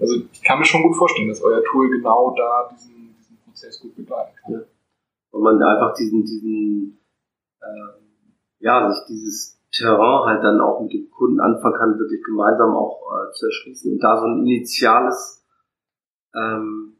Also 0.00 0.22
ich 0.32 0.42
kann 0.42 0.58
mir 0.58 0.64
schon 0.64 0.82
gut 0.82 0.96
vorstellen, 0.96 1.28
dass 1.28 1.42
euer 1.42 1.62
Tool 1.64 1.90
genau 1.90 2.34
da 2.36 2.68
diesen, 2.72 3.14
diesen 3.18 3.36
Prozess 3.44 3.80
gut 3.80 3.94
begleiten 3.94 4.34
kann. 4.42 4.52
Ja. 4.52 4.60
Und 5.30 5.42
man 5.42 5.62
einfach 5.62 5.94
diesen, 5.94 6.24
diesen, 6.24 6.98
äh, 7.60 8.01
ja, 8.62 8.90
sich 8.90 9.04
dieses 9.08 9.60
Terrain 9.72 10.26
halt 10.26 10.44
dann 10.44 10.60
auch 10.60 10.80
mit 10.80 10.92
dem 10.92 11.10
Kunden 11.10 11.40
anfangen 11.40 11.74
kann, 11.74 11.98
wirklich 11.98 12.22
gemeinsam 12.22 12.74
auch 12.76 13.00
äh, 13.10 13.32
zu 13.32 13.46
erschließen 13.46 13.92
und 13.92 14.00
da 14.00 14.18
so 14.18 14.26
ein 14.26 14.46
initiales, 14.46 15.44
ähm, 16.34 16.96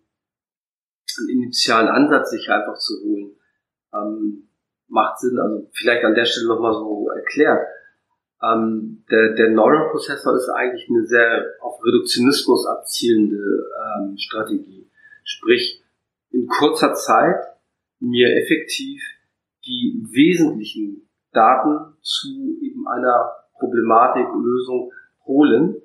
einen 1.19 1.29
initialen 1.29 1.89
Ansatz 1.89 2.31
sich 2.31 2.49
einfach 2.51 2.77
zu 2.79 2.95
holen, 3.05 3.37
ähm, 3.95 4.49
macht 4.89 5.21
Sinn. 5.21 5.39
Also 5.39 5.69
vielleicht 5.73 6.05
an 6.05 6.15
der 6.15 6.25
Stelle 6.25 6.49
nochmal 6.49 6.73
so 6.73 7.09
erklärt. 7.11 7.61
Ähm, 8.43 9.05
der, 9.11 9.35
der 9.35 9.51
Neuron-Prozessor 9.51 10.35
ist 10.35 10.49
eigentlich 10.49 10.89
eine 10.91 11.07
sehr 11.07 11.45
auf 11.61 11.79
Reduktionismus 11.85 12.67
abzielende 12.67 13.37
ähm, 13.37 14.17
Strategie. 14.19 14.91
Sprich, 15.23 15.85
in 16.31 16.49
kurzer 16.49 16.95
Zeit 16.95 17.37
mir 18.01 18.35
effektiv 18.37 19.01
die 19.65 20.03
wesentlichen 20.11 21.09
Daten 21.33 21.97
zu 22.03 22.59
eben 22.61 22.87
einer 22.89 23.31
Problematik, 23.59 24.27
Lösung 24.35 24.93
holen, 25.27 25.77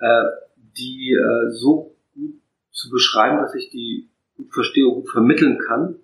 äh, 0.00 0.24
die 0.76 1.12
äh, 1.12 1.50
so 1.50 1.96
gut 2.14 2.34
zu 2.70 2.90
beschreiben, 2.90 3.38
dass 3.38 3.54
ich 3.54 3.70
die 3.70 4.10
gut 4.36 4.52
verstehe 4.52 4.86
und 4.88 4.94
gut 5.02 5.10
vermitteln 5.10 5.58
kann, 5.58 5.96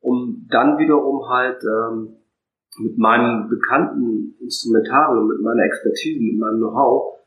um 0.00 0.46
dann 0.50 0.78
wiederum 0.78 1.28
halt 1.28 1.62
ähm, 1.64 2.16
mit 2.78 2.98
meinem 2.98 3.48
bekannten 3.48 4.36
Instrumentarium, 4.40 5.28
mit 5.28 5.40
meiner 5.40 5.62
Expertise, 5.64 6.20
mit 6.20 6.38
meinem 6.38 6.58
Know-how, 6.58 7.18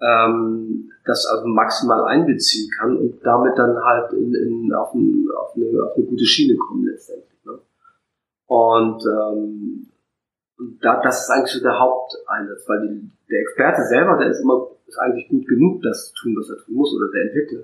ähm, 0.00 0.90
das 1.04 1.26
also 1.26 1.46
maximal 1.46 2.04
einbeziehen 2.04 2.70
kann 2.78 2.96
und 2.96 3.24
damit 3.24 3.56
dann 3.56 3.76
halt 3.76 4.12
in, 4.14 4.34
in, 4.34 4.72
auf, 4.72 4.94
ein, 4.94 5.26
auf, 5.36 5.54
eine, 5.54 5.84
auf 5.84 5.96
eine 5.96 6.06
gute 6.06 6.24
Schiene 6.24 6.56
kommen 6.56 6.86
letztendlich. 6.86 7.44
Ne? 7.44 7.58
Und 8.46 9.04
ähm, 9.06 9.86
da, 10.80 11.00
das 11.02 11.22
ist 11.22 11.30
eigentlich 11.30 11.52
so 11.52 11.62
der 11.62 11.78
Haupteinsatz, 11.78 12.64
weil 12.68 12.88
die, 12.88 13.10
der 13.30 13.40
Experte 13.40 13.82
selber, 13.82 14.16
der 14.16 14.28
ist 14.28 14.40
immer 14.40 14.68
ist 14.86 14.98
eigentlich 14.98 15.28
gut 15.28 15.46
genug, 15.48 15.82
das 15.82 16.12
zu 16.12 16.22
tun, 16.22 16.36
was 16.38 16.50
er 16.50 16.64
tun 16.64 16.74
muss, 16.74 16.94
oder 16.94 17.10
der 17.12 17.22
Entwickler. 17.22 17.60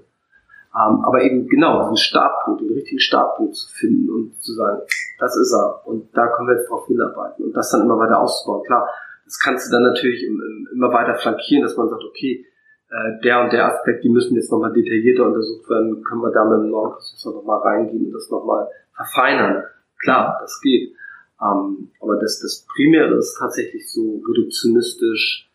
Ähm, 0.71 1.05
aber 1.05 1.23
eben 1.23 1.49
genau, 1.49 1.83
diesen 1.83 1.97
Startpunkt, 1.97 2.61
den 2.61 2.73
richtigen 2.73 3.01
Startpunkt 3.01 3.57
zu 3.57 3.69
finden 3.73 4.09
und 4.09 4.41
zu 4.43 4.53
sagen, 4.55 4.83
das 5.19 5.37
ist 5.37 5.53
er 5.53 5.87
und 5.87 6.17
da 6.17 6.29
können 6.29 6.49
wir 6.49 6.57
jetzt 6.57 6.71
drauf 6.71 6.87
hinarbeiten 6.87 7.45
und 7.45 7.53
das 7.57 7.71
dann 7.71 7.83
immer 7.83 7.99
weiter 7.99 8.21
auszubauen. 8.21 8.65
Klar, 8.65 8.89
das 9.25 9.39
kannst 9.39 9.69
du 9.69 9.73
dann 9.73 9.83
natürlich 9.83 10.25
immer 10.73 10.93
weiter 10.93 11.15
flankieren, 11.15 11.63
dass 11.63 11.77
man 11.77 11.89
sagt, 11.89 12.05
okay, 12.05 12.47
äh, 12.89 13.21
der 13.23 13.43
und 13.43 13.53
der 13.53 13.67
Aspekt, 13.67 14.05
die 14.05 14.09
müssen 14.09 14.37
jetzt 14.37 14.51
nochmal 14.51 14.73
detaillierter 14.73 15.27
untersucht 15.27 15.69
werden, 15.69 16.03
können 16.05 16.23
wir 16.23 16.31
da 16.31 16.45
mit 16.45 16.61
dem 16.61 16.71
neuen 16.71 16.93
Prozessor 16.93 17.35
nochmal 17.35 17.61
reingehen 17.61 18.07
und 18.07 18.13
das 18.13 18.31
nochmal 18.31 18.69
verfeinern. 18.95 19.65
Klar, 20.03 20.39
das 20.41 20.61
geht. 20.63 20.95
Ähm, 21.43 21.91
aber 22.01 22.19
das, 22.19 22.41
das 22.41 22.67
Primäre 22.67 23.17
ist 23.17 23.37
tatsächlich 23.39 23.91
so 23.91 24.23
reduktionistisch, 24.29 25.51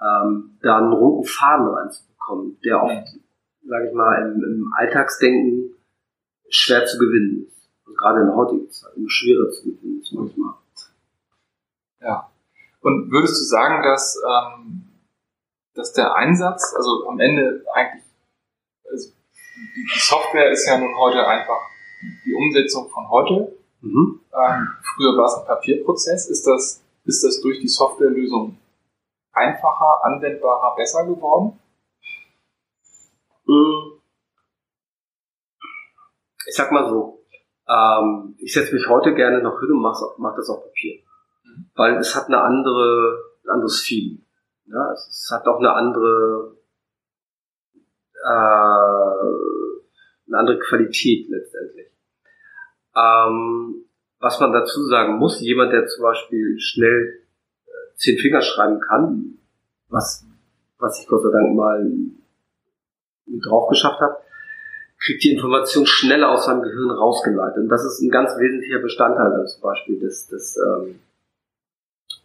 ähm, 0.00 0.58
da 0.62 0.78
einen 0.78 0.92
roten 0.92 1.26
Faden 1.26 1.68
reinzubekommen, 1.68 2.58
der 2.64 2.82
oft 2.82 3.06
sage 3.68 3.88
ich 3.88 3.94
mal, 3.94 4.14
im, 4.22 4.42
im 4.42 4.72
Alltagsdenken 4.76 5.74
schwer 6.48 6.86
zu 6.86 6.98
gewinnen 6.98 7.46
ist. 7.46 7.68
Und 7.86 7.96
gerade 7.96 8.20
in 8.20 8.26
der 8.26 8.36
heutigen 8.36 8.70
Zeit 8.70 8.92
immer 8.96 9.10
schwerer 9.10 9.50
zu 9.50 9.64
gewinnen 9.64 10.00
ist 10.00 10.12
manchmal. 10.12 10.54
Ja. 12.00 12.30
Und 12.80 13.10
würdest 13.10 13.40
du 13.40 13.44
sagen, 13.44 13.82
dass, 13.82 14.16
ähm, 14.16 14.88
dass 15.74 15.92
der 15.92 16.14
Einsatz, 16.14 16.74
also 16.76 17.08
am 17.08 17.18
Ende 17.18 17.64
eigentlich, 17.74 18.04
also 18.88 19.10
die, 19.56 19.88
die 19.92 19.98
Software 19.98 20.50
ist 20.50 20.66
ja 20.66 20.78
nun 20.78 20.96
heute 20.96 21.26
einfach 21.26 21.60
die 22.24 22.34
Umsetzung 22.34 22.88
von 22.90 23.08
heute. 23.08 23.56
Mhm. 23.86 24.20
Ähm, 24.32 24.68
früher 24.82 25.16
war 25.16 25.26
es 25.26 25.38
ein 25.38 25.46
Papierprozess. 25.46 26.28
Ist 26.28 26.46
das, 26.46 26.82
ist 27.04 27.24
das 27.24 27.40
durch 27.40 27.60
die 27.60 27.68
Softwarelösung 27.68 28.58
einfacher, 29.32 30.04
anwendbarer, 30.04 30.74
besser 30.76 31.06
geworden? 31.06 31.58
Hm. 33.46 34.00
Ich 36.48 36.54
sag 36.54 36.72
mal 36.72 36.88
so, 36.88 37.24
ähm, 37.68 38.36
ich 38.38 38.52
setze 38.52 38.74
mich 38.74 38.88
heute 38.88 39.14
gerne 39.14 39.42
noch 39.42 39.60
hin 39.60 39.70
und 39.70 39.82
mach, 39.82 40.00
mach 40.18 40.34
das 40.36 40.48
auf 40.50 40.64
Papier. 40.64 41.00
Mhm. 41.44 41.70
Weil 41.74 41.96
es 41.98 42.14
hat 42.14 42.26
eine 42.26 42.40
andere, 42.40 43.18
ein 43.44 43.50
anderes 43.50 43.80
Feeling. 43.82 44.24
Ja, 44.66 44.92
es, 44.92 45.08
es 45.08 45.30
hat 45.32 45.46
auch 45.46 45.58
eine 45.58 45.72
andere, 45.72 46.56
äh, 48.14 49.26
eine 50.26 50.38
andere 50.38 50.58
Qualität 50.58 51.28
letztendlich. 51.28 51.95
Ähm, 52.96 53.84
was 54.18 54.40
man 54.40 54.52
dazu 54.52 54.82
sagen 54.86 55.18
muss, 55.18 55.40
jemand, 55.40 55.72
der 55.72 55.86
zum 55.86 56.02
Beispiel 56.02 56.58
schnell 56.58 57.20
äh, 57.66 57.70
zehn 57.96 58.18
Finger 58.18 58.40
schreiben 58.40 58.80
kann, 58.80 59.38
was, 59.88 60.24
was 60.78 61.00
ich 61.00 61.06
Gott 61.06 61.22
sei 61.22 61.30
Dank 61.30 61.54
mal 61.54 61.92
drauf 63.26 63.68
geschafft 63.68 64.00
hat, 64.00 64.16
kriegt 64.98 65.22
die 65.24 65.32
Information 65.32 65.86
schneller 65.86 66.30
aus 66.30 66.46
seinem 66.46 66.62
Gehirn 66.62 66.90
rausgeleitet. 66.90 67.58
Und 67.58 67.68
das 67.68 67.84
ist 67.84 68.00
ein 68.00 68.10
ganz 68.10 68.30
wesentlicher 68.38 68.78
Bestandteil 68.78 69.30
dann 69.30 69.46
zum 69.46 69.62
Beispiel 69.62 69.98
des, 70.00 70.26
des, 70.28 70.56
ähm, 70.56 71.00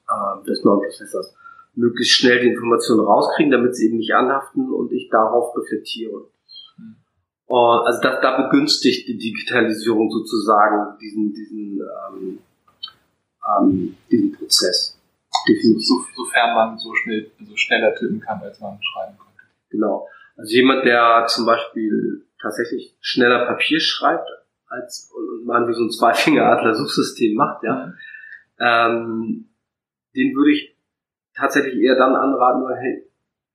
äh, 0.08 0.46
des 0.46 0.64
neuen 0.64 0.82
Prozessors. 0.82 1.36
Möglichst 1.74 2.14
schnell 2.14 2.40
die 2.40 2.50
Information 2.50 3.00
rauskriegen, 3.00 3.52
damit 3.52 3.76
sie 3.76 3.88
eben 3.88 3.98
nicht 3.98 4.14
anhaften 4.14 4.72
und 4.72 4.92
ich 4.92 5.10
darauf 5.10 5.56
reflektiere. 5.58 6.28
Mhm. 6.78 6.96
Also 7.58 8.02
da, 8.02 8.22
da 8.22 8.42
begünstigt 8.42 9.08
die 9.08 9.18
Digitalisierung 9.18 10.10
sozusagen 10.10 10.98
diesen, 11.00 11.34
diesen, 11.34 11.82
ähm, 11.82 12.40
ähm, 13.46 13.98
diesen 14.10 14.32
Prozess. 14.34 14.98
Definitiv. 15.48 15.86
So, 15.86 16.04
sofern 16.16 16.56
man 16.56 16.78
so 16.78 16.94
schnell, 16.94 17.32
so 17.40 17.56
schneller 17.56 17.96
tippen 17.96 18.20
kann, 18.20 18.42
als 18.42 18.60
man 18.60 18.78
schreiben 18.82 19.18
konnte. 19.18 19.42
Genau. 19.70 20.08
Also 20.38 20.54
jemand, 20.54 20.86
der 20.86 21.26
zum 21.28 21.46
Beispiel 21.46 22.26
tatsächlich 22.42 22.96
schneller 23.02 23.46
Papier 23.46 23.80
schreibt, 23.80 24.28
als 24.68 25.12
und 25.14 25.46
man 25.46 25.68
wie 25.68 25.74
so 25.74 25.84
ein 25.84 25.92
Zweifinger-Adler-Suchsystem 25.92 27.36
macht, 27.36 27.64
ja, 27.64 27.94
ähm, 28.60 29.50
den 30.16 30.36
würde 30.36 30.52
ich 30.52 30.76
tatsächlich 31.36 31.82
eher 31.82 31.96
dann 31.96 32.16
anraten, 32.16 32.64
weil, 32.64 32.78
hey, 32.78 33.04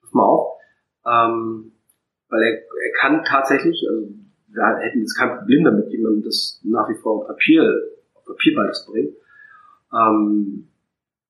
pass 0.01 0.13
mal 0.13 0.25
auf, 0.25 0.59
ähm, 1.07 1.73
weil 2.29 2.43
er, 2.43 2.53
er 2.53 2.93
kann 3.01 3.25
tatsächlich, 3.25 3.85
also 3.89 4.09
wir 4.49 4.77
hätten 4.79 5.01
jetzt 5.01 5.17
kein 5.17 5.39
Problem 5.39 5.65
damit, 5.65 5.91
jemandem 5.91 6.23
das 6.23 6.61
nach 6.65 6.89
wie 6.89 7.01
vor 7.01 7.21
auf 7.21 7.27
Papier, 7.27 7.63
auf 8.15 8.25
Papier 8.25 8.57
beizubringen. 8.57 9.15
Ähm, 9.93 10.69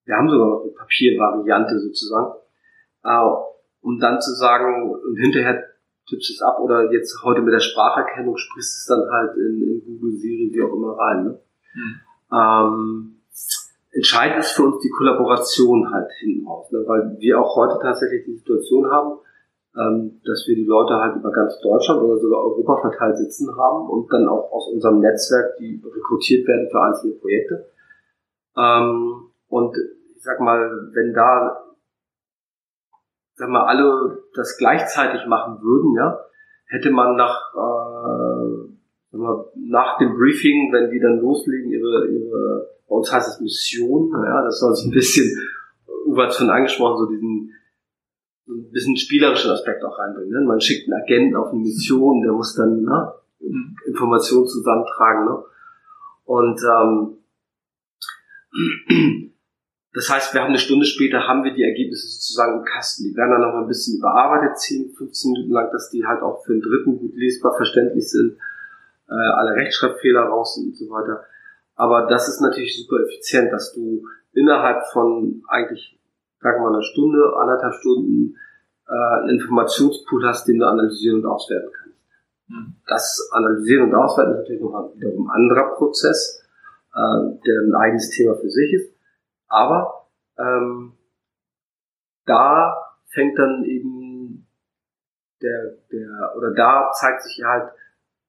wir 0.05 0.17
haben 0.17 0.29
sogar 0.29 0.47
noch 0.47 0.63
eine 0.63 0.73
Papiervariante 0.73 1.81
sozusagen. 1.81 2.35
Äh, 3.05 3.31
um 3.83 4.01
dann 4.01 4.21
zu 4.21 4.33
sagen, 4.33 4.91
und 4.91 5.17
hinterher 5.17 5.63
tippst 6.09 6.31
es 6.31 6.43
ab 6.43 6.59
oder 6.61 6.93
jetzt 6.93 7.23
heute 7.23 7.43
mit 7.43 7.55
der 7.55 7.61
Spracherkennung 7.61 8.37
sprichst 8.37 8.81
es 8.81 8.87
dann 8.87 9.09
halt 9.11 9.37
in, 9.37 9.63
in 9.63 9.83
Google, 9.85 10.17
Siri, 10.17 10.51
wie 10.53 10.63
auch 10.63 10.75
immer 10.75 10.99
rein. 10.99 11.25
Ne? 11.25 11.41
Mhm. 11.75 12.01
Ähm, 12.33 13.17
entscheidend 13.93 14.41
ist 14.41 14.53
für 14.53 14.65
uns 14.65 14.83
die 14.83 14.91
Kollaboration 14.91 15.91
halt 15.93 16.11
hinten 16.19 16.47
raus, 16.47 16.71
ne? 16.73 16.83
weil 16.87 17.17
wir 17.19 17.41
auch 17.41 17.57
heute 17.57 17.79
tatsächlich 17.81 18.25
die 18.25 18.37
Situation 18.37 18.91
haben, 18.91 19.19
ähm, 19.77 20.21
dass 20.25 20.45
wir 20.47 20.57
die 20.57 20.65
Leute 20.65 20.95
halt 20.95 21.17
über 21.17 21.31
ganz 21.31 21.59
Deutschland 21.61 22.03
oder 22.03 22.19
sogar 22.19 22.41
Europa 22.45 22.81
verteilt 22.89 23.19
sitzen 23.19 23.55
haben 23.57 23.89
und 23.89 24.11
dann 24.13 24.29
auch 24.29 24.51
aus 24.53 24.69
unserem 24.73 25.01
Netzwerk, 25.01 25.57
die 25.59 25.83
rekrutiert 25.85 26.47
werden 26.49 26.69
für 26.71 26.81
einzelne 26.81 27.15
Projekte. 27.15 27.67
Ähm, 28.57 29.31
und 29.49 29.77
ich 30.15 30.23
sag 30.23 30.41
mal, 30.41 30.91
wenn 30.93 31.13
da 31.13 31.63
sagen 33.35 33.53
wir, 33.53 33.69
alle 33.69 34.19
das 34.35 34.57
gleichzeitig 34.57 35.27
machen 35.27 35.61
würden, 35.63 35.95
ja, 35.95 36.21
hätte 36.67 36.91
man 36.91 37.17
nach, 37.17 37.55
äh, 37.55 38.71
wir, 39.13 39.53
nach 39.57 39.99
dem 39.99 40.15
Briefing, 40.17 40.73
wenn 40.73 40.91
die 40.91 41.01
dann 41.01 41.21
loslegen, 41.21 41.71
ihre, 41.71 42.07
ihre, 42.07 42.69
bei 42.89 42.95
uns 42.95 43.13
heißt 43.13 43.29
es 43.29 43.41
Mission, 43.41 44.11
ja, 44.13 44.43
das 44.43 44.59
soll 44.59 44.75
so 44.75 44.89
ein 44.89 44.93
bisschen 44.93 45.31
Uwe 46.07 46.23
hat 46.23 46.31
es 46.31 46.37
schon 46.37 46.51
angesprochen, 46.51 46.99
so 46.99 47.07
diesen 47.07 47.53
ein 48.49 48.71
bisschen 48.71 48.97
spielerischen 48.97 49.51
Aspekt 49.51 49.85
auch 49.85 49.99
reinbringen. 49.99 50.31
Ne? 50.31 50.47
Man 50.47 50.61
schickt 50.61 50.89
einen 50.89 51.03
Agenten 51.03 51.37
auf 51.37 51.51
eine 51.53 51.61
Mission, 51.61 52.23
der 52.23 52.33
muss 52.33 52.55
dann 52.55 52.83
ne, 52.83 53.13
mhm. 53.41 53.77
Informationen 53.87 54.47
zusammentragen. 54.47 55.25
Ne? 55.27 55.45
Und 56.25 56.61
ähm, 56.63 57.17
das 59.97 60.11
heißt, 60.11 60.35
wir 60.35 60.43
haben 60.43 60.49
eine 60.49 60.59
Stunde 60.59 60.85
später, 60.85 61.27
haben 61.27 61.43
wir 61.43 61.55
die 61.55 61.63
Ergebnisse 61.63 62.07
sozusagen 62.09 62.59
im 62.59 62.65
Kasten. 62.65 63.05
Die 63.05 63.17
werden 63.17 63.31
dann 63.31 63.41
noch 63.41 63.55
ein 63.59 63.67
bisschen 63.67 63.99
überarbeitet, 63.99 64.59
10, 64.59 64.93
15 64.95 65.33
Minuten 65.33 65.53
lang, 65.53 65.71
dass 65.73 65.91
die 65.91 66.05
halt 66.05 66.23
auch 66.23 66.45
für 66.45 66.53
den 66.53 66.61
Dritten 66.61 66.99
gut 66.99 67.15
lesbar, 67.15 67.57
verständlich 67.57 68.11
sind, 68.11 68.37
äh, 69.09 69.15
alle 69.15 69.55
Rechtschreibfehler 69.55 70.23
raus 70.23 70.57
sind 70.57 70.69
und 70.69 70.77
so 70.77 70.91
weiter. 70.91 71.25
Aber 71.77 72.07
das 72.07 72.29
ist 72.29 72.41
natürlich 72.41 72.77
super 72.77 73.03
effizient, 73.05 73.53
dass 73.53 73.73
du 73.73 74.05
innerhalb 74.33 74.85
von 74.93 75.43
eigentlich, 75.49 75.99
sagen 76.47 76.63
wir 76.63 76.71
mal, 76.71 76.75
einer 76.77 76.83
Stunde, 76.83 77.37
anderthalb 77.37 77.75
Stunden 77.75 78.37
äh, 78.89 79.21
einen 79.21 79.41
Informationspool 79.41 80.27
hast, 80.27 80.47
den 80.47 80.61
du 80.61 80.67
analysieren 80.67 81.25
und 81.25 81.27
auswerten 81.27 81.71
kannst. 81.73 81.99
Mhm. 82.49 82.77
Das 82.87 83.29
Analysieren 83.33 83.89
und 83.89 83.95
Auswerten 83.95 84.33
ist 84.33 84.39
natürlich 84.39 84.63
noch 84.63 84.93
wiederum 84.95 85.29
ein 85.29 85.43
anderer 85.43 85.75
Prozess, 85.75 86.43
äh, 86.95 87.39
der 87.47 87.61
ein 87.63 87.75
eigenes 87.75 88.11
Thema 88.11 88.37
für 88.37 88.51
sich 88.51 88.73
ist. 88.75 88.95
Aber 89.49 90.07
ähm, 90.39 90.93
da 92.27 92.77
fängt 93.09 93.39
dann 93.39 93.65
eben 93.65 94.47
der, 95.43 95.79
der, 95.91 96.37
oder 96.37 96.55
da 96.55 96.91
zeigt 96.93 97.23
sich 97.23 97.43
halt 97.45 97.73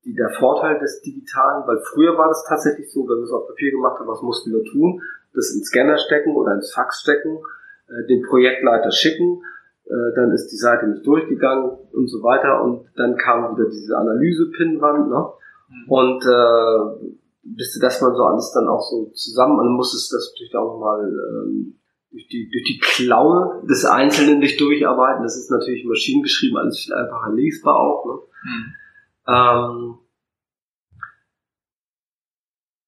der 0.05 0.29
Vorteil 0.39 0.79
des 0.79 1.01
Digitalen, 1.01 1.67
weil 1.67 1.79
früher 1.93 2.17
war 2.17 2.29
das 2.29 2.45
tatsächlich 2.47 2.91
so, 2.91 3.01
wenn 3.07 3.17
wir 3.17 3.23
es 3.23 3.31
auf 3.31 3.47
Papier 3.47 3.71
gemacht 3.71 3.99
haben, 3.99 4.07
was 4.07 4.21
mussten 4.21 4.51
wir 4.53 4.63
tun? 4.63 5.01
Das 5.33 5.51
ins 5.53 5.67
Scanner 5.67 5.97
stecken 5.97 6.35
oder 6.35 6.53
ins 6.53 6.73
Fax 6.73 7.01
stecken, 7.01 7.39
äh, 7.87 8.07
den 8.07 8.23
Projektleiter 8.23 8.91
schicken, 8.91 9.41
äh, 9.85 10.15
dann 10.15 10.31
ist 10.31 10.49
die 10.49 10.57
Seite 10.57 10.87
nicht 10.87 11.05
durchgegangen 11.05 11.71
und 11.91 12.07
so 12.07 12.21
weiter 12.23 12.63
und 12.63 12.87
dann 12.95 13.15
kam 13.17 13.55
wieder 13.55 13.69
diese 13.69 13.97
Analyse-Pinwand, 13.97 15.09
ne? 15.09 15.25
Mhm. 15.69 15.91
Und 15.91 16.23
äh, 16.25 17.13
bis 17.43 17.73
du 17.73 17.79
das 17.79 18.01
mal 18.01 18.13
so 18.13 18.23
alles 18.23 18.51
dann 18.53 18.67
auch 18.67 18.81
so 18.81 19.09
zusammen, 19.11 19.59
und 19.59 19.75
musstest 19.75 20.11
das 20.11 20.31
natürlich 20.31 20.55
auch 20.55 20.73
nochmal 20.73 21.07
ähm, 21.07 21.79
durch, 22.11 22.27
die, 22.27 22.49
durch 22.49 22.63
die 22.63 22.79
Klaue 22.79 23.65
des 23.67 23.85
Einzelnen 23.85 24.41
dich 24.41 24.57
durcharbeiten. 24.57 25.23
Das 25.23 25.37
ist 25.37 25.49
natürlich 25.51 25.85
maschinengeschrieben, 25.85 26.57
alles 26.57 26.79
viel 26.79 26.93
einfacher 26.93 27.33
lesbar 27.33 27.79
auch. 27.79 28.05
Ne? 28.05 28.19
Hm. 28.43 28.73
Ähm, 29.27 29.97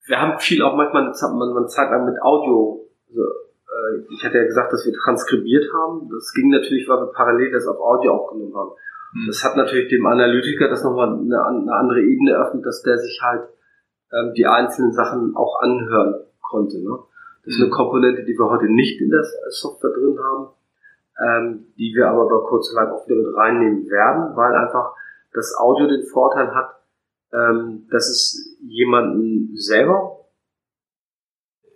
wir 0.07 0.19
haben 0.19 0.39
viel 0.39 0.61
auch 0.63 0.75
manchmal 0.75 1.03
eine 1.03 1.67
Zeit 1.67 1.91
lang 1.91 2.05
mit 2.05 2.21
Audio, 2.21 2.87
also, 3.07 3.21
äh, 3.69 4.01
ich 4.09 4.23
hatte 4.23 4.37
ja 4.37 4.43
gesagt, 4.45 4.73
dass 4.73 4.85
wir 4.85 4.93
transkribiert 4.93 5.65
haben. 5.73 6.09
Das 6.11 6.33
ging 6.33 6.49
natürlich, 6.49 6.87
weil 6.89 6.99
wir 7.01 7.13
parallel 7.13 7.51
das 7.51 7.67
auf 7.67 7.79
Audio 7.79 8.13
aufgenommen 8.13 8.55
haben. 8.55 8.71
Hm. 9.13 9.27
Das 9.27 9.43
hat 9.43 9.55
natürlich 9.55 9.89
dem 9.89 10.05
Analytiker 10.05 10.69
das 10.69 10.83
nochmal 10.83 11.09
eine, 11.09 11.45
eine 11.45 11.73
andere 11.73 12.01
Ebene 12.01 12.31
eröffnet, 12.31 12.65
dass 12.65 12.81
der 12.81 12.97
sich 12.97 13.19
halt 13.21 13.49
ähm, 14.11 14.33
die 14.35 14.45
einzelnen 14.45 14.91
Sachen 14.91 15.35
auch 15.35 15.61
anhören 15.61 16.25
konnte. 16.41 16.79
Ne? 16.79 16.97
Das 17.45 17.55
ist 17.55 17.61
eine 17.61 17.69
mhm. 17.69 17.73
Komponente, 17.73 18.23
die 18.23 18.37
wir 18.37 18.49
heute 18.49 18.65
nicht 18.65 18.99
in 19.01 19.09
der 19.09 19.23
Software 19.49 19.91
drin 19.91 20.17
haben, 20.19 20.47
ähm, 21.25 21.65
die 21.77 21.93
wir 21.95 22.09
aber 22.09 22.27
bei 22.27 22.47
kurz 22.47 22.73
lang 22.73 22.91
auch 22.91 23.07
wieder 23.07 23.15
mit 23.15 23.35
reinnehmen 23.35 23.89
werden, 23.89 24.35
weil 24.35 24.53
einfach 24.53 24.93
das 25.33 25.55
Audio 25.57 25.87
den 25.87 26.03
Vorteil 26.03 26.53
hat, 26.53 26.75
ähm, 27.33 27.87
dass 27.91 28.09
es 28.09 28.57
jemanden 28.61 29.55
selber 29.55 30.18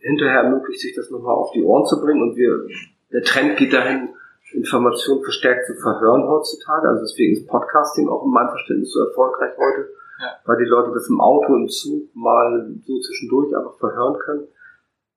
hinterher 0.03 0.41
ermöglicht, 0.41 0.81
sich 0.81 0.95
das 0.95 1.09
nochmal 1.09 1.35
auf 1.35 1.51
die 1.51 1.63
Ohren 1.63 1.85
zu 1.85 1.99
bringen 2.01 2.21
und 2.21 2.35
wir, 2.35 2.67
der 3.11 3.23
Trend 3.23 3.57
geht 3.57 3.73
dahin, 3.73 4.09
Informationen 4.53 5.23
verstärkt 5.23 5.65
zu 5.65 5.73
verhören 5.75 6.27
heutzutage. 6.27 6.87
Also 6.87 7.01
deswegen 7.01 7.33
ist 7.33 7.47
Podcasting 7.47 8.07
auch 8.07 8.23
in 8.23 8.31
meinem 8.31 8.49
Verständnis 8.49 8.91
so 8.91 9.03
erfolgreich 9.03 9.53
heute, 9.57 9.89
ja. 10.19 10.35
weil 10.45 10.57
die 10.57 10.69
Leute 10.69 10.91
das 10.93 11.09
im 11.09 11.19
Auto, 11.19 11.55
im 11.55 11.67
Zug 11.67 12.15
mal 12.15 12.75
so 12.85 12.99
zwischendurch 12.99 13.55
einfach 13.55 13.77
verhören 13.79 14.19
können. 14.19 14.47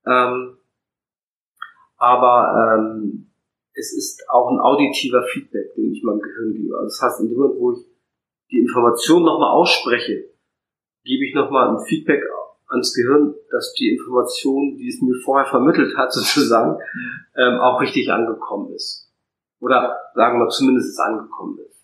Ähm, 0.07 0.57
aber 1.99 2.79
ähm, 2.79 3.31
es 3.75 3.93
ist 3.93 4.25
auch 4.31 4.51
ein 4.51 4.59
auditiver 4.59 5.23
Feedback, 5.33 5.75
den 5.75 5.93
ich 5.93 6.03
meinem 6.03 6.21
Gehirn 6.21 6.55
gebe. 6.55 6.75
Also 6.77 6.87
das 6.87 7.03
heißt, 7.03 7.21
in 7.21 7.29
dem 7.29 7.39
Moment, 7.39 7.61
wo 7.61 7.73
ich 7.73 7.87
die 8.51 8.59
Information 8.59 9.23
nochmal 9.23 9.51
ausspreche, 9.51 10.31
gebe 11.05 11.25
ich 11.27 11.35
nochmal 11.35 11.71
ein 11.71 11.85
Feedback 11.85 12.23
ans 12.69 12.93
Gehirn, 12.95 13.35
dass 13.51 13.73
die 13.75 13.91
Information, 13.91 14.77
die 14.77 14.89
es 14.89 15.01
mir 15.01 15.15
vorher 15.25 15.47
vermittelt 15.47 15.97
hat, 15.97 16.13
sozusagen, 16.13 16.79
ähm, 17.37 17.61
auch 17.61 17.81
richtig 17.81 18.13
angekommen 18.13 18.73
ist. 18.75 19.11
Oder 19.61 19.97
sagen 20.15 20.39
wir 20.39 20.49
zumindest 20.49 21.01
angekommen 21.01 21.59
ist. 21.59 21.77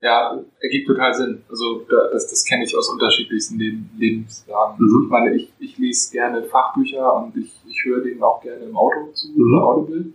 Ja, 0.00 0.38
ergibt 0.60 0.86
total 0.86 1.12
Sinn. 1.12 1.42
Also 1.48 1.84
das, 2.12 2.28
das 2.28 2.44
kenne 2.44 2.62
ich 2.64 2.76
aus 2.76 2.88
unterschiedlichsten 2.88 3.58
Leben, 3.58 3.90
Lebenslagen. 3.98 4.76
Mhm. 4.78 5.02
Ich 5.04 5.10
meine, 5.10 5.34
ich, 5.34 5.52
ich 5.58 5.78
lese 5.78 6.12
gerne 6.12 6.44
Fachbücher 6.44 7.16
und 7.16 7.36
ich, 7.36 7.52
ich 7.66 7.84
höre 7.84 8.02
denen 8.02 8.22
auch 8.22 8.40
gerne 8.40 8.64
im 8.64 8.76
Auto 8.76 9.10
zu, 9.12 9.28
mhm. 9.34 9.58
Audible. 9.58 10.12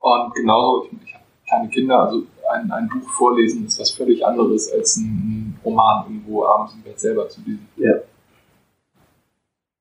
Und 0.00 0.34
genauso, 0.34 0.84
ich, 0.84 0.92
ich 1.06 1.14
habe 1.14 1.24
kleine 1.48 1.68
Kinder, 1.68 1.98
also 2.00 2.22
ein, 2.52 2.70
ein 2.70 2.88
Buch 2.88 3.08
vorlesen 3.10 3.66
ist 3.66 3.80
was 3.80 3.90
völlig 3.90 4.24
anderes 4.24 4.70
als 4.72 4.96
ein 4.96 5.58
Roman 5.64 6.04
irgendwo 6.04 6.44
abends 6.44 6.74
im 6.74 6.82
Bett 6.82 6.98
selber 6.98 7.28
zu 7.28 7.40
lesen. 7.40 7.68
Ja. 7.76 7.94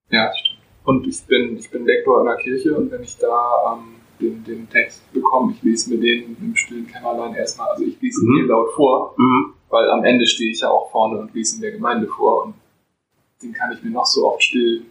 Ja, 0.09 0.28
das 0.28 0.39
stimmt. 0.39 0.59
Und 0.86 1.05
ich 1.05 1.22
bin, 1.26 1.57
ich 1.57 1.70
bin 1.70 1.86
Lektor 1.86 2.22
in 2.22 2.28
der 2.28 2.38
Kirche 2.38 2.76
und 2.76 2.89
wenn 2.91 3.03
ich 3.03 3.18
da 3.18 3.74
ähm, 3.74 3.97
den, 4.20 4.43
den 4.43 4.70
Text 4.70 5.01
bekomme. 5.13 5.53
Ich 5.53 5.63
lese 5.63 5.89
mir 5.89 5.99
den 5.99 6.38
im 6.39 6.55
stillen 6.55 6.88
Kämmerlein 6.88 7.36
erstmal, 7.36 7.70
also 7.70 7.84
ich 7.84 7.99
lese 8.01 8.22
ihn 8.22 8.30
mhm. 8.30 8.41
mir 8.41 8.47
laut 8.47 8.72
vor, 8.76 9.15
mhm. 9.18 9.53
weil 9.70 9.89
am 9.89 10.03
Ende 10.03 10.26
stehe 10.26 10.51
ich 10.51 10.61
ja 10.61 10.70
auch 10.70 10.89
vorne 10.91 11.20
und 11.20 11.34
lese 11.34 11.55
in 11.55 11.61
der 11.61 11.72
Gemeinde 11.72 12.07
vor 12.07 12.45
und 12.45 12.55
den 13.41 13.53
kann 13.53 13.72
ich 13.72 13.84
mir 13.84 13.91
noch 13.91 14.05
so 14.05 14.28
oft 14.28 14.41
still 14.43 14.86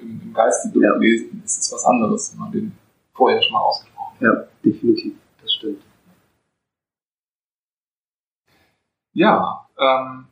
im, 0.00 0.20
im 0.24 0.32
Geiste 0.32 0.70
durchlesen. 0.70 1.30
Ja. 1.34 1.42
Das 1.42 1.58
ist 1.58 1.72
was 1.72 1.84
anderes, 1.84 2.32
wenn 2.32 2.40
man 2.40 2.52
den 2.52 2.72
vorher 3.14 3.40
schon 3.42 3.52
mal 3.52 3.60
ausgesprochen 3.60 4.14
hat. 4.14 4.22
Ja, 4.22 4.48
definitiv, 4.64 5.14
das 5.42 5.52
stimmt. 5.52 5.82
Ja, 9.18 9.66
ähm, 9.76 10.26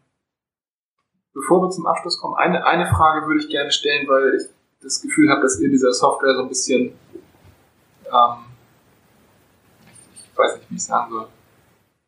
bevor 1.35 1.63
wir 1.63 1.71
zum 1.71 1.87
Abschluss 1.87 2.21
kommen, 2.21 2.37
eine, 2.37 2.65
eine 2.65 2.87
Frage 2.87 3.27
würde 3.27 3.41
ich 3.41 3.49
gerne 3.49 3.73
stellen, 3.73 4.07
weil 4.07 4.37
ich 4.37 4.47
das 4.81 5.03
Gefühl 5.03 5.29
habe, 5.29 5.43
dass 5.43 5.59
ihr 5.59 5.69
dieser 5.69 5.93
Software 5.93 6.37
so 6.37 6.43
ein 6.43 6.49
bisschen 6.49 6.93
ähm, 8.07 8.45
ich 10.15 10.39
weiß 10.39 10.59
nicht, 10.59 10.71
wie 10.71 10.77
ich 10.77 10.85
sagen 10.85 11.11
soll. 11.11 11.27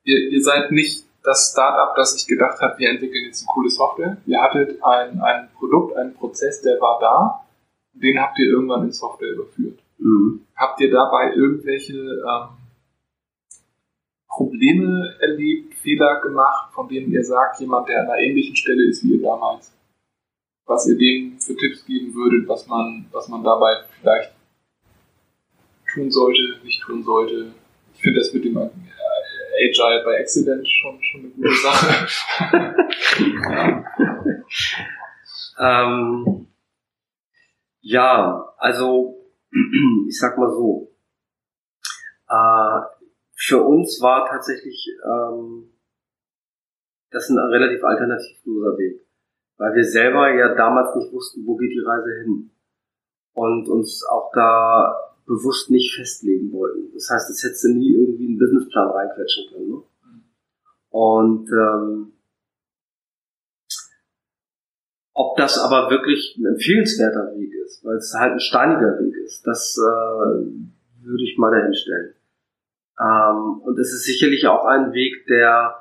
Ihr, 0.04 0.30
ihr 0.30 0.42
seid 0.42 0.70
nicht 0.70 1.04
das 1.24 1.50
Startup, 1.50 1.96
das 1.96 2.12
sich 2.12 2.28
gedacht 2.28 2.60
hat, 2.60 2.78
wir 2.78 2.90
entwickeln 2.90 3.24
jetzt 3.24 3.40
eine 3.42 3.54
coole 3.54 3.70
Software. 3.70 4.18
Ihr 4.26 4.40
hattet 4.40 4.82
ein, 4.84 5.20
ein 5.20 5.48
Produkt, 5.58 5.96
einen 5.96 6.14
Prozess, 6.14 6.60
der 6.62 6.80
war 6.80 6.98
da, 7.00 7.44
den 7.92 8.20
habt 8.20 8.38
ihr 8.38 8.50
irgendwann 8.50 8.84
in 8.84 8.92
Software 8.92 9.32
überführt. 9.32 9.80
Mhm. 9.98 10.46
Habt 10.54 10.80
ihr 10.80 10.92
dabei 10.92 11.32
irgendwelche 11.34 11.94
ähm, 11.94 12.57
Probleme 14.38 15.16
erlebt, 15.18 15.74
Fehler 15.74 16.20
gemacht, 16.20 16.72
von 16.72 16.88
denen 16.88 17.10
ihr 17.10 17.24
sagt, 17.24 17.58
jemand, 17.58 17.88
der 17.88 18.02
an 18.02 18.10
einer 18.10 18.20
ähnlichen 18.20 18.54
Stelle 18.54 18.88
ist 18.88 19.02
wie 19.02 19.14
ihr 19.14 19.22
damals, 19.22 19.72
was 20.64 20.86
ihr 20.86 20.96
dem 20.96 21.40
für 21.40 21.56
Tipps 21.56 21.84
geben 21.84 22.14
würdet, 22.14 22.48
was 22.48 22.68
man, 22.68 23.06
was 23.10 23.26
man 23.28 23.42
dabei 23.42 23.78
vielleicht 24.00 24.30
tun 25.92 26.08
sollte, 26.08 26.40
nicht 26.62 26.80
tun 26.82 27.02
sollte. 27.02 27.52
Ich 27.94 28.00
finde 28.00 28.20
das 28.20 28.32
mit 28.32 28.44
dem 28.44 28.56
Agile 28.56 30.04
by 30.04 30.20
Accident 30.20 30.68
schon, 30.68 31.02
schon 31.02 31.20
eine 31.22 31.30
gute 31.30 31.54
Sache. 31.54 32.06
ähm, 35.58 36.46
ja, 37.80 38.54
also 38.56 39.16
ich 40.08 40.16
sag 40.16 40.38
mal 40.38 40.52
so. 40.52 40.92
Äh, 42.28 42.97
für 43.38 43.62
uns 43.62 44.00
war 44.02 44.28
tatsächlich 44.28 44.90
ähm, 45.04 45.70
das 47.10 47.30
ein 47.30 47.38
relativ 47.38 47.84
alternativloser 47.84 48.76
Weg, 48.78 49.06
weil 49.58 49.74
wir 49.74 49.84
selber 49.84 50.34
ja 50.34 50.54
damals 50.56 50.94
nicht 50.96 51.12
wussten, 51.12 51.46
wo 51.46 51.56
geht 51.56 51.70
die 51.70 51.84
Reise 51.86 52.10
hin 52.24 52.50
und 53.34 53.68
uns 53.68 54.04
auch 54.10 54.32
da 54.34 55.14
bewusst 55.24 55.70
nicht 55.70 55.94
festlegen 55.94 56.52
wollten. 56.52 56.92
Das 56.94 57.08
heißt, 57.10 57.30
es 57.30 57.44
hättest 57.44 57.64
du 57.64 57.68
nie 57.74 57.94
irgendwie 57.94 58.26
einen 58.26 58.38
Businessplan 58.38 58.90
reinquetschen 58.90 59.44
können. 59.52 59.70
Ne? 59.70 59.82
Und 60.90 61.48
ähm, 61.52 62.12
ob 65.12 65.36
das 65.36 65.58
aber 65.58 65.90
wirklich 65.90 66.36
ein 66.38 66.46
empfehlenswerter 66.46 67.36
Weg 67.36 67.54
ist, 67.64 67.84
weil 67.84 67.98
es 67.98 68.12
halt 68.18 68.32
ein 68.32 68.40
steiniger 68.40 68.98
Weg 68.98 69.14
ist, 69.24 69.46
das 69.46 69.78
äh, 69.78 70.42
würde 71.04 71.22
ich 71.22 71.38
mal 71.38 71.52
dahin 71.52 71.74
stellen. 71.74 72.17
Ähm, 73.00 73.60
und 73.62 73.78
es 73.78 73.92
ist 73.92 74.04
sicherlich 74.04 74.46
auch 74.46 74.64
ein 74.64 74.92
Weg, 74.92 75.26
der 75.26 75.76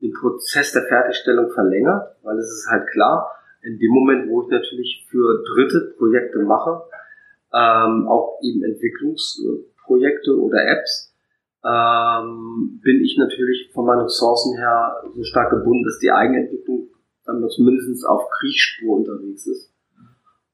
den 0.00 0.12
Prozess 0.12 0.72
der 0.72 0.84
Fertigstellung 0.84 1.50
verlängert, 1.50 2.16
weil 2.22 2.38
es 2.38 2.50
ist 2.50 2.68
halt 2.70 2.88
klar, 2.88 3.30
in 3.62 3.78
dem 3.78 3.90
Moment, 3.92 4.30
wo 4.30 4.42
ich 4.42 4.48
natürlich 4.48 5.06
für 5.10 5.42
Dritte 5.54 5.94
Projekte 5.98 6.38
mache, 6.40 6.82
ähm, 7.52 8.08
auch 8.08 8.38
eben 8.42 8.64
Entwicklungsprojekte 8.64 10.40
oder 10.40 10.66
Apps, 10.66 11.14
ähm, 11.62 12.80
bin 12.82 13.02
ich 13.04 13.18
natürlich 13.18 13.70
von 13.74 13.84
meinen 13.84 14.02
Ressourcen 14.02 14.56
her 14.56 15.02
so 15.14 15.22
stark 15.24 15.50
gebunden, 15.50 15.84
dass 15.84 15.98
die 15.98 16.10
Eigenentwicklung 16.10 16.88
dann 17.26 17.46
zumindest 17.50 18.06
auf 18.06 18.28
Kriechspur 18.38 18.96
unterwegs 18.96 19.46
ist. 19.46 19.69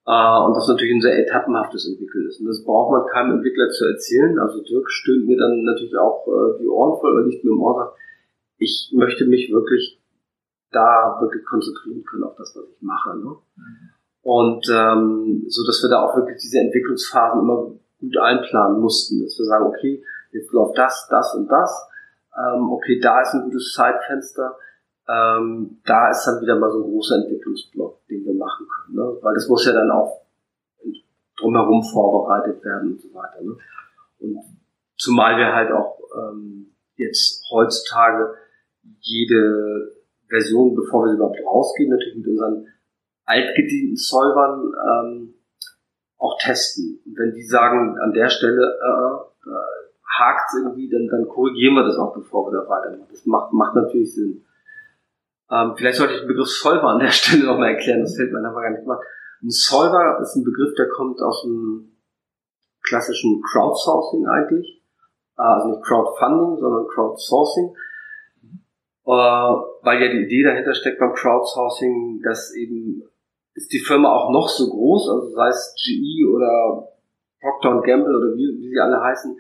Äh, 0.07 0.39
und 0.45 0.55
das 0.57 0.69
natürlich 0.69 0.95
ein 0.95 1.01
sehr 1.01 1.19
etappenhaftes 1.19 1.89
Entwickeln 1.89 2.27
ist. 2.29 2.41
Und 2.41 2.47
das 2.47 2.65
braucht 2.65 2.93
man 2.93 3.07
keinem 3.07 3.37
Entwickler 3.37 3.69
zu 3.71 3.87
erzählen. 3.87 4.39
Also 4.39 4.63
Dirk 4.63 4.91
stöhnt 4.91 5.27
mir 5.27 5.37
dann 5.37 5.65
natürlich 5.65 5.97
auch 5.97 6.27
äh, 6.27 6.59
die 6.61 6.69
Ohren 6.69 6.99
voll, 7.01 7.17
weil 7.17 7.27
nicht 7.27 7.45
nur 7.45 7.55
im 7.55 7.63
Ohr 7.63 7.75
sagt, 7.75 7.99
ich 8.59 8.93
möchte 8.95 9.27
mich 9.27 9.51
wirklich 9.53 10.01
da 10.71 11.19
wirklich 11.21 11.45
konzentrieren 11.45 12.05
können 12.05 12.25
auf 12.25 12.37
das, 12.37 12.55
was 12.57 12.65
ich 12.71 12.83
mache. 12.83 13.17
Ne? 13.19 13.37
Mhm. 13.57 13.91
Und 14.23 14.67
ähm, 14.73 15.45
so, 15.49 15.65
dass 15.65 15.83
wir 15.83 15.91
da 15.91 16.03
auch 16.03 16.17
wirklich 16.17 16.39
diese 16.41 16.59
Entwicklungsphasen 16.59 17.41
immer 17.41 17.73
gut 18.01 18.19
einplanen 18.19 18.81
mussten, 18.81 19.23
dass 19.23 19.39
wir 19.39 19.47
sagen, 19.47 19.67
okay, 19.67 20.03
jetzt 20.33 20.53
läuft 20.53 20.77
das, 20.77 21.07
das 21.11 21.35
und 21.35 21.49
das. 21.49 21.89
Ähm, 22.37 22.71
okay, 22.71 22.99
da 23.01 23.23
ist 23.23 23.35
ein 23.35 23.45
gutes 23.45 23.73
Zeitfenster. 23.75 24.57
Ähm, 25.09 25.79
da 25.85 26.11
ist 26.11 26.25
dann 26.27 26.41
wieder 26.43 26.59
mal 26.59 26.71
so 26.71 26.79
ein 26.79 26.91
großer 26.91 27.23
Entwicklungsblock, 27.23 28.07
den 28.09 28.25
wir 28.25 28.35
machen 28.35 28.67
können. 28.67 28.76
Ne? 28.97 29.19
Weil 29.21 29.35
das 29.35 29.49
muss 29.49 29.65
ja 29.67 29.73
dann 29.73 29.91
auch 29.91 30.23
drumherum 31.39 31.83
vorbereitet 31.83 32.65
werden 32.65 32.93
und 32.93 33.01
so 33.01 33.15
weiter. 33.15 33.43
Ne? 33.43 33.57
Und 34.21 34.39
zumal 34.97 35.37
wir 35.37 35.55
halt 35.55 35.71
auch 35.71 35.99
ähm, 36.17 36.75
jetzt 36.97 37.45
heutzutage 37.51 38.35
jede 39.01 39.93
Version, 40.29 40.75
bevor 40.75 41.05
wir 41.05 41.11
sie 41.11 41.17
überhaupt 41.17 41.39
rausgehen, 41.45 41.91
natürlich 41.91 42.17
mit 42.17 42.29
unseren 42.29 42.67
altgedienten 43.25 43.97
Solvern 43.97 44.73
ähm, 44.89 45.35
auch 46.19 46.39
testen. 46.41 47.01
Und 47.05 47.19
wenn 47.19 47.33
die 47.33 47.43
sagen, 47.43 47.99
an 47.99 48.13
der 48.13 48.29
Stelle 48.29 48.63
äh, 48.63 49.49
äh, 49.49 49.87
hakt 50.19 50.51
irgendwie, 50.57 50.89
dann, 50.89 51.09
dann 51.09 51.29
korrigieren 51.29 51.75
wir 51.75 51.85
das 51.85 51.99
auch, 51.99 52.15
bevor 52.15 52.51
wir 52.51 52.61
da 52.61 52.69
weitermachen. 52.69 53.09
Das 53.11 53.27
macht, 53.27 53.53
macht 53.53 53.75
natürlich 53.75 54.15
Sinn. 54.15 54.45
Ähm, 55.51 55.75
vielleicht 55.77 55.99
sollte 55.99 56.15
ich 56.15 56.21
den 56.21 56.29
Begriff 56.29 56.49
Solver 56.49 56.89
an 56.89 56.99
der 56.99 57.09
Stelle 57.11 57.45
nochmal 57.45 57.75
erklären, 57.75 58.01
das 58.01 58.17
fällt 58.17 58.33
mir 58.33 58.47
aber 58.47 58.63
gar 58.63 58.71
nicht 58.71 58.87
mal. 58.87 58.99
Ein 59.43 59.51
Solver 59.51 60.19
ist 60.21 60.37
ein 60.37 60.45
Begriff, 60.45 60.75
der 60.77 60.89
kommt 60.89 61.21
aus 61.21 61.43
dem 61.43 61.97
klassischen 62.83 63.43
Crowdsourcing 63.43 64.27
eigentlich. 64.27 64.83
Äh, 65.39 65.43
also 65.43 65.69
nicht 65.69 65.85
Crowdfunding, 65.85 66.57
sondern 66.59 66.87
Crowdsourcing. 66.89 67.75
Äh, 69.07 69.11
weil 69.11 70.03
ja 70.03 70.09
die 70.11 70.25
Idee 70.25 70.43
dahinter 70.43 70.75
steckt 70.75 70.99
beim 70.99 71.15
Crowdsourcing, 71.15 72.23
dass 72.25 72.55
eben 72.55 73.05
ist 73.55 73.73
die 73.73 73.79
Firma 73.79 74.13
auch 74.13 74.31
noch 74.31 74.49
so 74.49 74.69
groß, 74.69 75.09
also 75.09 75.31
sei 75.31 75.49
es 75.49 75.75
GE 75.83 76.29
oder 76.29 76.93
Procter 77.41 77.81
Gamble 77.81 78.15
oder 78.15 78.37
wie, 78.37 78.61
wie 78.61 78.69
sie 78.69 78.79
alle 78.79 79.01
heißen, 79.01 79.39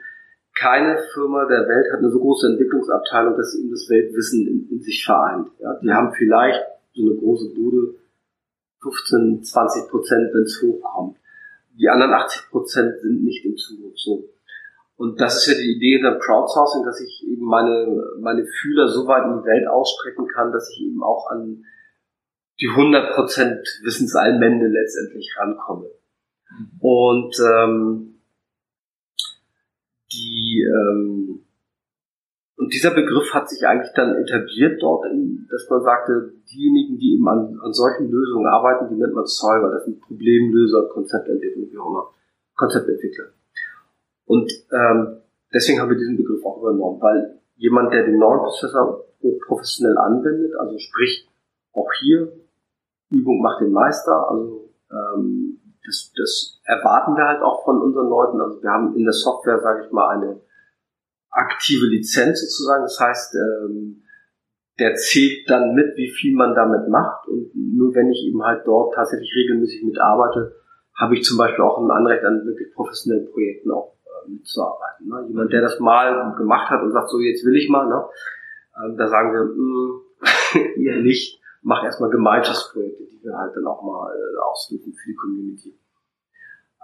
keine 0.56 0.98
Firma 1.12 1.44
der 1.44 1.68
Welt 1.68 1.92
hat 1.92 1.98
eine 1.98 2.10
so 2.10 2.18
große 2.18 2.46
Entwicklungsabteilung, 2.48 3.36
dass 3.36 3.52
sie 3.52 3.60
eben 3.60 3.70
das 3.70 3.88
Weltwissen 3.90 4.46
in, 4.46 4.68
in 4.70 4.80
sich 4.80 5.04
vereint. 5.04 5.48
Ja, 5.58 5.78
die 5.82 5.90
haben 5.90 6.12
vielleicht 6.14 6.60
so 6.94 7.02
eine 7.02 7.14
große 7.14 7.54
Bude 7.54 7.94
15, 8.82 9.42
20 9.44 9.90
Prozent, 9.90 10.30
wenn 10.32 10.42
es 10.42 10.62
hochkommt. 10.62 11.18
Die 11.78 11.88
anderen 11.88 12.14
80 12.14 12.50
Prozent 12.50 13.00
sind 13.00 13.22
nicht 13.22 13.44
im 13.44 13.56
Zugriff. 13.56 13.92
So. 13.96 14.24
Und 14.96 15.20
das 15.20 15.36
ist 15.36 15.46
ja 15.52 15.54
die 15.60 15.76
Idee 15.76 15.96
hinter 15.96 16.18
Crowdsourcing, 16.18 16.84
dass 16.84 17.00
ich 17.00 17.26
eben 17.28 17.44
meine, 17.44 18.02
meine 18.20 18.46
Fühler 18.46 18.88
so 18.88 19.06
weit 19.06 19.24
in 19.26 19.42
die 19.42 19.46
Welt 19.46 19.68
ausstrecken 19.68 20.26
kann, 20.26 20.52
dass 20.52 20.70
ich 20.70 20.86
eben 20.86 21.02
auch 21.02 21.30
an 21.30 21.64
die 22.58 22.70
100% 22.70 23.84
Wissensallmende 23.84 24.68
letztendlich 24.68 25.34
rankomme. 25.38 25.90
Mhm. 26.48 26.70
Und 26.80 27.36
ähm, 27.40 28.15
die 30.16 30.62
ähm, 30.62 31.40
und 32.56 32.72
dieser 32.72 32.94
Begriff 32.94 33.34
hat 33.34 33.50
sich 33.50 33.66
eigentlich 33.66 33.92
dann 33.94 34.16
etabliert 34.16 34.80
dort, 34.80 35.04
dass 35.50 35.68
man 35.68 35.82
sagte, 35.82 36.32
diejenigen, 36.50 36.96
die 36.96 37.14
eben 37.14 37.28
an, 37.28 37.60
an 37.62 37.72
solchen 37.74 38.10
Lösungen 38.10 38.46
arbeiten, 38.46 38.88
die 38.88 38.94
nennt 38.98 39.12
man 39.12 39.26
Solver, 39.26 39.70
das 39.70 39.84
sind 39.84 40.00
Problemlöser, 40.00 40.88
Konzeptentwickler, 40.88 41.64
wie 41.70 41.78
auch 41.78 41.90
immer, 41.90 42.10
Konzeptentwickler. 42.56 43.26
Und 44.24 44.50
ähm, 44.72 45.18
deswegen 45.52 45.80
haben 45.80 45.90
wir 45.90 45.98
diesen 45.98 46.16
Begriff 46.16 46.42
auch 46.46 46.58
übernommen, 46.58 47.00
weil 47.00 47.40
jemand, 47.56 47.92
der 47.92 48.06
den 48.06 48.18
Neuron-Prozessor 48.18 49.04
professionell 49.46 49.98
anwendet, 49.98 50.54
also 50.56 50.78
sprich 50.78 51.28
auch 51.72 51.90
hier 52.00 52.32
Übung 53.10 53.40
macht 53.42 53.60
den 53.60 53.72
Meister. 53.72 54.30
Also 54.30 54.70
ähm, 54.90 55.60
das, 55.86 56.12
das 56.16 56.60
erwarten 56.64 57.16
wir 57.16 57.24
halt 57.24 57.42
auch 57.42 57.64
von 57.64 57.80
unseren 57.80 58.08
Leuten. 58.08 58.40
Also 58.40 58.62
wir 58.62 58.70
haben 58.70 58.94
in 58.96 59.04
der 59.04 59.12
Software, 59.12 59.60
sage 59.60 59.84
ich 59.86 59.92
mal, 59.92 60.16
eine 60.16 60.40
aktive 61.30 61.86
Lizenz 61.86 62.40
sozusagen. 62.40 62.82
Das 62.82 62.98
heißt, 62.98 63.34
ähm, 63.36 64.02
der 64.78 64.94
zählt 64.94 65.48
dann 65.48 65.74
mit, 65.74 65.96
wie 65.96 66.10
viel 66.10 66.34
man 66.34 66.54
damit 66.54 66.88
macht. 66.88 67.28
Und 67.28 67.50
nur 67.54 67.94
wenn 67.94 68.10
ich 68.10 68.26
eben 68.26 68.42
halt 68.42 68.66
dort 68.66 68.94
tatsächlich 68.94 69.32
regelmäßig 69.34 69.84
mitarbeite, 69.84 70.54
habe 70.98 71.14
ich 71.14 71.24
zum 71.24 71.38
Beispiel 71.38 71.64
auch 71.64 71.78
ein 71.78 71.90
Anrecht 71.90 72.24
an 72.24 72.44
wirklich 72.46 72.72
professionellen 72.74 73.30
Projekten 73.30 73.70
auch 73.70 73.96
äh, 74.04 74.30
mitzuarbeiten. 74.30 75.08
Ne? 75.08 75.26
Jemand, 75.28 75.52
der 75.52 75.62
das 75.62 75.78
mal 75.78 76.34
gemacht 76.36 76.70
hat 76.70 76.82
und 76.82 76.92
sagt, 76.92 77.08
so 77.10 77.20
jetzt 77.20 77.44
will 77.44 77.56
ich 77.56 77.68
mal, 77.68 77.86
ne? 77.86 78.04
ähm, 78.82 78.96
da 78.96 79.06
sagen 79.08 79.32
wir, 79.32 79.44
mh, 79.44 79.54
mm, 79.54 80.80
ihr 80.80 80.96
nicht 81.02 81.40
mache 81.66 81.86
erstmal 81.86 82.10
Gemeinschaftsprojekte, 82.10 83.06
die 83.10 83.24
wir 83.24 83.36
halt 83.36 83.54
dann 83.56 83.66
auch 83.66 83.82
mal 83.82 84.14
äh, 84.14 84.38
für 84.68 85.08
die 85.08 85.16
Community. 85.16 85.76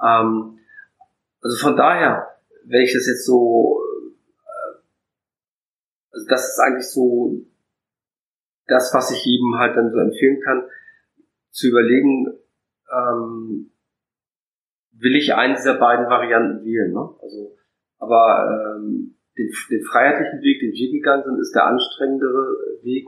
Ähm, 0.03 0.59
also 1.41 1.57
von 1.57 1.77
daher, 1.77 2.37
wenn 2.65 2.81
ich 2.81 2.93
das 2.93 3.07
jetzt 3.07 3.25
so, 3.25 3.81
äh, 4.45 4.79
also 6.11 6.27
das 6.29 6.49
ist 6.49 6.59
eigentlich 6.59 6.89
so 6.89 7.45
das, 8.67 8.93
was 8.93 9.13
ich 9.13 9.25
jedem 9.25 9.57
halt 9.57 9.77
dann 9.77 9.93
so 9.93 9.99
empfehlen 9.99 10.41
kann, 10.41 10.65
zu 11.51 11.69
überlegen, 11.69 12.27
ähm, 12.91 13.71
will 14.91 15.15
ich 15.15 15.33
einen 15.33 15.55
dieser 15.55 15.75
beiden 15.75 16.07
Varianten 16.07 16.65
wählen. 16.65 16.93
Ne? 16.93 17.09
Also, 17.21 17.57
aber 17.99 18.75
ähm, 18.77 19.15
den, 19.39 19.49
den 19.71 19.85
freiheitlichen 19.85 20.41
Weg, 20.41 20.59
den 20.59 20.73
wir 20.73 20.91
gegangen 20.91 21.23
sind, 21.23 21.39
ist 21.39 21.55
der 21.55 21.67
anstrengendere 21.67 22.57
Weg 22.83 23.07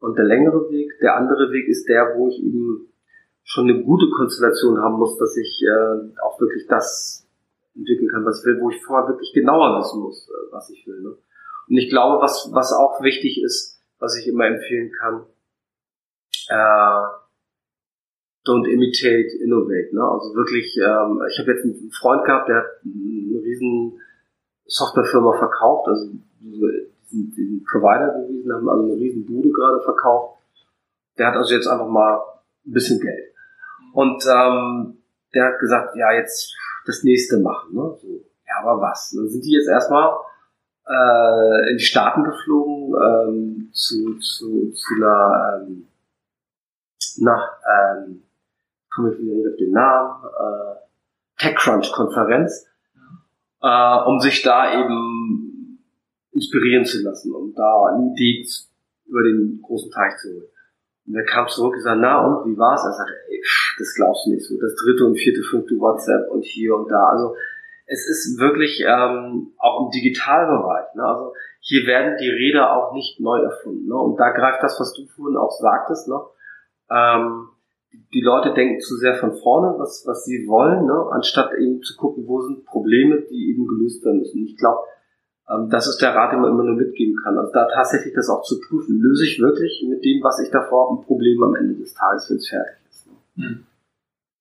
und 0.00 0.16
der 0.16 0.24
längere 0.24 0.68
Weg. 0.70 0.98
Der 1.00 1.16
andere 1.16 1.52
Weg 1.52 1.68
ist 1.68 1.88
der, 1.88 2.14
wo 2.16 2.28
ich 2.28 2.42
eben 2.42 2.88
schon 3.44 3.68
eine 3.68 3.82
gute 3.82 4.08
Konstellation 4.10 4.78
haben 4.80 4.96
muss, 4.96 5.16
dass 5.18 5.36
ich 5.36 5.62
äh, 5.62 6.20
auch 6.22 6.40
wirklich 6.40 6.66
das 6.68 7.26
entwickeln 7.74 8.08
kann, 8.08 8.24
was 8.24 8.40
ich 8.40 8.46
will, 8.46 8.60
wo 8.60 8.70
ich 8.70 8.82
vorher 8.82 9.08
wirklich 9.08 9.32
genauer 9.32 9.78
wissen 9.78 10.00
muss, 10.00 10.28
äh, 10.28 10.52
was 10.52 10.70
ich 10.70 10.86
will. 10.86 11.00
Ne? 11.00 11.10
Und 11.68 11.76
ich 11.76 11.88
glaube, 11.88 12.20
was, 12.22 12.50
was 12.52 12.72
auch 12.72 13.02
wichtig 13.02 13.42
ist, 13.42 13.80
was 13.98 14.16
ich 14.18 14.26
immer 14.26 14.46
empfehlen 14.46 14.90
kann, 14.98 15.26
äh, 16.48 17.06
don't 18.46 18.66
imitate, 18.66 19.36
innovate. 19.42 19.94
Ne? 19.94 20.02
Also 20.02 20.34
wirklich, 20.34 20.76
ähm, 20.78 21.20
ich 21.30 21.38
habe 21.38 21.52
jetzt 21.52 21.64
einen 21.64 21.90
Freund 21.92 22.24
gehabt, 22.24 22.48
der 22.48 22.56
hat 22.56 22.70
eine 22.84 23.42
riesen 23.42 24.00
Softwarefirma 24.66 25.36
verkauft, 25.38 25.88
also 25.88 26.12
diesen 27.10 27.64
Provider 27.64 28.12
gewesen, 28.12 28.52
haben 28.52 28.68
also 28.68 28.84
eine 28.84 28.94
riesen 28.94 29.26
Bude 29.26 29.50
gerade 29.50 29.80
verkauft. 29.80 30.38
Der 31.18 31.28
hat 31.28 31.36
also 31.36 31.54
jetzt 31.54 31.66
einfach 31.66 31.88
mal 31.88 32.20
ein 32.66 32.72
bisschen 32.72 33.00
Geld. 33.00 33.32
Und 33.92 34.24
ähm, 34.26 34.98
der 35.34 35.46
hat 35.46 35.58
gesagt, 35.58 35.96
ja, 35.96 36.12
jetzt 36.12 36.54
das 36.86 37.02
nächste 37.02 37.38
machen. 37.38 37.74
Ne? 37.74 37.96
So, 38.00 38.08
ja, 38.46 38.62
aber 38.62 38.80
was? 38.80 39.12
Dann 39.16 39.28
sind 39.28 39.44
die 39.44 39.52
jetzt 39.52 39.68
erstmal 39.68 40.10
äh, 40.88 41.70
in 41.70 41.76
die 41.76 41.84
Staaten 41.84 42.24
geflogen 42.24 42.94
ähm, 42.94 43.70
zu, 43.72 44.18
zu, 44.18 44.72
zu 44.72 44.94
einer 44.96 45.62
ähm, 45.62 45.86
nach 47.18 47.58
ähm, 47.66 48.22
komme 48.90 49.12
ich 49.12 49.20
wieder 49.20 49.34
nicht 49.34 49.48
auf 49.48 49.56
den 49.56 49.72
Namen, 49.72 50.24
äh, 50.24 51.42
TechCrunch-Konferenz, 51.42 52.66
äh, 53.62 53.96
um 54.04 54.20
sich 54.20 54.42
da 54.42 54.72
eben 54.72 55.39
inspirieren 56.40 56.84
zu 56.84 57.02
lassen 57.02 57.32
und 57.34 57.54
da 57.56 57.84
eine 57.92 58.12
Idee 58.12 58.46
über 59.06 59.22
den 59.22 59.60
großen 59.62 59.90
Teich 59.90 60.16
zu 60.16 60.28
holen. 60.30 60.48
Und 61.06 61.14
er 61.14 61.24
kam 61.24 61.48
zurück 61.48 61.74
und 61.74 61.82
sagte, 61.82 62.00
na 62.00 62.24
und, 62.24 62.50
wie 62.50 62.56
war's? 62.56 62.84
Er 62.84 62.92
sagte, 62.92 63.14
ey, 63.28 63.42
das 63.78 63.94
glaubst 63.94 64.26
du 64.26 64.30
nicht 64.30 64.46
so. 64.46 64.54
Das 64.60 64.74
dritte 64.74 65.04
und 65.04 65.16
vierte, 65.16 65.42
fünfte 65.42 65.74
WhatsApp 65.78 66.30
und 66.30 66.44
hier 66.44 66.76
und 66.76 66.90
da. 66.90 67.10
Also 67.10 67.34
es 67.86 68.08
ist 68.08 68.38
wirklich 68.38 68.84
ähm, 68.86 69.52
auch 69.58 69.84
im 69.84 69.90
Digitalbereich. 69.90 70.94
Ne? 70.94 71.02
Also 71.02 71.32
hier 71.60 71.86
werden 71.86 72.16
die 72.20 72.30
Räder 72.30 72.76
auch 72.76 72.92
nicht 72.94 73.18
neu 73.18 73.40
erfunden. 73.40 73.88
Ne? 73.88 73.96
Und 73.96 74.18
da 74.18 74.30
greift 74.30 74.62
das, 74.62 74.78
was 74.78 74.92
du 74.94 75.06
vorhin 75.06 75.36
auch 75.36 75.50
sagtest. 75.50 76.08
Ne? 76.08 76.20
Ähm, 76.90 77.48
die 78.14 78.20
Leute 78.20 78.54
denken 78.54 78.80
zu 78.80 78.94
sehr 78.96 79.16
von 79.16 79.34
vorne, 79.34 79.74
was, 79.78 80.04
was 80.06 80.24
sie 80.24 80.46
wollen, 80.46 80.86
ne? 80.86 81.06
anstatt 81.10 81.50
eben 81.58 81.82
zu 81.82 81.96
gucken, 81.96 82.28
wo 82.28 82.40
sind 82.42 82.64
Probleme, 82.64 83.22
die 83.22 83.50
eben 83.50 83.66
gelöst 83.66 84.04
werden 84.04 84.20
müssen. 84.20 84.44
Ich 84.44 84.56
glaube, 84.56 84.78
das 85.68 85.88
ist 85.88 85.98
der 86.00 86.14
Rat, 86.14 86.32
den 86.32 86.40
man 86.40 86.50
immer 86.50 86.64
nur 86.64 86.76
mitgeben 86.76 87.16
kann. 87.22 87.36
Also 87.36 87.52
da 87.52 87.66
tatsächlich 87.72 88.14
das 88.14 88.28
auch 88.28 88.42
zu 88.42 88.60
prüfen. 88.60 89.00
Löse 89.00 89.24
ich 89.24 89.40
wirklich 89.40 89.84
mit 89.88 90.04
dem, 90.04 90.22
was 90.22 90.38
ich 90.40 90.50
davor 90.50 90.88
habe, 90.88 91.00
ein 91.00 91.06
Problem 91.06 91.42
am 91.42 91.56
Ende 91.56 91.74
des 91.74 91.92
Tages, 91.94 92.30
wenn 92.30 92.36
es 92.36 92.48
fertig 92.48 92.76
ist. 92.88 93.06
Ne? 93.06 93.14
Hm. 93.36 93.66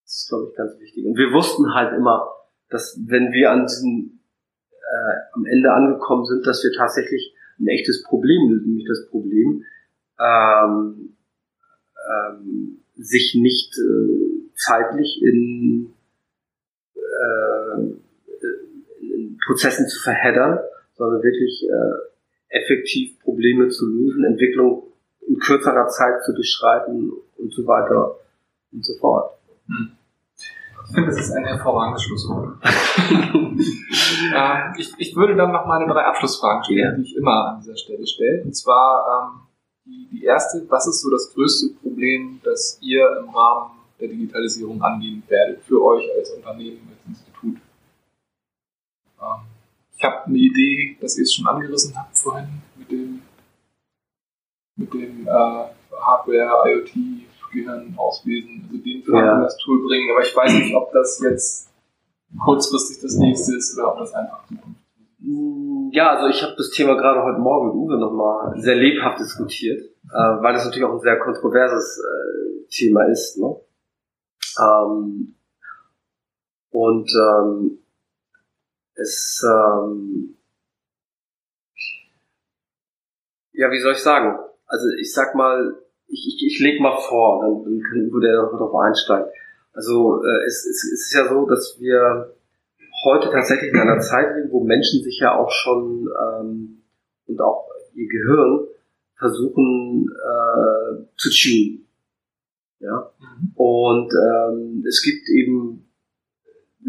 Das 0.03 0.22
ist, 0.22 0.30
glaube 0.30 0.49
ich, 0.49 0.55
ganz 0.55 0.80
wichtig. 0.80 1.05
Und 1.05 1.18
wir 1.18 1.34
wussten 1.34 1.74
halt 1.74 1.97
immer, 1.97 2.28
dass 2.70 2.99
wenn 3.07 3.32
wir 3.32 3.51
an 3.51 3.66
diesem 3.66 4.20
äh, 4.72 5.34
am 5.34 5.45
Ende 5.45 5.72
angekommen 5.72 6.26
sind, 6.26 6.45
dass 6.45 6.64
wir 6.64 6.72
tatsächlich 6.78 7.34
ein 7.60 7.68
echtes 7.68 8.03
Problem 8.03 8.49
lösen, 8.49 8.68
nämlich 8.70 8.88
das 8.88 9.07
Problem, 9.10 9.64
ähm, 10.20 11.16
ähm, 12.10 12.82
sich 12.95 13.36
nicht 13.36 13.78
äh, 13.78 14.49
zeitlich 14.55 15.22
in, 15.24 15.93
äh, 16.95 17.82
in 19.01 19.38
Prozessen 19.45 19.88
zu 19.88 19.99
verheddern, 20.01 20.60
sondern 21.00 21.24
wirklich 21.24 21.66
äh, 21.68 22.10
effektiv 22.50 23.20
Probleme 23.22 23.70
zu 23.70 23.88
lösen, 23.88 24.26
Entwicklung 24.26 24.84
in 25.28 25.39
kürzerer 25.39 25.88
Zeit 25.88 26.22
zu 26.26 26.34
beschreiten 26.34 27.12
und 27.38 27.54
so 27.54 27.66
weiter 27.66 28.18
und 28.72 28.86
so 28.86 28.93
fort. 29.00 29.32
Hm. 29.68 29.91
Ich 30.88 30.95
finde, 30.95 31.10
das 31.12 31.20
ist 31.20 31.32
ein 31.32 31.45
hervorragendes 31.45 32.04
Schlusswort. 32.04 32.58
ähm, 34.36 34.74
ich, 34.78 34.93
ich 34.97 35.16
würde 35.16 35.36
dann 35.36 35.52
noch 35.52 35.68
meine 35.68 35.88
drei 35.88 36.02
Abschlussfragen 36.02 36.64
stellen, 36.64 36.97
die 36.97 37.04
ich 37.04 37.16
immer 37.16 37.54
an 37.54 37.62
dieser 37.62 37.78
Stelle 37.78 38.06
stelle. 38.08 38.43
Und 38.43 38.56
zwar 38.56 39.06
ähm, 39.06 39.41
die, 39.86 40.10
die 40.12 40.24
erste, 40.26 40.66
was 40.68 40.88
ist 40.88 41.02
so 41.02 41.12
das 41.12 41.32
größte 41.34 41.76
Problem, 41.82 42.41
das 42.43 42.80
ihr 42.82 43.08
im 43.24 43.30
Rahmen 43.30 43.72
der 44.00 44.08
Digitalisierung 44.08 44.82
angehen 44.82 45.22
werdet, 45.28 45.62
für 45.62 45.84
euch 45.84 46.06
als 46.18 46.32
Unternehmen, 46.32 46.89
als 46.89 47.08
Institut? 47.08 47.58
Ähm, 49.22 49.49
ich 50.00 50.06
habe 50.06 50.26
eine 50.26 50.38
Idee, 50.38 50.97
dass 51.02 51.18
ihr 51.18 51.24
es 51.24 51.34
schon 51.34 51.45
angerissen 51.45 51.93
habt 51.97 52.18
vorhin 52.18 52.47
mit 52.78 52.89
dem, 52.89 53.22
mit 54.78 54.93
dem 54.93 55.28
äh, 55.28 55.66
Hardware, 56.00 56.64
IoT, 56.66 56.91
Gehirn 57.52 57.93
auslesen, 57.97 58.70
also 58.72 58.78
den 58.78 59.04
ja. 59.08 59.41
das 59.41 59.58
Tool 59.58 59.86
bringen. 59.86 60.10
Aber 60.12 60.22
ich 60.22 60.36
weiß 60.36 60.54
nicht, 60.54 60.76
ob 60.76 60.91
das 60.93 61.20
jetzt 61.22 61.70
kurzfristig 62.45 63.02
das 63.02 63.16
nächste 63.16 63.56
ist 63.56 63.78
oder 63.78 63.91
ob 63.91 64.00
das 64.00 64.14
einfach 64.14 64.45
Zukunft 64.47 64.80
mm, 65.18 65.89
ja, 65.91 66.12
also 66.12 66.28
ich 66.28 66.43
habe 66.43 66.54
das 66.56 66.70
Thema 66.70 66.93
gerade 66.93 67.24
heute 67.24 67.39
Morgen 67.39 67.68
mit 67.68 67.76
Uwe 67.76 67.97
nochmal 67.97 68.54
sehr 68.62 68.76
lebhaft 68.76 69.20
diskutiert, 69.20 69.82
äh, 69.82 70.14
weil 70.14 70.54
das 70.54 70.66
natürlich 70.66 70.86
auch 70.86 70.93
ein 70.93 71.00
sehr 71.00 71.18
kontroverses 71.18 72.00
äh, 72.00 72.68
Thema 72.70 73.06
ist. 73.06 73.39
Ne? 73.39 73.56
Ähm, 74.60 75.36
und 76.72 77.12
ähm, 77.12 77.80
es, 79.00 79.43
ähm, 79.43 80.38
ja, 83.54 83.72
wie 83.72 83.82
soll 83.82 83.93
ich 83.93 84.04
sagen? 84.04 84.38
Also 84.68 84.88
ich 85.00 85.14
sag 85.14 85.36
mal, 85.36 85.76
ich, 86.08 86.26
ich, 86.28 86.45
ich 86.45 86.60
leg 86.60 86.82
mal 86.82 86.97
vor, 86.97 87.41
dann, 87.41 87.64
dann 87.64 87.82
kann 87.82 88.10
Uwe 88.10 88.22
der 88.22 88.34
darauf 88.34 88.76
einsteigen. 88.76 89.30
Also 89.74 90.24
äh, 90.24 90.45
es, 90.45 90.66
es, 90.66 90.84
es 90.84 91.08
ist 91.08 91.14
ja 91.14 91.28
so, 91.28 91.45
dass 91.45 91.78
wir 91.80 92.36
heute 93.04 93.30
tatsächlich 93.30 93.72
in 93.72 93.80
einer 93.80 94.00
Zeit 94.00 94.36
leben, 94.36 94.52
wo 94.52 94.64
Menschen 94.64 95.04
sich 95.04 95.20
ja 95.20 95.38
auch 95.38 95.52
schon 95.52 96.10
ähm, 96.10 96.82
und 97.28 97.41
auch 97.41 97.70
ihr 97.93 98.08
Gehirn 98.08 98.68
versuchen 99.18 100.10
äh, 100.10 101.04
zu 101.18 101.30
tunen. 101.30 101.88
Ja? 102.80 103.12
Mhm. 103.20 103.52
Und 103.56 104.14
ähm, 104.14 104.86
es 104.88 105.02
gibt 105.04 105.30
eben 105.30 105.89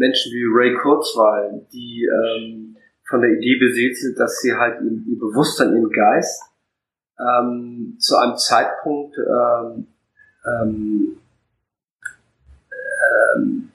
Menschen 0.01 0.33
wie 0.33 0.43
Ray 0.51 0.75
Kurzweil, 0.81 1.65
die 1.71 2.03
ähm, 2.05 2.75
von 3.07 3.21
der 3.21 3.31
Idee 3.31 3.57
beseelt 3.59 3.97
sind, 3.97 4.19
dass 4.19 4.41
sie 4.41 4.53
halt 4.53 4.81
ihr, 4.81 5.19
Bewusstsein, 5.19 5.73
ihren 5.73 5.91
Geist 5.91 6.41
ähm, 7.19 7.95
zu 7.99 8.17
einem 8.17 8.37
Zeitpunkt 8.37 9.15
ähm, 9.17 9.87
ähm, 10.45 11.17
ähm, 13.35 13.71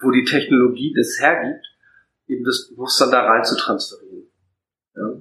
wo 0.00 0.10
die 0.10 0.24
Technologie 0.24 0.94
das 0.96 1.18
hergibt, 1.20 1.66
eben 2.28 2.44
das 2.44 2.68
Bewusstsein 2.70 3.10
da 3.10 3.22
rein 3.22 3.44
zu 3.44 3.56
transferieren. 3.56 4.28
Ja? 4.94 5.20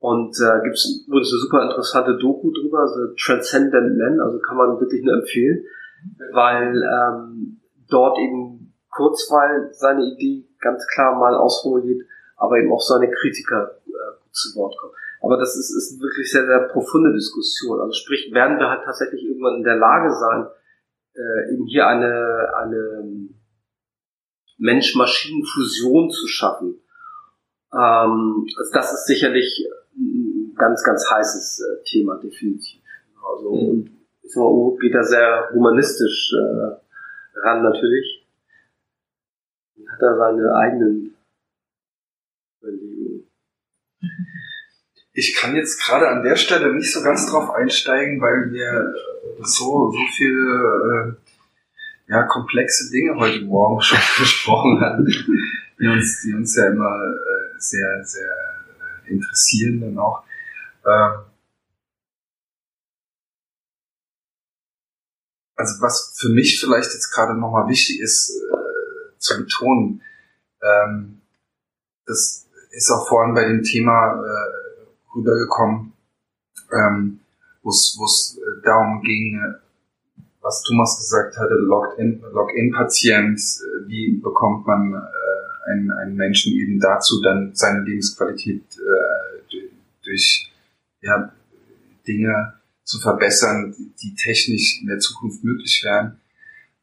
Und 0.00 0.36
äh, 0.40 0.62
gibt 0.64 0.74
es 0.74 1.06
eine 1.08 1.24
super 1.24 1.62
interessante 1.62 2.18
Doku 2.18 2.50
drüber, 2.50 2.88
The 2.88 3.14
Transcendent 3.22 3.96
Man, 3.96 4.20
also 4.20 4.40
kann 4.40 4.56
man 4.56 4.80
wirklich 4.80 5.02
nur 5.04 5.14
empfehlen, 5.14 5.64
weil 6.32 6.82
ähm, 6.82 7.60
dort 7.88 8.18
eben 8.18 8.61
Kurzweil 8.92 9.70
seine 9.72 10.04
Idee 10.04 10.46
ganz 10.60 10.86
klar 10.86 11.18
mal 11.18 11.34
ausformuliert, 11.34 12.06
aber 12.36 12.58
eben 12.58 12.72
auch 12.72 12.80
seine 12.80 13.10
Kritiker 13.10 13.80
äh, 13.86 14.30
zu 14.30 14.54
Wort 14.56 14.76
kommen. 14.78 14.92
Aber 15.22 15.38
das 15.38 15.56
ist, 15.56 15.70
ist 15.70 16.00
wirklich 16.00 16.30
sehr, 16.30 16.46
sehr 16.46 16.68
profunde 16.68 17.12
Diskussion. 17.12 17.80
Also 17.80 17.92
sprich, 17.92 18.30
werden 18.32 18.58
wir 18.58 18.68
halt 18.68 18.84
tatsächlich 18.84 19.24
irgendwann 19.24 19.56
in 19.56 19.64
der 19.64 19.76
Lage 19.76 20.12
sein, 20.12 20.46
äh, 21.14 21.54
eben 21.54 21.66
hier 21.66 21.86
eine, 21.86 22.52
eine 22.56 23.28
Mensch-Maschinen-Fusion 24.58 26.10
zu 26.10 26.26
schaffen. 26.26 26.80
Ähm, 27.72 28.46
also 28.58 28.72
das 28.72 28.92
ist 28.92 29.06
sicherlich 29.06 29.66
ein 29.96 30.54
ganz, 30.56 30.82
ganz 30.82 31.08
heißes 31.10 31.60
äh, 31.60 31.84
Thema, 31.84 32.18
definitiv. 32.18 32.82
Also, 33.24 33.52
mhm. 33.52 33.68
und 33.68 33.90
ich 34.22 34.32
sag 34.32 34.42
mal, 34.42 34.50
Uwe 34.50 34.78
geht 34.78 34.94
da 34.94 35.02
sehr 35.02 35.50
humanistisch 35.52 36.34
äh, 36.34 37.40
ran 37.40 37.62
natürlich. 37.62 38.21
Und 39.76 39.90
hat 39.90 40.00
da 40.00 40.16
seine 40.16 40.54
eigenen 40.54 41.14
Überlegungen. 42.60 43.30
Ich 45.14 45.36
kann 45.36 45.54
jetzt 45.54 45.80
gerade 45.80 46.08
an 46.08 46.22
der 46.22 46.36
Stelle 46.36 46.74
nicht 46.74 46.92
so 46.92 47.02
ganz 47.02 47.30
drauf 47.30 47.50
einsteigen, 47.50 48.20
weil 48.20 48.50
wir 48.50 48.94
so, 49.40 49.90
so 49.90 49.98
viele 50.16 51.16
äh, 51.18 52.10
ja, 52.10 52.22
komplexe 52.24 52.90
Dinge 52.90 53.16
heute 53.18 53.42
Morgen 53.42 53.80
schon 53.82 53.98
besprochen 54.18 54.80
haben, 54.80 55.06
die 55.06 55.86
uns, 55.86 56.22
die 56.22 56.34
uns 56.34 56.56
ja 56.56 56.66
immer 56.66 57.04
äh, 57.04 57.58
sehr, 57.58 58.04
sehr 58.04 58.32
äh, 59.06 59.12
interessieren 59.12 59.80
dann 59.80 59.98
auch. 59.98 60.24
Ähm, 60.86 61.24
also 65.56 65.80
was 65.82 66.16
für 66.18 66.28
mich 66.30 66.58
vielleicht 66.60 66.92
jetzt 66.92 67.12
gerade 67.12 67.38
nochmal 67.38 67.68
wichtig 67.68 68.00
ist 68.00 68.30
äh, 68.30 68.61
zu 69.22 69.38
betonen, 69.38 70.02
ähm, 70.62 71.20
das 72.06 72.46
ist 72.70 72.90
auch 72.90 73.08
vorhin 73.08 73.34
bei 73.34 73.44
dem 73.46 73.62
Thema 73.62 74.22
äh, 74.22 74.52
rübergekommen, 75.14 75.92
ähm, 76.72 77.20
wo 77.62 77.70
es 77.70 78.38
äh, 78.38 78.62
darum 78.64 79.02
ging, 79.02 79.40
äh, 79.40 79.54
was 80.40 80.62
Thomas 80.62 80.98
gesagt 80.98 81.36
hatte, 81.36 81.54
Login-Patient, 81.54 83.38
äh, 83.38 83.88
wie 83.88 84.20
bekommt 84.22 84.66
man 84.66 84.94
äh, 84.94 85.70
einen, 85.70 85.92
einen 85.92 86.16
Menschen 86.16 86.52
eben 86.54 86.80
dazu, 86.80 87.20
dann 87.22 87.54
seine 87.54 87.84
Lebensqualität 87.84 88.64
äh, 88.76 89.32
durch 90.02 90.52
ja, 91.00 91.32
Dinge 92.06 92.54
zu 92.84 92.98
verbessern, 92.98 93.74
die 94.02 94.14
technisch 94.14 94.80
in 94.80 94.88
der 94.88 94.98
Zukunft 94.98 95.44
möglich 95.44 95.82
wären. 95.84 96.20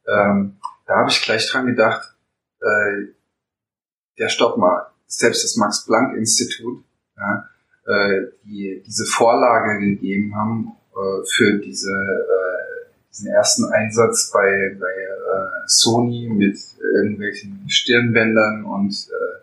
Ähm, 0.08 0.56
da 0.86 0.96
habe 0.96 1.10
ich 1.10 1.20
gleich 1.22 1.48
dran 1.50 1.66
gedacht, 1.66 2.14
äh, 2.60 3.06
ja, 4.16 4.28
stopp 4.28 4.56
mal, 4.56 4.86
selbst 5.06 5.44
das 5.44 5.56
Max-Planck-Institut 5.56 6.84
ja, 7.16 7.48
äh, 7.86 8.26
die 8.44 8.82
diese 8.86 9.04
Vorlage 9.06 9.78
gegeben 9.80 10.34
haben 10.34 10.72
äh, 10.92 11.26
für 11.26 11.58
diese, 11.58 11.90
äh, 11.90 12.90
diesen 13.10 13.28
ersten 13.28 13.66
Einsatz 13.66 14.30
bei, 14.32 14.76
bei 14.78 14.86
äh, 14.86 15.66
Sony 15.66 16.28
mit 16.28 16.58
irgendwelchen 16.94 17.68
Stirnbändern 17.68 18.64
und 18.64 18.92
äh, 18.92 19.40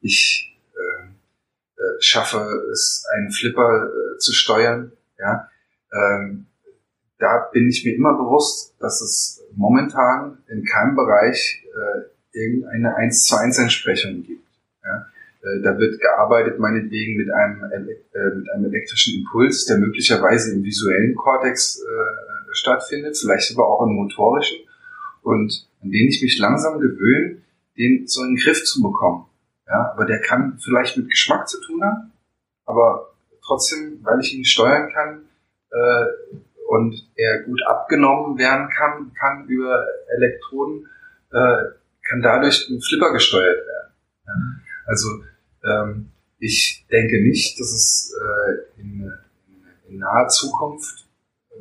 ich 0.00 0.56
äh, 0.74 1.82
äh, 1.82 2.00
schaffe 2.00 2.68
es, 2.72 3.04
einen 3.14 3.30
Flipper 3.30 3.88
äh, 3.88 4.18
zu 4.18 4.32
steuern. 4.32 4.92
Ja, 5.18 5.48
ähm, 5.92 6.46
da 7.18 7.48
bin 7.52 7.68
ich 7.68 7.84
mir 7.84 7.94
immer 7.94 8.14
bewusst, 8.14 8.74
dass 8.80 9.00
es 9.00 9.44
momentan 9.54 10.38
in 10.48 10.64
keinem 10.64 10.96
Bereich 10.96 11.64
äh, 11.66 12.11
irgendeine 12.32 12.96
1 12.96 13.24
zu 13.24 13.36
1 13.36 13.58
Entsprechung 13.58 14.22
gibt. 14.22 14.46
Ja? 14.84 15.06
Äh, 15.42 15.62
da 15.62 15.78
wird 15.78 16.00
gearbeitet 16.00 16.58
meinetwegen 16.58 17.16
mit 17.16 17.30
einem, 17.30 17.64
äh, 17.64 17.78
mit 18.36 18.50
einem 18.50 18.66
elektrischen 18.66 19.20
Impuls, 19.20 19.66
der 19.66 19.78
möglicherweise 19.78 20.54
im 20.54 20.62
visuellen 20.62 21.14
Kortex 21.16 21.80
äh, 21.80 22.54
stattfindet, 22.54 23.16
vielleicht 23.16 23.52
aber 23.52 23.66
auch 23.66 23.82
im 23.86 23.94
motorischen 23.94 24.58
und 25.22 25.68
an 25.82 25.90
den 25.90 26.08
ich 26.08 26.22
mich 26.22 26.38
langsam 26.38 26.80
gewöhne, 26.80 27.38
den 27.76 28.06
so 28.06 28.22
in 28.22 28.34
den 28.34 28.42
Griff 28.42 28.64
zu 28.64 28.82
bekommen. 28.82 29.26
Ja, 29.66 29.92
aber 29.92 30.04
der 30.04 30.20
kann 30.20 30.58
vielleicht 30.62 30.96
mit 30.96 31.08
Geschmack 31.08 31.48
zu 31.48 31.60
tun 31.60 31.82
haben, 31.82 32.12
aber 32.66 33.14
trotzdem, 33.44 34.00
weil 34.02 34.20
ich 34.20 34.34
ihn 34.34 34.44
steuern 34.44 34.90
kann 34.92 35.22
äh, 35.70 36.04
und 36.68 37.08
er 37.16 37.42
gut 37.42 37.62
abgenommen 37.66 38.38
werden 38.38 38.68
kann, 38.68 39.12
kann 39.14 39.46
über 39.46 39.84
Elektroden, 40.16 40.88
äh, 41.32 41.56
kann 42.08 42.22
dadurch 42.22 42.68
ein 42.68 42.80
Flipper 42.80 43.12
gesteuert 43.12 43.66
werden. 43.66 43.92
Ja. 44.26 44.32
Also 44.86 45.08
ähm, 45.64 46.10
ich 46.38 46.84
denke 46.90 47.22
nicht, 47.22 47.58
dass 47.60 47.72
es 47.72 48.14
äh, 48.20 48.80
in, 48.80 49.12
in, 49.88 49.98
naher 49.98 50.28
Zukunft 50.28 51.06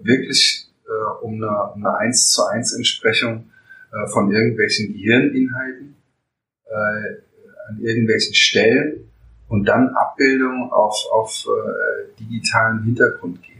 wirklich 0.01 0.67
äh, 0.87 1.23
um 1.23 1.35
eine, 1.35 1.73
um 1.73 1.85
eine 1.85 1.97
1 1.97 2.31
zu 2.31 2.45
1 2.45 2.73
Entsprechung 2.73 3.51
äh, 3.91 4.07
von 4.07 4.31
irgendwelchen 4.31 4.93
Gehirninhalten 4.93 5.95
äh, 6.65 7.21
an 7.69 7.79
irgendwelchen 7.79 8.33
Stellen 8.33 9.11
und 9.47 9.65
dann 9.65 9.89
Abbildung 9.89 10.71
auf, 10.71 11.05
auf 11.11 11.45
äh, 11.45 12.19
digitalen 12.19 12.83
Hintergrund 12.83 13.43
geht. 13.43 13.57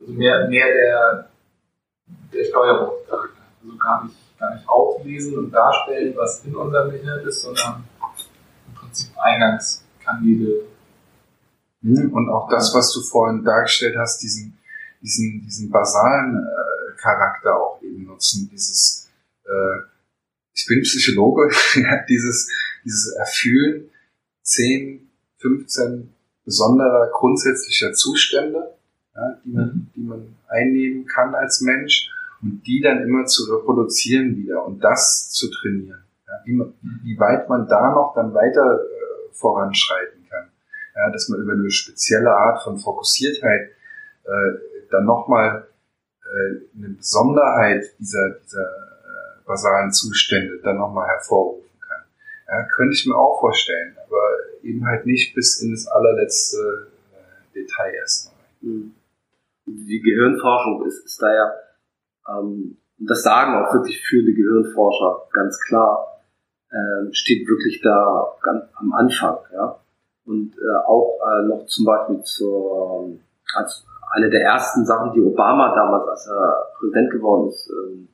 Also 0.00 0.12
mehr, 0.12 0.48
mehr 0.48 0.66
der, 0.66 1.30
der 2.32 2.44
Steuerung. 2.44 2.94
Also 3.10 3.76
gar 3.76 4.04
nicht, 4.04 4.16
gar 4.38 4.54
nicht 4.54 4.68
auflesen 4.68 5.38
und 5.38 5.50
darstellen, 5.50 6.14
was 6.16 6.44
in 6.44 6.54
unserem 6.54 6.90
Gehirn 6.90 7.26
ist, 7.26 7.42
sondern 7.42 7.84
im 8.68 8.74
Prinzip 8.74 9.10
Eingangskanäle. 9.18 10.62
Mhm. 11.80 12.12
Und 12.12 12.28
auch 12.30 12.48
das, 12.48 12.74
was 12.74 12.92
du 12.92 13.02
vorhin 13.02 13.44
dargestellt 13.44 13.96
hast, 13.98 14.22
diesen, 14.22 14.58
diesen, 15.00 15.42
diesen 15.44 15.70
basalen 15.70 16.36
äh, 16.36 17.00
Charakter 17.00 17.56
auch 17.56 17.80
eben 17.82 18.04
nutzen, 18.04 18.48
dieses 18.50 19.08
äh, 19.44 19.82
ich 20.58 20.66
bin 20.66 20.82
Psychologe, 20.82 21.50
dieses, 22.08 22.50
dieses 22.84 23.14
Erfühlen 23.14 23.90
10, 24.42 25.08
15 25.38 26.12
besonderer 26.44 27.10
grundsätzlicher 27.12 27.92
Zustände, 27.92 28.74
ja, 29.14 29.40
die, 29.44 29.50
man, 29.50 29.90
die 29.94 30.00
man 30.00 30.36
einnehmen 30.48 31.06
kann 31.06 31.34
als 31.34 31.60
Mensch 31.60 32.10
und 32.42 32.62
die 32.66 32.80
dann 32.80 33.02
immer 33.02 33.26
zu 33.26 33.52
reproduzieren 33.52 34.36
wieder 34.36 34.64
und 34.64 34.82
das 34.82 35.30
zu 35.30 35.50
trainieren. 35.50 36.04
Ja, 36.26 36.34
wie, 36.44 36.60
wie 37.04 37.18
weit 37.18 37.48
man 37.48 37.66
da 37.66 37.92
noch 37.92 38.14
dann 38.14 38.34
weiter 38.34 38.80
äh, 38.80 39.32
voranschreiten 39.32 40.26
kann. 40.28 40.48
Ja, 40.94 41.10
dass 41.10 41.28
man 41.28 41.40
über 41.40 41.52
eine 41.52 41.70
spezielle 41.70 42.30
Art 42.30 42.62
von 42.62 42.78
Fokussiertheit 42.78 43.70
äh, 44.24 44.88
dann 44.90 45.04
nochmal 45.04 45.66
äh, 46.24 46.76
eine 46.76 46.88
Besonderheit 46.94 47.84
dieser, 47.98 48.30
dieser 48.44 48.88
basalen 49.48 49.90
Zustände 49.90 50.60
dann 50.62 50.76
nochmal 50.76 51.08
hervorrufen 51.08 51.80
kann. 51.80 52.04
Ja, 52.46 52.62
könnte 52.76 52.94
ich 52.94 53.06
mir 53.06 53.16
auch 53.16 53.40
vorstellen, 53.40 53.96
aber 54.06 54.22
eben 54.62 54.86
halt 54.86 55.06
nicht 55.06 55.34
bis 55.34 55.60
in 55.60 55.72
das 55.72 55.88
allerletzte 55.88 56.88
äh, 57.12 57.54
Detail 57.54 57.94
erstmal. 57.94 58.34
Mhm. 58.60 58.94
Die 59.66 60.00
Gehirnforschung 60.00 60.86
ist, 60.86 61.04
ist 61.04 61.20
da 61.20 61.34
ja, 61.34 61.52
das 62.98 63.22
sagen 63.22 63.54
auch 63.54 63.72
wirklich 63.74 64.00
führende 64.06 64.34
Gehirnforscher 64.34 65.28
ganz 65.32 65.58
klar, 65.60 66.20
äh, 66.70 67.12
steht 67.12 67.48
wirklich 67.48 67.80
da 67.82 68.26
ganz 68.42 68.64
am 68.74 68.92
Anfang. 68.92 69.38
Ja? 69.52 69.78
Und 70.24 70.52
äh, 70.58 70.86
auch 70.86 71.18
äh, 71.24 71.46
noch 71.46 71.66
zum 71.66 71.84
Beispiel 71.86 72.22
zur, 72.22 73.18
als 73.54 73.86
eine 74.12 74.30
der 74.30 74.42
ersten 74.42 74.84
Sachen, 74.84 75.12
die 75.12 75.20
Obama 75.20 75.74
damals, 75.74 76.08
als 76.08 76.26
er 76.26 76.72
Präsident 76.78 77.10
geworden 77.10 77.48
ist, 77.48 77.70
ähm, 77.70 78.08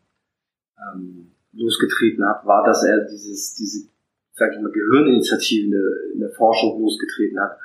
ähm, 0.79 1.31
losgetreten 1.53 2.25
hat, 2.29 2.45
war, 2.47 2.65
dass 2.65 2.85
er 2.85 3.05
dieses, 3.05 3.55
diese, 3.55 3.89
sag 4.33 4.53
ich 4.53 4.61
mal, 4.61 4.73
Gehirninitiative 4.73 5.67
in 5.67 5.71
der, 5.71 6.13
in 6.15 6.21
der 6.21 6.31
Forschung 6.31 6.81
losgetreten 6.81 7.41
hat, 7.41 7.59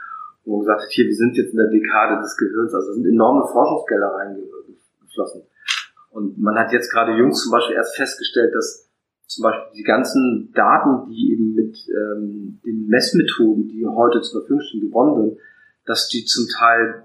wo 0.45 0.57
er 0.57 0.59
gesagt 0.61 0.81
hat, 0.81 0.91
hier, 0.91 1.05
wir 1.05 1.15
sind 1.15 1.35
jetzt 1.37 1.51
in 1.51 1.57
der 1.57 1.69
Dekade 1.69 2.21
des 2.21 2.37
Gehirns, 2.37 2.73
also 2.73 2.93
sind 2.93 3.07
enorme 3.07 3.47
Forschungsgelder 3.47 4.13
reingeflossen. 4.15 5.43
Und 6.09 6.39
man 6.39 6.55
hat 6.55 6.71
jetzt 6.71 6.91
gerade 6.91 7.13
jüngst 7.13 7.43
zum 7.43 7.51
Beispiel 7.51 7.75
erst 7.75 7.95
festgestellt, 7.95 8.53
dass 8.55 8.89
zum 9.27 9.43
Beispiel 9.43 9.73
die 9.77 9.83
ganzen 9.83 10.51
Daten, 10.53 11.07
die 11.09 11.33
eben 11.33 11.53
mit 11.53 11.77
ähm, 11.89 12.59
den 12.65 12.87
Messmethoden, 12.87 13.67
die 13.67 13.85
heute 13.85 14.21
zur 14.21 14.41
Verfügung 14.41 14.61
stehen, 14.61 14.81
gewonnen 14.81 15.17
werden, 15.17 15.37
dass 15.85 16.07
die 16.07 16.25
zum 16.25 16.45
Teil 16.57 17.03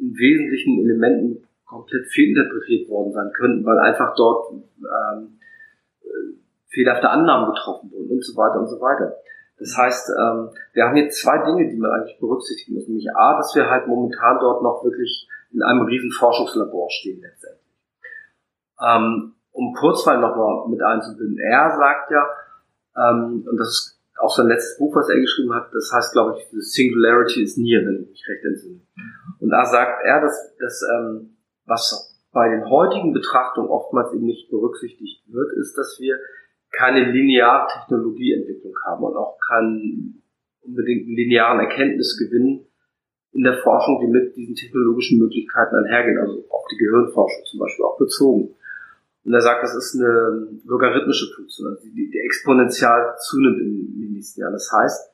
in 0.00 0.14
wesentlichen 0.16 0.80
Elementen 0.80 1.46
komplett 1.66 2.06
fehlinterpretiert 2.06 2.88
worden 2.88 3.12
sein 3.12 3.30
könnten, 3.36 3.64
weil 3.66 3.78
einfach 3.80 4.14
dort 4.16 4.52
ähm, 4.52 5.38
fehlerhafte 6.76 7.08
Annahmen 7.08 7.54
getroffen 7.54 7.90
wurden 7.90 8.12
und 8.12 8.24
so 8.24 8.36
weiter 8.36 8.60
und 8.60 8.68
so 8.68 8.80
weiter. 8.80 9.16
Das 9.58 9.76
heißt, 9.76 10.10
ähm, 10.10 10.50
wir 10.74 10.84
haben 10.84 10.96
jetzt 10.96 11.20
zwei 11.20 11.42
Dinge, 11.44 11.70
die 11.70 11.76
man 11.76 11.90
eigentlich 11.90 12.18
berücksichtigen 12.20 12.74
muss. 12.74 12.86
Nämlich 12.86 13.08
A, 13.14 13.36
dass 13.38 13.54
wir 13.54 13.68
halt 13.70 13.86
momentan 13.86 14.38
dort 14.38 14.62
noch 14.62 14.84
wirklich 14.84 15.26
in 15.52 15.62
einem 15.62 15.82
riesen 15.86 16.10
Forschungslabor 16.10 16.90
stehen 16.90 17.20
letztendlich. 17.22 17.65
Ähm, 18.80 19.34
um 19.52 19.72
Kurzweil 19.72 20.20
nochmal 20.20 20.68
mit 20.68 20.82
einzubinden. 20.82 21.38
Er 21.38 21.70
sagt 21.76 22.10
ja, 22.10 22.28
ähm, 22.96 23.46
und 23.48 23.56
das 23.56 23.68
ist 23.68 23.96
auch 24.18 24.34
sein 24.34 24.48
letztes 24.48 24.78
Buch, 24.78 24.94
was 24.94 25.08
er 25.08 25.20
geschrieben 25.20 25.54
hat, 25.54 25.68
das 25.72 25.90
heißt, 25.92 26.12
glaube 26.12 26.36
ich, 26.36 26.46
Singularity 26.72 27.42
is 27.42 27.56
near, 27.56 27.84
wenn 27.84 28.02
ich 28.02 28.08
mich 28.08 28.24
recht 28.28 28.44
entsinne. 28.44 28.80
Und 29.40 29.50
da 29.50 29.64
sagt 29.64 30.04
er, 30.04 30.20
dass, 30.20 30.56
dass 30.58 30.82
ähm, 30.94 31.36
was 31.66 32.16
bei 32.32 32.48
den 32.48 32.68
heutigen 32.68 33.12
Betrachtungen 33.12 33.68
oftmals 33.68 34.12
eben 34.12 34.26
nicht 34.26 34.50
berücksichtigt 34.50 35.22
wird, 35.26 35.52
ist, 35.56 35.76
dass 35.76 35.96
wir 36.00 36.18
keine 36.70 37.10
lineare 37.10 37.68
Technologieentwicklung 37.68 38.74
haben 38.84 39.04
und 39.04 39.16
auch 39.16 39.38
keinen 39.48 40.22
unbedingt 40.62 41.06
linearen 41.06 41.60
Erkenntnisgewinn 41.60 42.66
in 43.32 43.42
der 43.42 43.58
Forschung, 43.62 44.00
die 44.00 44.08
mit 44.08 44.36
diesen 44.36 44.54
technologischen 44.54 45.18
Möglichkeiten 45.18 45.76
einhergehen, 45.76 46.18
also 46.18 46.44
auch 46.50 46.66
die 46.70 46.76
Gehirnforschung 46.76 47.44
zum 47.46 47.60
Beispiel 47.60 47.84
auch 47.84 47.98
bezogen. 47.98 48.54
Und 49.26 49.34
er 49.34 49.40
sagt, 49.40 49.64
das 49.64 49.74
ist 49.74 49.98
eine 49.98 50.60
logarithmische 50.64 51.34
Funktion, 51.34 51.66
also 51.66 51.82
die, 51.82 52.10
die 52.10 52.20
exponentiell 52.20 53.12
zunimmt 53.18 53.60
in 53.60 54.00
den 54.00 54.12
nächsten 54.12 54.40
Jahren. 54.40 54.52
Das 54.52 54.70
heißt, 54.70 55.12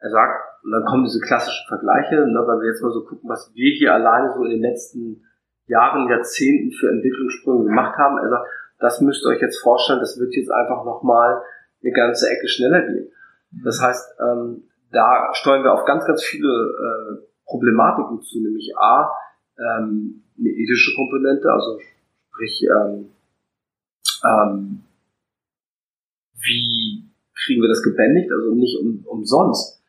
er 0.00 0.10
sagt, 0.10 0.64
und 0.64 0.72
dann 0.72 0.84
kommen 0.84 1.04
diese 1.04 1.20
klassischen 1.20 1.64
Vergleiche, 1.68 2.16
ne, 2.16 2.42
wenn 2.42 2.60
wir 2.60 2.66
jetzt 2.66 2.82
mal 2.82 2.90
so 2.90 3.04
gucken, 3.04 3.30
was 3.30 3.52
wir 3.54 3.70
hier 3.76 3.94
alleine 3.94 4.32
so 4.34 4.42
in 4.42 4.50
den 4.50 4.62
letzten 4.62 5.22
Jahren, 5.66 6.08
Jahrzehnten 6.10 6.72
für 6.72 6.90
Entwicklungssprünge 6.90 7.66
gemacht 7.66 7.96
haben. 7.96 8.18
Er 8.18 8.28
sagt, 8.28 8.46
das 8.80 9.00
müsst 9.00 9.24
ihr 9.24 9.30
euch 9.30 9.40
jetzt 9.40 9.62
vorstellen, 9.62 10.00
das 10.00 10.18
wird 10.18 10.34
jetzt 10.34 10.50
einfach 10.50 10.84
nochmal 10.84 11.40
eine 11.80 11.92
ganze 11.92 12.28
Ecke 12.28 12.48
schneller 12.48 12.82
gehen. 12.82 13.08
Das 13.62 13.80
heißt, 13.80 14.16
ähm, 14.20 14.64
da 14.90 15.30
steuern 15.32 15.62
wir 15.62 15.72
auf 15.72 15.84
ganz, 15.84 16.04
ganz 16.06 16.24
viele 16.24 16.48
äh, 16.48 17.24
Problematiken 17.46 18.20
zu, 18.20 18.42
nämlich 18.42 18.76
A, 18.76 19.12
ähm, 19.58 20.24
eine 20.38 20.48
ethische 20.48 20.96
Komponente, 20.96 21.48
also 21.48 21.78
sprich, 22.32 22.66
ähm, 22.68 23.13
ähm, 24.24 24.84
wie 26.40 27.10
kriegen 27.34 27.62
wir 27.62 27.68
das 27.68 27.82
gebändigt, 27.82 28.30
also 28.32 28.54
nicht 28.54 28.78
um, 28.80 29.04
umsonst 29.06 29.84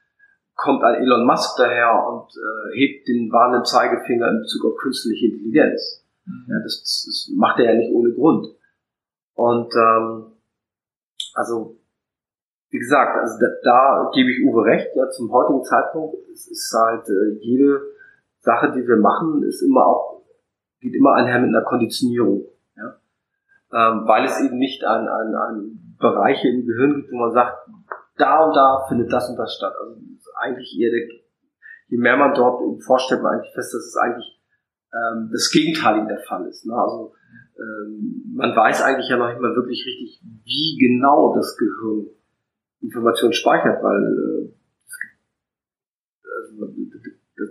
kommt 0.55 0.83
ein 0.83 0.95
Elon 0.95 1.25
Musk 1.25 1.57
daher 1.57 2.07
und 2.07 2.31
äh, 2.31 2.77
hebt 2.77 3.07
den 3.07 3.31
warnenden 3.31 3.65
Zeigefinger 3.65 4.29
in 4.29 4.39
Bezug 4.39 4.65
auf 4.65 4.77
künstliche 4.77 5.27
Intelligenz. 5.27 6.05
Mhm. 6.25 6.45
Ja, 6.47 6.59
das, 6.63 6.81
das 6.81 7.31
macht 7.36 7.59
er 7.59 7.73
ja 7.73 7.75
nicht 7.75 7.93
ohne 7.93 8.13
Grund. 8.13 8.47
Und 9.36 9.73
ähm, 9.75 10.31
also 11.33 11.77
wie 12.69 12.79
gesagt, 12.79 13.17
also 13.19 13.36
da, 13.39 13.47
da 13.63 14.11
gebe 14.13 14.31
ich 14.31 14.45
Uwe 14.45 14.65
recht, 14.65 14.89
ja, 14.95 15.09
zum 15.09 15.31
heutigen 15.31 15.63
Zeitpunkt 15.63 16.15
es 16.33 16.47
ist 16.47 16.73
halt 16.73 17.07
äh, 17.07 17.38
jede 17.39 17.81
Sache, 18.39 18.71
die 18.71 18.88
wir 18.88 18.97
machen, 18.97 19.43
ist 19.43 19.61
immer 19.61 19.86
auch, 19.86 20.23
geht 20.79 20.95
immer 20.95 21.13
einher 21.13 21.39
mit 21.39 21.49
einer 21.49 21.63
Konditionierung. 21.63 22.45
Ähm, 23.76 24.07
weil 24.07 24.23
es 24.23 24.39
eben 24.39 24.57
nicht 24.57 24.86
an, 24.86 25.07
an, 25.07 25.36
an 25.36 25.80
Bereiche 25.99 26.47
im 26.47 26.65
Gehirn 26.65 26.95
gibt, 26.95 27.11
wo 27.11 27.17
man 27.17 27.34
sagt, 27.34 27.57
da 28.17 28.45
und 28.45 28.55
da 28.55 28.86
findet 28.88 29.11
das 29.11 29.30
und 29.30 29.36
das 29.36 29.53
statt. 29.53 29.73
Also 29.78 29.99
eigentlich 30.39 30.80
eher 30.80 30.91
der, 30.91 31.07
je 31.88 31.97
mehr 31.97 32.15
man 32.15 32.34
dort 32.34 32.61
eben 32.61 32.80
vorstellt, 32.80 33.21
man 33.21 33.34
eigentlich 33.34 33.53
fest, 33.53 33.73
dass 33.73 33.86
es 33.86 33.97
eigentlich 33.97 34.39
ähm, 34.93 35.30
das 35.32 35.51
Gegenteilige 35.51 36.07
der 36.07 36.19
Fall 36.19 36.47
ist. 36.47 36.65
Ne? 36.65 36.73
Also 36.73 37.13
ähm, 37.59 38.34
man 38.34 38.55
weiß 38.55 38.82
eigentlich 38.82 39.09
ja 39.09 39.17
noch 39.17 39.28
nicht 39.28 39.41
mal 39.41 39.55
wirklich 39.55 39.86
richtig, 39.86 40.21
wie 40.43 40.78
genau 40.80 41.36
das 41.36 41.57
Gehirn 41.57 42.07
Informationen 42.82 43.34
speichert, 43.34 43.84
weil 43.84 44.03
äh, 44.03 44.53
also, 46.23 46.73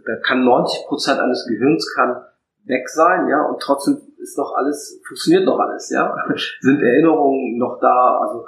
da 0.06 0.16
kann 0.16 0.44
90 0.44 0.86
Prozent 0.86 1.20
eines 1.20 1.46
Gehirns 1.46 1.92
kann 1.94 2.24
weg 2.64 2.88
sein, 2.88 3.28
ja, 3.28 3.42
und 3.42 3.60
trotzdem 3.60 4.00
ist 4.24 4.38
noch 4.38 4.54
alles, 4.56 5.00
funktioniert 5.06 5.44
noch 5.44 5.58
alles, 5.58 5.90
ja, 5.90 6.14
sind 6.60 6.82
Erinnerungen 6.82 7.58
noch 7.58 7.78
da, 7.80 8.18
also 8.18 8.46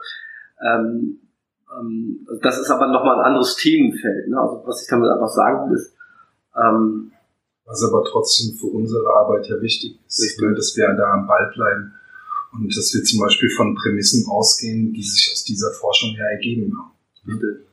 ähm, 0.66 1.20
ähm, 1.78 2.26
das 2.42 2.58
ist 2.58 2.70
aber 2.70 2.88
nochmal 2.88 3.18
ein 3.18 3.26
anderes 3.26 3.56
Themenfeld, 3.56 4.28
ne? 4.28 4.40
also 4.40 4.62
was 4.66 4.82
ich 4.82 4.88
damit 4.88 5.10
einfach 5.10 5.28
sagen 5.28 5.70
will, 5.70 5.76
ist, 5.76 5.94
ähm, 6.56 7.12
was 7.66 7.82
aber 7.82 8.04
trotzdem 8.04 8.56
für 8.56 8.66
unsere 8.66 9.08
Arbeit 9.08 9.46
ja 9.48 9.60
wichtig 9.60 9.98
ist, 10.06 10.22
Richtig. 10.22 10.56
dass 10.56 10.76
wir 10.76 10.94
da 10.94 11.12
am 11.12 11.26
Ball 11.26 11.50
bleiben 11.54 11.92
und 12.52 12.76
dass 12.76 12.94
wir 12.94 13.02
zum 13.02 13.20
Beispiel 13.20 13.50
von 13.50 13.74
Prämissen 13.74 14.26
ausgehen, 14.30 14.92
die 14.92 15.02
sich 15.02 15.30
aus 15.32 15.44
dieser 15.44 15.72
Forschung 15.72 16.14
ja 16.16 16.26
ergeben 16.26 16.72
haben. 16.78 16.92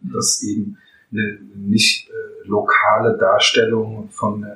Dass 0.02 0.42
eben 0.42 0.78
eine 1.12 1.40
nicht 1.56 2.10
äh, 2.10 2.48
lokale 2.48 3.18
Darstellung 3.18 4.10
von, 4.10 4.44
äh, 4.44 4.48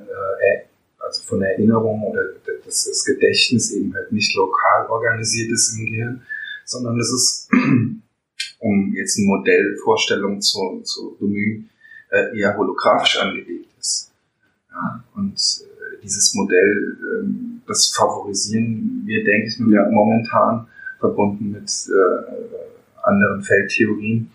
also 1.07 1.23
von 1.23 1.41
Erinnerung 1.41 2.03
oder 2.03 2.21
dass 2.65 2.85
das 2.85 3.05
Gedächtnis 3.05 3.71
eben 3.71 3.93
halt 3.93 4.11
nicht 4.11 4.35
lokal 4.35 4.87
organisiert 4.89 5.51
ist 5.51 5.77
im 5.77 5.85
Gehirn, 5.85 6.21
sondern 6.65 6.99
es 6.99 7.11
ist, 7.11 7.49
um 8.59 8.93
jetzt 8.93 9.17
eine 9.17 9.27
Modellvorstellung 9.27 10.41
zu, 10.41 10.81
zu 10.83 11.15
bemühen, 11.19 11.69
äh, 12.11 12.37
eher 12.37 12.57
holographisch 12.57 13.19
angelegt 13.19 13.69
ist. 13.79 14.11
Ja, 14.69 15.03
und 15.15 15.35
äh, 15.35 16.01
dieses 16.03 16.33
Modell 16.33 16.97
ähm, 17.01 17.61
das 17.67 17.87
favorisieren 17.87 19.03
wir, 19.05 19.23
denke 19.23 19.47
ich, 19.47 19.57
ja. 19.59 19.89
momentan 19.89 20.67
verbunden 20.99 21.51
mit 21.51 21.69
äh, 21.89 23.03
anderen 23.03 23.41
Feldtheorien. 23.41 24.31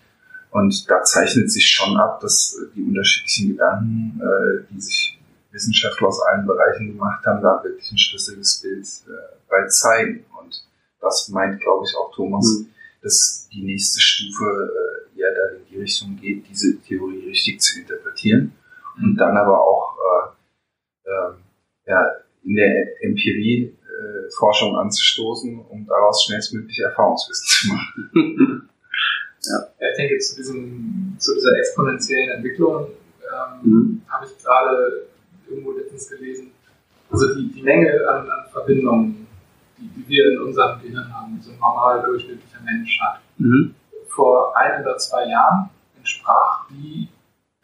Und 0.51 0.91
da 0.91 1.03
zeichnet 1.03 1.51
sich 1.51 1.67
schon 1.67 1.97
ab, 1.97 2.21
dass 2.21 2.59
die 2.77 2.83
unterschiedlichen 2.83 3.53
Gedanken, 3.53 4.21
die 4.69 4.81
sich 4.83 5.19
Wissenschaftler 5.53 6.09
aus 6.09 6.21
allen 6.23 6.47
Bereichen 6.47 6.89
gemacht 6.89 7.25
haben, 7.27 7.43
da 7.43 7.63
wirklich 7.63 7.91
ein 7.93 7.99
schlüssiges 7.99 8.61
Bild 8.63 8.87
äh, 9.07 9.37
bei 9.49 9.67
zeigen. 9.67 10.25
Und 10.41 10.65
das 11.01 11.29
meint, 11.29 11.61
glaube 11.61 11.85
ich, 11.87 11.95
auch 11.97 12.13
Thomas, 12.15 12.47
mhm. 12.61 12.69
dass 13.03 13.49
die 13.53 13.63
nächste 13.63 14.01
Stufe 14.01 14.45
äh, 14.45 15.21
eher 15.21 15.35
da 15.35 15.57
in 15.57 15.67
die 15.71 15.81
Richtung 15.81 16.17
geht, 16.17 16.49
diese 16.49 16.81
Theorie 16.81 17.29
richtig 17.29 17.61
zu 17.61 17.81
interpretieren 17.81 18.53
mhm. 18.97 19.05
und 19.05 19.17
dann 19.17 19.37
aber 19.37 19.61
auch 19.61 19.97
äh, 21.05 21.11
äh, 21.11 21.33
ja, 21.87 22.13
in 22.45 22.55
der 22.55 23.03
Empirie 23.03 23.65
äh, 23.65 24.31
Forschung 24.37 24.77
anzustoßen, 24.77 25.61
um 25.69 25.87
daraus 25.87 26.25
schnellstmöglich 26.25 26.79
Erfahrungswissen 26.81 27.47
zu 27.47 27.69
machen. 27.69 28.69
ja. 29.43 29.91
Ich 29.91 29.97
denke, 29.97 30.19
zu, 30.19 30.37
diesem, 30.37 31.17
zu 31.19 31.35
dieser 31.35 31.59
exponentiellen 31.59 32.31
Entwicklung 32.31 32.87
ähm, 32.87 33.71
mhm. 33.71 34.03
habe 34.09 34.27
ich 34.27 34.43
gerade 34.43 35.07
irgendwo 35.53 35.73
letztens 35.73 36.09
gelesen, 36.09 36.53
also 37.11 37.35
die, 37.35 37.53
die 37.53 37.63
Menge 37.63 37.91
an, 38.09 38.29
an 38.29 38.47
Verbindungen, 38.51 39.27
die, 39.79 39.89
die, 39.89 40.09
wir 40.09 40.33
in 40.33 40.41
unserem 40.41 40.81
Gehirn 40.81 41.13
haben, 41.15 41.39
so 41.43 41.51
ein 41.51 41.59
normal 41.59 42.03
durchschnittlicher 42.03 42.61
Mensch 42.65 43.01
hat, 43.01 43.21
mhm. 43.39 43.75
vor 44.09 44.57
ein 44.57 44.83
oder 44.83 44.97
zwei 44.97 45.29
Jahren 45.29 45.69
entsprach 45.99 46.67
die 46.71 47.09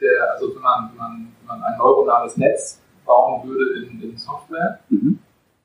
der, 0.00 0.32
also 0.32 0.54
wenn 0.54 0.62
man, 0.62 0.90
wenn 0.90 0.96
man, 0.98 1.28
wenn 1.40 1.46
man 1.46 1.62
ein 1.64 1.78
neuronales 1.78 2.36
Netz 2.36 2.80
bauen 3.04 3.48
würde 3.48 3.80
in, 3.80 4.02
in 4.02 4.16
Software, 4.16 4.78
mhm. 4.88 5.18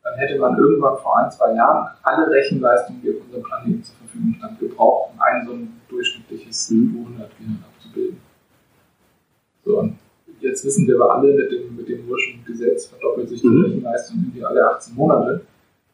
dann 0.04 0.16
hätte 0.16 0.40
man 0.40 0.58
irgendwann 0.58 0.98
vor 0.98 1.18
ein, 1.18 1.32
zwei 1.32 1.54
Jahren 1.54 1.90
alle 2.04 2.30
Rechenleistungen, 2.30 3.02
die 3.02 3.16
auf 3.16 3.24
unserem 3.26 3.44
Planeten 3.44 3.84
zur 3.84 3.96
Verfügung 3.98 4.36
stand, 4.38 4.60
gebraucht, 4.60 5.12
um 5.14 5.22
ein 5.22 5.46
so 5.46 5.54
ein 5.54 5.82
durchschnittliches 5.90 6.72
mhm. 6.72 7.16
200-Gehirn 7.20 7.64
abzubilden. 7.68 8.22
So, 9.66 9.80
und 9.80 9.98
jetzt 10.44 10.66
wissen 10.66 10.88
wir 10.88 10.96
aber 10.96 11.16
alle, 11.16 11.34
mit 11.34 11.52
dem, 11.52 11.76
mit 11.76 11.88
dem 11.90 12.06
Murschen 12.08 12.44
Gesetz 12.46 12.88
verdoppelt 12.88 13.30
sich 13.30 13.42
die 13.42 13.48
mhm. 13.48 13.64
Rechenleistung 13.64 14.18
irgendwie 14.18 14.46
alle 14.46 14.70
18 14.72 14.96
Monate. 14.96 15.42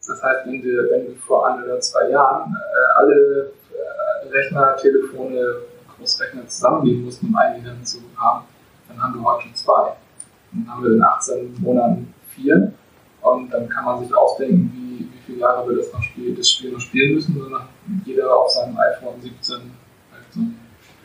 Das 0.06 0.22
heißt, 0.24 0.48
wenn 0.48 0.64
wir, 0.64 0.90
wenn 0.90 1.08
wir 1.08 1.16
vor 1.16 1.48
ein 1.48 1.64
oder 1.64 1.80
zwei 1.80 2.10
Jahren 2.10 2.56
äh, 2.56 3.00
alle 3.00 3.52
äh, 3.74 4.28
Rechner, 4.30 4.76
Telefone, 4.78 5.56
Großrechner 5.96 6.48
zusammennehmen 6.48 7.06
mussten, 7.06 7.28
um 7.28 7.36
ein 7.36 7.62
Gehirn 7.62 7.86
zu 7.86 8.00
haben, 8.18 8.46
dann 8.88 9.02
haben 9.02 9.16
wir 9.16 9.24
heute 9.24 9.44
schon 9.44 9.56
zwei. 9.56 9.94
Dann 10.52 10.68
haben 10.68 10.84
wir 10.84 10.94
in 10.94 11.04
18 11.04 11.56
Monaten 11.60 12.14
vier. 12.30 12.74
Und 13.22 13.54
dann 13.54 13.68
kann 13.70 13.86
man 13.86 14.04
sich 14.04 14.16
ausdenken, 14.16 14.72
wie, 14.74 15.00
wie 15.02 15.20
viele 15.26 15.40
Jahre 15.40 15.70
wir 15.70 15.78
das, 15.78 15.92
noch 15.94 16.02
spiel, 16.02 16.34
das 16.34 16.50
Spiel 16.50 16.72
noch 16.72 16.80
spielen 16.80 17.16
müssen. 17.16 17.36
Hat 17.54 17.68
jeder 18.06 18.36
auf 18.36 18.50
seinem 18.50 18.78
iPhone 18.78 19.22
17 19.22 19.56
halt 19.58 20.24
so 20.32 20.40
ein 20.40 20.58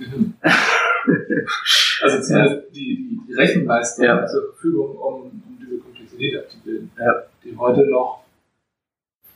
Gehirn. 0.05 0.35
also 2.03 2.21
zumindest 2.21 2.75
die, 2.75 2.97
die, 2.97 3.21
die 3.27 3.35
Rechenleistung 3.35 4.05
ja. 4.05 4.27
zur 4.27 4.53
Verfügung, 4.53 4.97
um, 4.97 5.15
um 5.25 5.59
diese 5.61 5.79
Komplexität 5.79 6.45
abzubilden, 6.45 6.91
ja. 6.99 7.23
die 7.43 7.57
heute 7.57 7.87
noch 7.87 8.25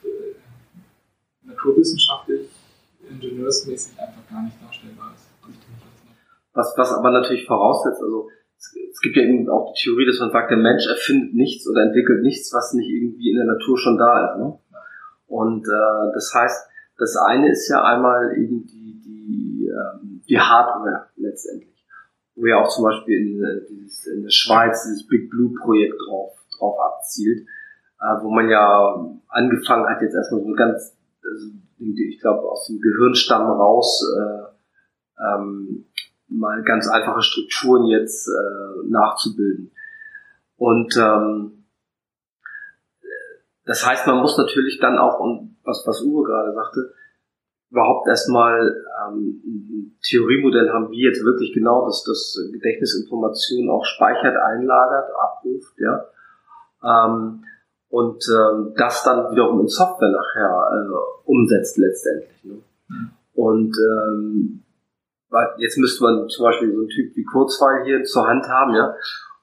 äh, 0.02 0.34
naturwissenschaftlich, 1.42 2.48
ingenieursmäßig 3.08 3.98
einfach 3.98 4.28
gar 4.30 4.42
nicht 4.44 4.56
darstellbar 4.62 5.14
ist. 5.14 5.28
Was, 6.54 6.74
was 6.76 6.92
aber 6.92 7.12
natürlich 7.12 7.46
voraussetzt, 7.46 8.02
also 8.02 8.28
es, 8.56 8.74
es 8.90 9.00
gibt 9.00 9.16
ja 9.16 9.22
eben 9.22 9.48
auch 9.48 9.72
die 9.72 9.80
Theorie, 9.80 10.06
dass 10.06 10.18
man 10.18 10.32
sagt, 10.32 10.50
der 10.50 10.58
Mensch 10.58 10.88
erfindet 10.88 11.34
nichts 11.34 11.68
oder 11.68 11.82
entwickelt 11.82 12.22
nichts, 12.22 12.52
was 12.52 12.74
nicht 12.74 12.88
irgendwie 12.88 13.30
in 13.30 13.36
der 13.36 13.46
Natur 13.46 13.78
schon 13.78 13.96
da 13.96 14.32
ist. 14.32 14.38
Ne? 14.38 14.58
Und 15.28 15.64
äh, 15.68 16.12
das 16.14 16.32
heißt, 16.34 16.68
das 16.98 17.16
eine 17.16 17.50
ist 17.52 17.68
ja 17.68 17.84
einmal 17.84 18.36
eben 18.36 18.66
die, 18.66 19.00
die, 19.00 19.68
ähm, 19.68 20.07
die 20.28 20.38
Hardware 20.38 21.08
letztendlich 21.16 21.78
wo 22.38 22.46
ja 22.46 22.62
auch 22.62 22.68
zum 22.68 22.84
Beispiel 22.84 23.18
in, 23.18 23.66
dieses, 23.68 24.06
in 24.06 24.22
der 24.22 24.30
Schweiz 24.30 24.84
dieses 24.84 25.06
Big 25.06 25.28
Blue 25.28 25.52
Projekt 25.60 25.96
drauf, 26.06 26.32
drauf 26.56 26.78
abzielt, 26.78 27.46
äh, 28.00 28.22
wo 28.22 28.30
man 28.30 28.48
ja 28.48 29.18
angefangen 29.28 29.86
hat, 29.88 30.00
jetzt 30.00 30.14
erstmal 30.14 30.42
so 30.42 30.52
ganz, 30.52 30.96
also, 31.24 31.46
ich 31.80 32.20
glaube, 32.20 32.42
aus 32.48 32.66
dem 32.66 32.80
Gehirnstamm 32.80 33.50
raus 33.50 34.04
äh, 34.16 35.24
ähm, 35.24 35.86
mal 36.28 36.62
ganz 36.62 36.88
einfache 36.88 37.22
Strukturen 37.22 37.86
jetzt 37.86 38.28
äh, 38.28 38.88
nachzubilden. 38.88 39.72
Und 40.56 40.96
ähm, 40.96 41.64
das 43.64 43.86
heißt, 43.86 44.06
man 44.06 44.18
muss 44.18 44.38
natürlich 44.38 44.78
dann 44.80 44.98
auch, 44.98 45.20
und 45.20 45.56
was, 45.64 45.82
was 45.86 46.02
Uwe 46.02 46.24
gerade 46.24 46.54
sagte, 46.54 46.94
überhaupt 47.70 48.08
erstmal 48.08 48.76
ähm, 49.06 49.42
ein 49.44 49.98
Theoriemodell 50.02 50.70
haben, 50.70 50.90
wie 50.90 51.04
jetzt 51.04 51.24
wirklich 51.24 51.52
genau 51.52 51.86
das, 51.86 52.04
das 52.04 52.38
Gedächtnisinformationen 52.52 53.70
auch 53.70 53.84
speichert, 53.84 54.36
einlagert, 54.36 55.10
abruft, 55.20 55.74
ja. 55.78 56.06
Ähm, 56.82 57.44
und 57.90 58.22
ähm, 58.28 58.74
das 58.76 59.02
dann 59.02 59.30
wiederum 59.32 59.60
in 59.60 59.68
Software 59.68 60.10
nachher 60.10 60.68
äh, 60.72 61.28
umsetzt 61.28 61.78
letztendlich. 61.78 62.44
Ne? 62.44 62.58
Mhm. 62.88 63.10
Und 63.32 63.76
ähm, 63.78 64.64
jetzt 65.58 65.78
müsste 65.78 66.04
man 66.04 66.28
zum 66.28 66.44
Beispiel 66.44 66.72
so 66.72 66.80
einen 66.80 66.88
Typ 66.88 67.16
wie 67.16 67.24
Kurzweil 67.24 67.84
hier 67.84 68.04
zur 68.04 68.26
Hand 68.26 68.46
haben, 68.48 68.74
ja, 68.74 68.94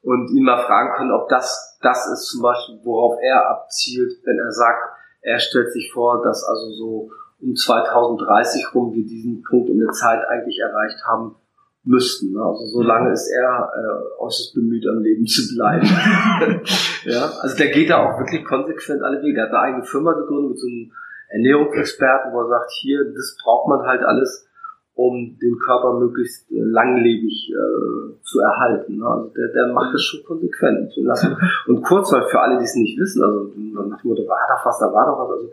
und 0.02 0.30
ihn 0.32 0.44
mal 0.44 0.64
fragen 0.64 0.96
können, 0.96 1.12
ob 1.12 1.28
das 1.30 1.76
das 1.82 2.08
ist 2.08 2.30
zum 2.30 2.42
Beispiel, 2.42 2.80
worauf 2.84 3.20
er 3.22 3.50
abzielt, 3.50 4.14
wenn 4.24 4.40
er 4.40 4.52
sagt, 4.52 4.82
er 5.22 5.40
stellt 5.40 5.72
sich 5.72 5.92
vor, 5.94 6.24
dass 6.24 6.44
also 6.44 6.72
so 6.72 7.10
um 7.46 7.56
2030 7.56 8.74
rum 8.74 8.94
wir 8.94 9.06
diesen 9.06 9.44
Punkt 9.44 9.70
in 9.70 9.80
der 9.80 9.92
Zeit 9.92 10.20
eigentlich 10.28 10.60
erreicht 10.60 11.00
haben 11.08 11.36
müssten. 11.84 12.34
Ne? 12.34 12.42
Also 12.42 12.66
so 12.66 12.82
lange 12.82 13.12
ist 13.12 13.30
er 13.30 13.70
äh, 13.72 14.22
äußerst 14.22 14.56
bemüht, 14.56 14.86
am 14.88 15.00
Leben 15.00 15.26
zu 15.26 15.54
bleiben. 15.54 15.86
ja, 17.06 17.32
also 17.42 17.56
der 17.56 17.70
geht 17.70 17.90
da 17.90 17.98
auch 17.98 18.20
wirklich 18.20 18.44
konsequent 18.44 19.04
alle 19.04 19.22
Wege. 19.22 19.36
Der 19.36 19.44
hat 19.46 19.52
eine 19.52 19.62
eigene 19.62 19.84
Firma 19.84 20.14
gegründet 20.14 20.52
mit 20.52 20.60
so 20.60 20.68
einem 20.68 20.92
Ernährungsexperten, 21.30 22.34
wo 22.34 22.42
er 22.42 22.50
sagt, 22.50 22.72
hier, 22.72 23.06
das 23.14 23.38
braucht 23.44 23.70
man 23.70 23.86
halt 23.86 24.02
alles, 24.04 24.48
um 24.96 25.38
den 25.40 25.60
Körper 25.60 26.00
möglichst 26.00 26.50
äh, 26.52 26.56
langlebig 26.60 27.52
äh, 27.52 28.22
zu 28.24 28.40
erhalten. 28.40 28.98
Ne? 28.98 29.06
Also 29.06 29.30
der, 29.30 29.48
der 29.54 29.74
macht 29.74 29.94
das 29.94 30.02
schon 30.02 30.24
konsequent. 30.24 30.92
Und 31.68 31.84
kurz, 31.84 32.12
weil 32.12 32.24
für 32.24 32.40
alle, 32.40 32.58
die 32.58 32.64
es 32.64 32.76
nicht 32.76 32.98
wissen, 33.00 33.24
also 33.24 33.52
nach 33.90 34.02
dem 34.02 34.10
Motto, 34.10 34.26
war 34.28 34.40
doch 34.50 34.66
was, 34.66 34.80
da 34.80 34.92
war 34.92 35.06
doch 35.06 35.20
was, 35.20 35.32
also 35.32 35.52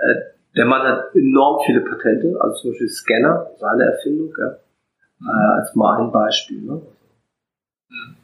äh, 0.00 0.41
der 0.56 0.66
Mann 0.66 0.82
hat 0.82 1.14
enorm 1.14 1.62
viele 1.64 1.80
Patente, 1.80 2.36
also 2.40 2.56
zum 2.60 2.70
Beispiel 2.70 2.88
Scanner, 2.88 3.50
seine 3.58 3.84
Erfindung, 3.84 4.34
ja. 4.38 4.56
Äh, 5.24 5.60
als 5.60 5.74
mal 5.74 6.00
ein 6.00 6.10
Beispiel. 6.10 6.62
Ne? 6.62 6.82
Hm. 7.88 8.16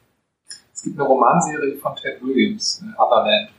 Es 0.73 0.83
gibt 0.83 0.99
eine 0.99 1.07
Romanserie 1.07 1.77
von 1.77 1.95
Ted 1.95 2.21
Williams, 2.21 2.83
äh, 2.83 3.01
Otherland, 3.01 3.49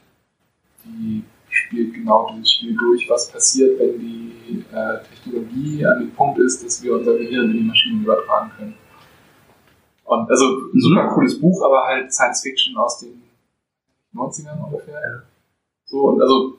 die 0.85 1.25
spielt 1.49 1.95
genau 1.95 2.31
dieses 2.33 2.53
Spiel 2.53 2.77
durch, 2.77 3.09
was 3.09 3.31
passiert, 3.31 3.79
wenn 3.79 3.99
die 3.99 4.65
äh, 4.73 4.99
Technologie 5.03 5.85
an 5.85 6.01
dem 6.01 6.11
Punkt 6.13 6.39
ist, 6.39 6.65
dass 6.65 6.83
wir 6.83 6.95
unser 6.95 7.17
Gehirn 7.17 7.51
in 7.51 7.57
die 7.59 7.65
Maschinen 7.65 8.05
übertragen 8.05 8.51
können. 8.57 8.75
Und 10.05 10.31
also 10.31 10.45
ein 10.45 10.71
mhm. 10.73 10.81
super 10.81 11.09
cooles 11.09 11.41
Buch, 11.41 11.63
aber 11.65 11.87
halt 11.87 12.13
Science 12.13 12.43
Fiction 12.43 12.77
aus 12.77 13.01
den 13.01 13.23
90ern 14.15 14.65
ungefähr. 14.65 15.23
So, 15.85 16.09
und 16.09 16.21
also 16.23 16.59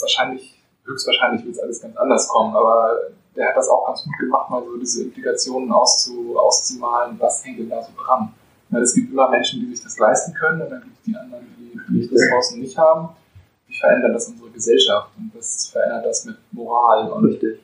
wahrscheinlich 0.00 0.57
höchstwahrscheinlich 0.88 1.44
wird 1.44 1.54
es 1.54 1.60
alles 1.60 1.80
ganz 1.80 1.96
anders 1.96 2.28
kommen, 2.28 2.56
aber 2.56 2.98
der 3.36 3.48
hat 3.48 3.56
das 3.56 3.68
auch 3.68 3.86
ganz 3.86 4.02
gut 4.02 4.18
gemacht, 4.18 4.50
mal 4.50 4.64
so 4.64 4.76
diese 4.76 5.04
Implikationen 5.04 5.70
auszu, 5.70 6.36
auszumalen, 6.36 7.16
was 7.20 7.44
hängt 7.44 7.60
denn 7.60 7.68
da 7.68 7.82
so 7.82 7.92
dran. 7.96 8.32
Weil 8.70 8.82
es 8.82 8.94
gibt 8.94 9.12
immer 9.12 9.30
Menschen, 9.30 9.60
die 9.60 9.74
sich 9.74 9.84
das 9.84 9.98
leisten 9.98 10.34
können 10.34 10.62
und 10.62 10.70
dann 10.70 10.82
gibt 10.82 10.96
es 10.96 11.02
die 11.04 11.16
anderen, 11.16 11.46
die, 11.58 11.80
die 11.88 12.06
Ressourcen 12.06 12.60
nicht 12.60 12.76
haben. 12.76 13.10
Wie 13.66 13.78
verändert 13.78 14.14
das 14.14 14.28
unsere 14.28 14.50
Gesellschaft 14.50 15.10
und 15.16 15.30
was 15.34 15.68
verändert 15.68 16.06
das 16.06 16.24
mit 16.24 16.36
Moral 16.52 17.10
und 17.12 17.24
Richtig. 17.26 17.60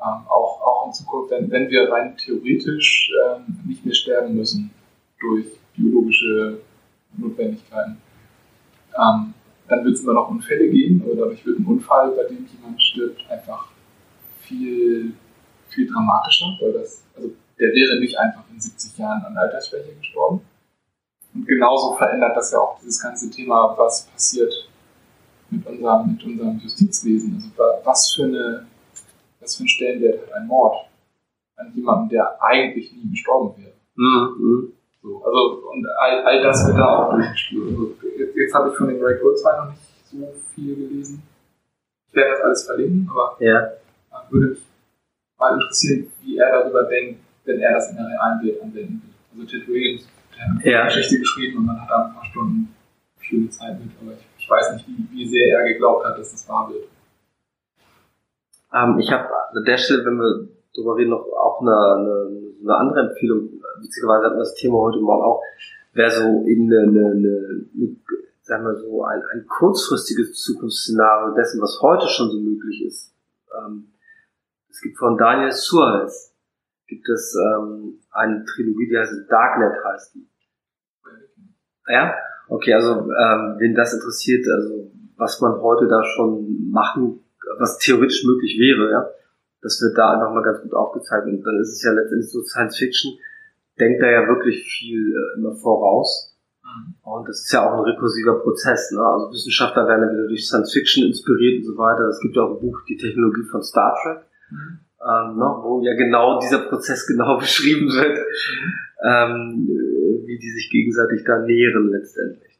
Ähm, 0.00 0.26
auch, 0.28 0.60
auch 0.60 0.86
in 0.86 0.92
Zukunft, 0.92 1.30
wenn, 1.30 1.50
wenn 1.50 1.70
wir 1.70 1.90
rein 1.90 2.16
theoretisch 2.16 3.10
ähm, 3.24 3.60
nicht 3.64 3.84
mehr 3.84 3.94
sterben 3.94 4.34
müssen 4.34 4.70
durch 5.20 5.46
biologische 5.76 6.58
Notwendigkeiten. 7.16 7.98
Ähm, 8.96 9.34
dann 9.68 9.84
wird 9.84 9.94
es 9.94 10.02
immer 10.02 10.14
noch 10.14 10.30
Unfälle 10.30 10.68
geben, 10.68 11.02
aber 11.04 11.14
dadurch 11.14 11.44
wird 11.44 11.58
ein 11.58 11.66
Unfall, 11.66 12.10
bei 12.10 12.24
dem 12.24 12.46
jemand 12.46 12.82
stirbt, 12.82 13.22
einfach 13.30 13.68
viel, 14.40 15.14
viel 15.68 15.90
dramatischer, 15.90 16.46
weil 16.60 16.72
das, 16.72 17.04
also 17.16 17.30
der 17.58 17.68
wäre 17.68 18.00
nicht 18.00 18.18
einfach 18.18 18.44
in 18.52 18.60
70 18.60 18.98
Jahren 18.98 19.22
an 19.24 19.36
Altersschwäche 19.36 19.94
gestorben. 19.98 20.40
Und 21.34 21.46
genauso 21.46 21.96
verändert 21.96 22.36
das 22.36 22.52
ja 22.52 22.58
auch 22.58 22.78
dieses 22.80 23.00
ganze 23.00 23.30
Thema, 23.30 23.74
was 23.78 24.06
passiert 24.06 24.52
mit 25.50 25.66
unserem, 25.66 26.12
mit 26.12 26.24
unserem 26.24 26.58
Justizwesen. 26.58 27.52
Also 27.56 27.80
was 27.84 28.12
für, 28.12 28.24
eine, 28.24 28.66
was 29.40 29.56
für 29.56 29.60
einen 29.60 29.68
Stellenwert 29.68 30.22
hat 30.22 30.32
ein 30.34 30.46
Mord 30.46 30.86
an 31.56 31.72
jemandem, 31.74 32.10
der 32.10 32.42
eigentlich 32.42 32.92
nie 32.92 33.10
gestorben 33.10 33.62
wäre. 33.62 33.74
Mhm. 33.94 34.72
So, 35.02 35.22
also, 35.24 35.62
und 35.72 35.86
all, 36.00 36.24
all 36.24 36.42
das 36.42 36.66
wird 36.66 36.78
da 36.78 36.98
auch 36.98 37.12
durchgespielt. 37.12 37.78
Jetzt, 38.22 38.36
jetzt 38.36 38.54
habe 38.54 38.70
ich 38.70 38.76
von 38.76 38.88
dem 38.88 39.02
Ray 39.02 39.18
Kurzweil 39.18 39.56
noch 39.58 39.70
nicht 39.70 39.82
so 40.10 40.32
viel 40.54 40.76
gelesen. 40.76 41.22
Ich 42.08 42.14
werde 42.14 42.30
das 42.32 42.40
alles 42.42 42.62
verlinken, 42.64 43.08
aber 43.10 43.36
Ja. 43.40 43.58
äh, 43.66 43.70
würde 44.30 44.46
mich 44.48 44.62
mal 45.38 45.54
interessieren, 45.54 46.12
wie 46.22 46.36
er 46.38 46.50
darüber 46.52 46.84
denkt, 46.84 47.20
wenn 47.44 47.58
er 47.60 47.72
das 47.72 47.90
in 47.90 47.96
der 47.96 48.06
realen 48.06 48.42
Welt 48.46 48.62
anwenden 48.62 49.02
will. 49.02 49.40
Also 49.42 49.50
Ted 49.50 49.68
Williams 49.68 50.08
der 50.36 50.44
hat 50.54 50.64
Ja. 50.64 50.80
eine 50.82 50.88
Geschichte 50.88 51.18
geschrieben 51.18 51.58
und 51.58 51.66
man 51.66 51.80
hat 51.80 51.90
da 51.90 52.06
ein 52.06 52.14
paar 52.14 52.24
Stunden 52.24 52.74
schöne 53.20 53.48
Zeit 53.50 53.78
mit, 53.80 53.90
aber 54.00 54.12
ich, 54.12 54.26
ich 54.38 54.50
weiß 54.50 54.72
nicht, 54.74 54.86
wie, 54.88 55.08
wie 55.10 55.26
sehr 55.28 55.58
er 55.58 55.64
geglaubt 55.72 56.04
hat, 56.06 56.18
dass 56.18 56.32
das 56.32 56.48
wahr 56.48 56.68
wird. 56.70 56.88
Ähm, 58.74 58.98
ich 58.98 59.10
habe 59.12 59.28
an 59.52 59.64
der 59.64 59.76
Stelle, 59.78 60.04
wenn 60.04 60.16
wir 60.16 60.48
darüber 60.74 60.96
reden, 60.96 61.10
noch 61.10 61.26
auch 61.32 61.60
eine, 61.60 61.70
eine, 61.72 62.38
eine 62.62 62.74
andere 62.76 63.08
Empfehlung. 63.10 63.48
Witzigerweise 63.80 64.24
hatten 64.26 64.36
wir 64.36 64.44
das 64.44 64.54
Thema 64.54 64.78
heute 64.78 64.98
Morgen 65.00 65.22
auch. 65.22 65.42
Wäre 65.92 66.10
so 66.10 66.46
eben 66.46 66.70
eine, 66.72 66.82
eine, 66.82 67.06
eine, 67.10 67.68
eine 67.74 67.96
sagen 68.42 68.64
wir 68.64 68.74
so, 68.76 69.04
ein, 69.04 69.22
ein 69.32 69.46
kurzfristiges 69.46 70.34
Zukunftsszenario 70.34 71.34
dessen, 71.34 71.60
was 71.60 71.80
heute 71.80 72.08
schon 72.08 72.30
so 72.30 72.40
möglich 72.40 72.84
ist. 72.86 73.14
Ähm, 73.56 73.92
es 74.68 74.80
gibt 74.80 74.98
von 74.98 75.16
Daniel 75.16 75.52
Suarez 75.52 76.32
gibt 76.86 77.08
es 77.08 77.34
ähm, 77.34 78.00
eine 78.10 78.44
Trilogie, 78.44 78.88
die 78.88 78.98
heißt 78.98 79.30
Darknet 79.30 79.72
heißt 79.84 80.14
die. 80.14 80.28
Ja? 81.88 82.14
Okay, 82.48 82.74
also 82.74 83.08
ähm, 83.08 83.56
wen 83.58 83.74
das 83.74 83.94
interessiert, 83.94 84.46
also 84.48 84.92
was 85.16 85.40
man 85.40 85.60
heute 85.60 85.88
da 85.88 86.04
schon 86.04 86.70
machen, 86.70 87.20
was 87.58 87.78
theoretisch 87.78 88.24
möglich 88.24 88.58
wäre, 88.58 88.90
ja, 88.90 89.08
das 89.62 89.80
wird 89.80 89.96
da 89.96 90.14
einfach 90.14 90.32
mal 90.34 90.42
ganz 90.42 90.60
gut 90.60 90.74
aufgezeigt. 90.74 91.26
Und 91.26 91.42
dann 91.42 91.60
ist 91.60 91.72
es 91.72 91.82
ja 91.82 91.92
letztendlich 91.92 92.30
so 92.30 92.42
Science 92.42 92.76
Fiction, 92.76 93.18
denkt 93.78 94.02
da 94.02 94.10
ja 94.10 94.28
wirklich 94.28 94.64
viel 94.64 95.12
äh, 95.14 95.38
immer 95.38 95.54
voraus. 95.54 96.36
Mhm. 96.62 96.94
Und 97.02 97.28
das 97.28 97.40
ist 97.40 97.52
ja 97.52 97.66
auch 97.66 97.78
ein 97.78 97.84
rekursiver 97.84 98.40
Prozess. 98.40 98.90
Ne? 98.92 99.00
Also 99.00 99.30
Wissenschaftler 99.30 99.86
werden 99.88 100.08
ja 100.08 100.12
wieder 100.12 100.28
durch 100.28 100.46
Science 100.46 100.72
Fiction 100.72 101.06
inspiriert 101.06 101.60
und 101.60 101.72
so 101.72 101.78
weiter. 101.78 102.08
Es 102.08 102.20
gibt 102.20 102.36
ja 102.36 102.42
auch 102.42 102.54
ein 102.56 102.60
Buch, 102.60 102.78
Die 102.88 102.96
Technologie 102.96 103.44
von 103.50 103.62
Star 103.62 103.94
Trek, 104.02 104.24
Mhm. 104.50 104.80
ähm, 105.00 105.36
ne? 105.38 105.48
wo 105.62 105.80
ja 105.82 105.94
genau 105.96 106.38
dieser 106.38 106.68
Prozess 106.68 107.06
genau 107.10 107.38
beschrieben 107.38 107.88
wird, 107.88 108.18
ähm, 109.02 109.66
äh, 109.68 110.26
wie 110.26 110.38
die 110.38 110.50
sich 110.50 110.68
gegenseitig 110.70 111.24
da 111.24 111.38
nähren 111.38 111.88
letztendlich. 111.90 112.52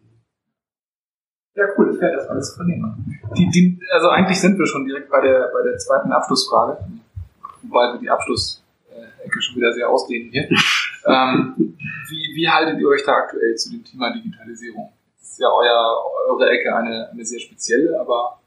Ja, 1.54 1.64
cool, 1.76 1.92
ich 1.94 2.00
werde 2.00 2.16
das 2.16 2.28
alles 2.28 2.54
verlinken. 2.56 3.20
Die, 3.36 3.46
die, 3.50 3.78
also 3.92 4.08
eigentlich 4.08 4.40
sind 4.40 4.58
wir 4.58 4.66
schon 4.66 4.86
direkt 4.86 5.10
bei 5.10 5.20
der, 5.20 5.50
bei 5.52 5.62
der 5.68 5.76
zweiten 5.76 6.10
Abschlussfrage, 6.10 6.78
wobei 7.62 7.92
wir 7.92 8.00
die 8.00 8.08
Abschlussecke 8.08 8.62
schon 9.40 9.56
wieder 9.56 9.70
sehr 9.74 9.88
ausdehnen 9.90 10.30
hier. 10.32 10.48
Ähm, 11.06 11.76
wie, 12.08 12.36
wie 12.36 12.48
haltet 12.48 12.80
ihr 12.80 12.88
euch 12.88 13.04
da 13.04 13.14
aktuell 13.14 13.54
zu 13.56 13.70
dem 13.70 13.84
Thema 13.84 14.12
Digitalisierung? 14.12 14.92
Das 15.18 15.30
ist 15.30 15.40
ja 15.40 15.48
euer, 15.48 16.04
eure 16.28 16.50
Ecke 16.50 16.74
eine, 16.74 17.10
eine 17.10 17.24
sehr 17.24 17.40
spezielle, 17.40 17.98
aber 17.98 18.38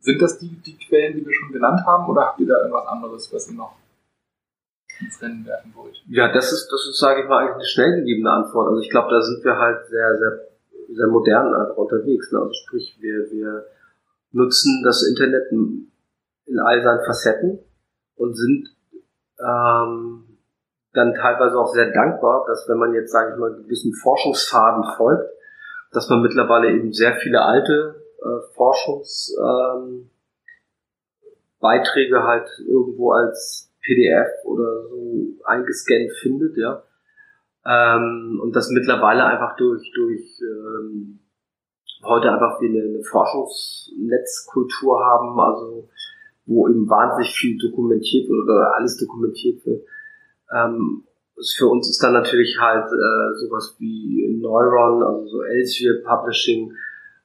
sind 0.00 0.20
das 0.22 0.38
die, 0.38 0.48
die 0.48 0.78
Quellen, 0.78 1.14
die 1.14 1.26
wir 1.26 1.32
schon 1.32 1.52
genannt 1.52 1.80
haben, 1.86 2.08
oder 2.08 2.22
habt 2.22 2.40
ihr 2.40 2.46
da 2.46 2.58
irgendwas 2.58 2.86
anderes, 2.86 3.32
was 3.32 3.50
ihr 3.50 3.56
noch 3.56 3.76
ins 5.00 5.20
Rennen 5.20 5.44
werfen 5.46 5.72
wollt? 5.74 6.02
Ja, 6.08 6.32
das 6.32 6.52
ist, 6.52 6.68
das 6.70 6.86
ist, 6.88 6.98
sage 6.98 7.22
ich 7.22 7.28
mal, 7.28 7.38
eigentlich 7.38 7.54
eine 7.54 7.64
schnell 7.64 8.00
gegebene 8.00 8.30
Antwort. 8.30 8.68
Also 8.68 8.80
ich 8.80 8.90
glaube, 8.90 9.10
da 9.10 9.20
sind 9.20 9.44
wir 9.44 9.56
halt 9.56 9.86
sehr, 9.88 10.18
sehr, 10.18 10.40
sehr 10.90 11.06
modern 11.08 11.54
einfach 11.54 11.76
unterwegs. 11.76 12.32
Ne? 12.32 12.38
Also 12.38 12.52
sprich, 12.54 12.96
wir, 13.00 13.30
wir 13.30 13.66
nutzen 14.32 14.82
das 14.84 15.06
Internet 15.06 15.50
in 15.52 16.58
all 16.58 16.82
seinen 16.82 17.04
Facetten 17.04 17.58
und 18.16 18.34
sind 18.34 18.68
ähm, 19.38 20.29
dann 20.92 21.14
teilweise 21.14 21.58
auch 21.58 21.72
sehr 21.72 21.92
dankbar, 21.92 22.44
dass 22.46 22.68
wenn 22.68 22.78
man 22.78 22.92
jetzt, 22.94 23.12
sage 23.12 23.32
ich 23.32 23.38
mal, 23.38 23.54
gewissen 23.54 23.92
Forschungsfaden 23.94 24.84
folgt, 24.96 25.30
dass 25.92 26.08
man 26.08 26.22
mittlerweile 26.22 26.70
eben 26.70 26.92
sehr 26.92 27.14
viele 27.14 27.42
alte 27.42 28.02
äh, 28.18 28.54
Forschungsbeiträge 28.54 30.10
ähm, 32.16 32.22
halt 32.22 32.48
irgendwo 32.66 33.12
als 33.12 33.72
PDF 33.82 34.28
oder 34.44 34.88
so 34.88 35.26
eingescannt 35.44 36.12
findet, 36.20 36.56
ja. 36.56 36.82
Ähm, 37.64 38.40
und 38.42 38.56
das 38.56 38.70
mittlerweile 38.70 39.24
einfach 39.24 39.56
durch, 39.56 39.92
durch 39.94 40.40
ähm, 40.40 41.20
heute 42.02 42.32
einfach 42.32 42.60
wir 42.60 42.70
eine, 42.70 42.82
eine 42.88 43.02
Forschungsnetzkultur 43.04 44.98
haben, 44.98 45.38
also 45.38 45.88
wo 46.46 46.68
eben 46.68 46.88
wahnsinnig 46.88 47.32
viel 47.32 47.58
dokumentiert 47.58 48.28
wird 48.28 48.44
oder 48.44 48.74
alles 48.76 48.96
dokumentiert 48.96 49.64
wird. 49.66 49.84
Ähm, 50.54 51.04
es- 51.38 51.54
für 51.56 51.68
uns 51.68 51.88
ist 51.88 52.02
dann 52.02 52.12
natürlich 52.12 52.58
halt 52.60 52.86
äh, 52.86 53.34
sowas 53.38 53.76
wie 53.78 54.38
Neuron, 54.40 55.02
also 55.02 55.26
so 55.26 55.42
Elsevier 55.42 56.02
Publishing, 56.04 56.72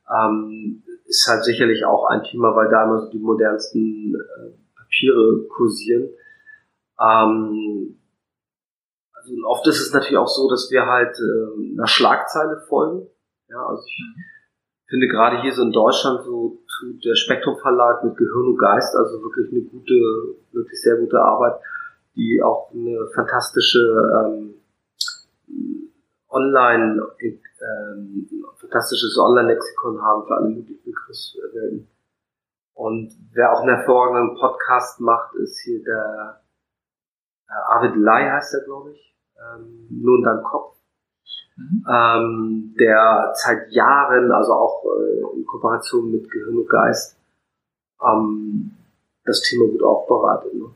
ähm, 0.09 0.83
ist 1.05 1.27
halt 1.29 1.43
sicherlich 1.43 1.85
auch 1.85 2.05
ein 2.09 2.23
Thema, 2.23 2.55
weil 2.55 2.69
da 2.69 2.83
immer 2.85 2.99
so 3.01 3.09
die 3.11 3.19
modernsten 3.19 4.15
äh, 4.15 4.51
Papiere 4.75 5.45
kursieren. 5.49 6.09
Ähm, 6.99 7.99
also 9.13 9.33
oft 9.47 9.67
ist 9.67 9.81
es 9.81 9.93
natürlich 9.93 10.17
auch 10.17 10.27
so, 10.27 10.49
dass 10.49 10.69
wir 10.71 10.85
halt 10.85 11.15
äh, 11.19 11.73
einer 11.73 11.87
Schlagzeile 11.87 12.61
folgen. 12.67 13.07
Ja, 13.49 13.65
also 13.67 13.83
ich 13.85 14.03
finde 14.87 15.07
gerade 15.07 15.41
hier 15.41 15.51
so 15.53 15.63
in 15.63 15.71
Deutschland 15.71 16.23
so 16.23 16.61
tut 16.79 17.03
der 17.03 17.15
Spektrum 17.15 17.57
Verlag 17.57 18.03
mit 18.03 18.15
Gehirn 18.17 18.47
und 18.49 18.57
Geist 18.57 18.95
also 18.95 19.21
wirklich 19.21 19.51
eine 19.51 19.61
gute, 19.61 19.93
wirklich 20.51 20.79
sehr 20.81 20.97
gute 20.97 21.19
Arbeit, 21.19 21.59
die 22.15 22.41
auch 22.43 22.71
eine 22.71 23.07
fantastische 23.13 23.79
ähm, 23.79 24.53
Online, 26.29 27.01
ähm, 27.21 28.29
fantastisches 28.57 29.17
Online-Lexikon 29.17 30.01
haben 30.01 30.27
für 30.27 30.35
alle 30.35 30.49
möglichen 30.49 30.83
Begriffswelten. 30.83 31.87
Und 32.73 33.13
wer 33.31 33.53
auch 33.53 33.61
einen 33.61 33.75
hervorragenden 33.75 34.37
Podcast 34.37 34.99
macht, 34.99 35.33
ist 35.35 35.61
hier 35.61 35.81
der 35.83 36.41
äh, 37.47 37.53
Arvid 37.53 37.95
Lai 37.95 38.29
heißt 38.29 38.53
er, 38.55 38.61
glaube 38.65 38.91
ich. 38.91 39.15
Ähm, 39.37 39.87
nur 39.89 40.21
deinem 40.23 40.43
Kopf. 40.43 40.75
Mhm. 41.55 41.85
Ähm, 41.89 42.75
der 42.79 43.31
seit 43.35 43.71
Jahren, 43.71 44.31
also 44.31 44.53
auch 44.53 44.83
äh, 44.83 45.37
in 45.37 45.45
Kooperation 45.45 46.11
mit 46.11 46.29
Gehirn 46.29 46.57
und 46.57 46.69
Geist, 46.69 47.17
ähm, 48.01 48.71
das 49.23 49.41
Thema 49.41 49.67
gut 49.69 49.83
aufbereitet. 49.83 50.53
Ne? 50.53 50.69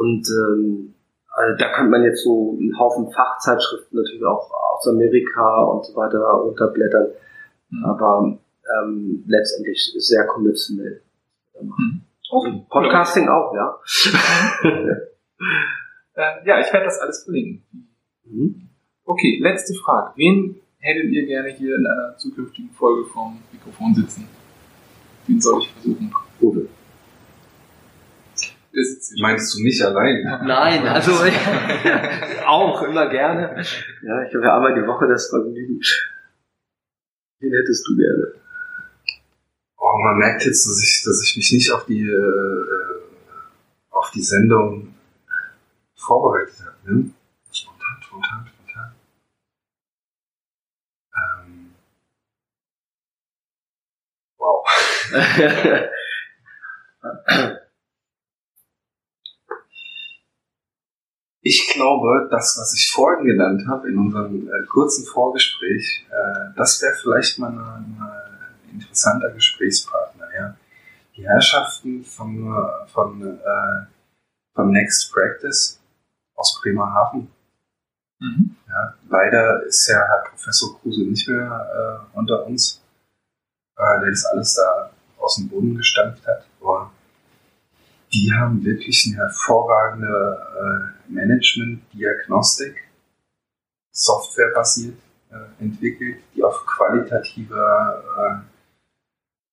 Und 0.00 0.26
ähm, 0.30 0.94
also 1.28 1.56
da 1.58 1.72
könnte 1.74 1.90
man 1.90 2.02
jetzt 2.04 2.24
so 2.24 2.56
einen 2.58 2.78
Haufen 2.78 3.10
Fachzeitschriften 3.12 3.98
natürlich 3.98 4.24
auch 4.24 4.50
aus 4.50 4.88
Amerika 4.88 5.62
und 5.64 5.84
so 5.84 5.94
weiter 5.94 6.18
runterblättern, 6.18 7.08
Mhm. 7.72 7.84
aber 7.84 8.38
ähm, 8.82 9.24
letztendlich 9.28 9.94
sehr 9.98 10.26
konventionell. 10.26 11.02
Mhm. 11.60 12.00
Okay. 12.32 12.66
Podcasting 12.68 13.28
auch, 13.28 13.54
ja. 13.54 13.78
Äh, 16.14 16.46
ja, 16.46 16.60
ich 16.60 16.70
werde 16.72 16.84
das 16.86 16.98
alles 16.98 17.22
verlinken. 17.24 17.88
Mhm. 18.24 18.68
Okay, 19.04 19.38
letzte 19.40 19.72
Frage. 19.74 20.12
Wen 20.16 20.60
hättet 20.78 21.10
ihr 21.12 21.24
gerne 21.26 21.50
hier 21.50 21.76
in 21.76 21.86
einer 21.86 22.16
zukünftigen 22.18 22.70
Folge 22.70 23.08
vom 23.08 23.40
Mikrofon 23.52 23.94
sitzen? 23.94 24.28
Wen 25.26 25.40
soll 25.40 25.60
ich 25.60 25.72
versuchen? 25.72 26.12
Der 26.40 26.66
hier. 28.72 29.22
Meinst 29.22 29.54
du 29.54 29.62
mich 29.62 29.84
allein? 29.84 30.22
Nein, 30.46 30.86
also 30.86 31.12
auch 32.46 32.82
immer 32.82 33.08
gerne. 33.08 33.62
Ja, 34.02 34.22
ich 34.24 34.34
habe 34.34 34.44
ja 34.44 34.56
einmal 34.56 34.74
die 34.74 34.86
Woche 34.86 35.06
das 35.08 35.28
Vergnügen. 35.28 35.80
Wen 37.40 37.52
hättest 37.52 37.86
du 37.88 37.96
gerne? 37.96 38.34
Oh, 39.78 39.98
man 39.98 40.18
merkt 40.18 40.44
jetzt, 40.44 40.66
dass 40.66 40.82
ich, 40.82 41.02
dass 41.04 41.22
ich 41.24 41.36
mich 41.36 41.52
nicht 41.52 41.72
auf 41.72 41.86
die, 41.86 42.02
äh, 42.02 42.12
äh, 42.12 43.00
auf 43.90 44.10
die 44.10 44.22
Sendung 44.22 44.94
vorbereitet 45.94 46.56
habe. 46.60 46.94
Ne? 46.94 47.10
Spontan, 47.52 48.02
spontan, 48.02 48.46
spontan. 48.46 48.94
Ähm. 51.16 51.74
Wow. 54.36 54.64
Ich 61.42 61.70
glaube, 61.72 62.28
das, 62.30 62.58
was 62.60 62.74
ich 62.74 62.92
vorhin 62.92 63.24
genannt 63.24 63.62
habe 63.68 63.88
in 63.88 63.98
unserem 63.98 64.46
äh, 64.46 64.66
kurzen 64.66 65.06
Vorgespräch, 65.06 66.06
äh, 66.10 66.54
das 66.56 66.82
wäre 66.82 66.94
vielleicht 67.00 67.38
mal 67.38 67.48
ein 67.48 67.96
interessanter 68.70 69.30
Gesprächspartner. 69.30 70.26
Ja? 70.38 70.56
Die 71.16 71.26
Herrschaften 71.26 72.04
von, 72.04 72.46
äh, 72.46 72.86
von, 72.88 73.38
äh, 73.38 73.86
von 74.54 74.70
Next 74.70 75.12
Practice 75.12 75.80
aus 76.34 76.60
Bremerhaven. 76.62 77.30
Mhm. 78.18 78.56
Ja, 78.68 78.94
leider 79.08 79.62
ist 79.64 79.88
ja 79.88 79.96
Herr 79.96 80.24
Professor 80.28 80.78
Kruse 80.78 81.04
nicht 81.04 81.26
mehr 81.26 82.06
äh, 82.14 82.18
unter 82.18 82.46
uns, 82.46 82.82
äh, 83.76 84.00
der 84.00 84.10
das 84.10 84.26
alles 84.26 84.54
da 84.54 84.90
aus 85.18 85.36
dem 85.36 85.48
Boden 85.48 85.76
gestampft 85.76 86.26
hat. 86.26 86.44
Aber 86.60 86.92
die 88.12 88.32
haben 88.32 88.64
wirklich 88.64 89.06
eine 89.06 89.18
hervorragende 89.18 90.96
äh, 91.08 91.12
Management-Diagnostik, 91.12 92.76
softwarebasiert 93.92 94.98
äh, 95.30 95.62
entwickelt, 95.62 96.22
die 96.34 96.42
auf 96.42 96.64
qualitativer 96.66 98.44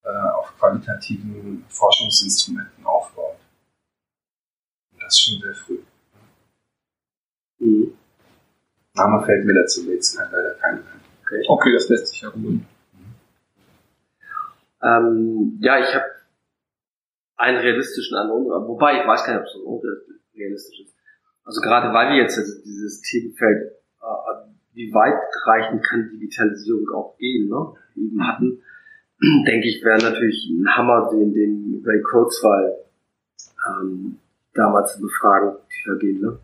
äh, 0.04 0.10
auf 0.10 0.58
qualitativen 0.58 1.66
Forschungsinstrumenten 1.68 2.86
aufbaut. 2.86 3.38
Und 4.94 5.04
das 5.04 5.20
schon 5.20 5.42
sehr 5.42 5.54
früh. 5.54 5.80
Mhm. 7.60 7.94
Name 8.94 9.26
fällt 9.26 9.46
mir 9.46 9.54
dazu 9.54 9.84
jetzt 9.92 10.16
leider 10.16 10.56
kein 10.56 10.84
okay. 11.24 11.44
okay, 11.48 11.74
das 11.74 11.90
lässt 11.90 12.08
sich 12.08 12.22
ja 12.22 12.30
ruhen. 12.30 12.66
Ähm, 14.82 15.58
ja, 15.60 15.80
ich 15.80 15.94
habe 15.94 16.06
einen 17.38 17.58
realistischen 17.58 18.18
an 18.18 18.30
wobei 18.30 19.02
ich 19.02 19.08
weiß 19.08 19.24
gar 19.24 19.34
nicht, 19.34 19.42
ob 19.42 19.48
es 19.48 19.54
so 19.54 20.00
unrealistisch 20.34 20.82
ist. 20.82 20.96
Also 21.44 21.62
gerade 21.62 21.94
weil 21.94 22.10
wir 22.10 22.24
jetzt 22.24 22.38
dieses 22.66 23.02
Themenfeld, 23.02 23.72
äh, 24.02 24.52
wie 24.74 24.94
weitreichend 24.94 25.84
kann 25.84 26.10
Digitalisierung 26.12 26.90
auch 26.94 27.18
gehen, 27.18 27.48
ne, 27.48 27.74
eben 27.96 28.28
hatten, 28.28 28.62
denke 29.48 29.68
ich, 29.68 29.84
wäre 29.84 30.02
natürlich 30.02 30.50
ein 30.50 30.68
Hammer, 30.76 31.10
den, 31.12 31.34
den 31.34 31.84
Ray 31.86 32.02
Kurzweil 32.02 32.76
ähm, 33.70 34.20
damals 34.54 34.96
zu 34.96 35.02
befragen, 35.02 35.58
tiefer 35.70 35.98
gehen. 35.98 36.22
Ne? 36.22 36.40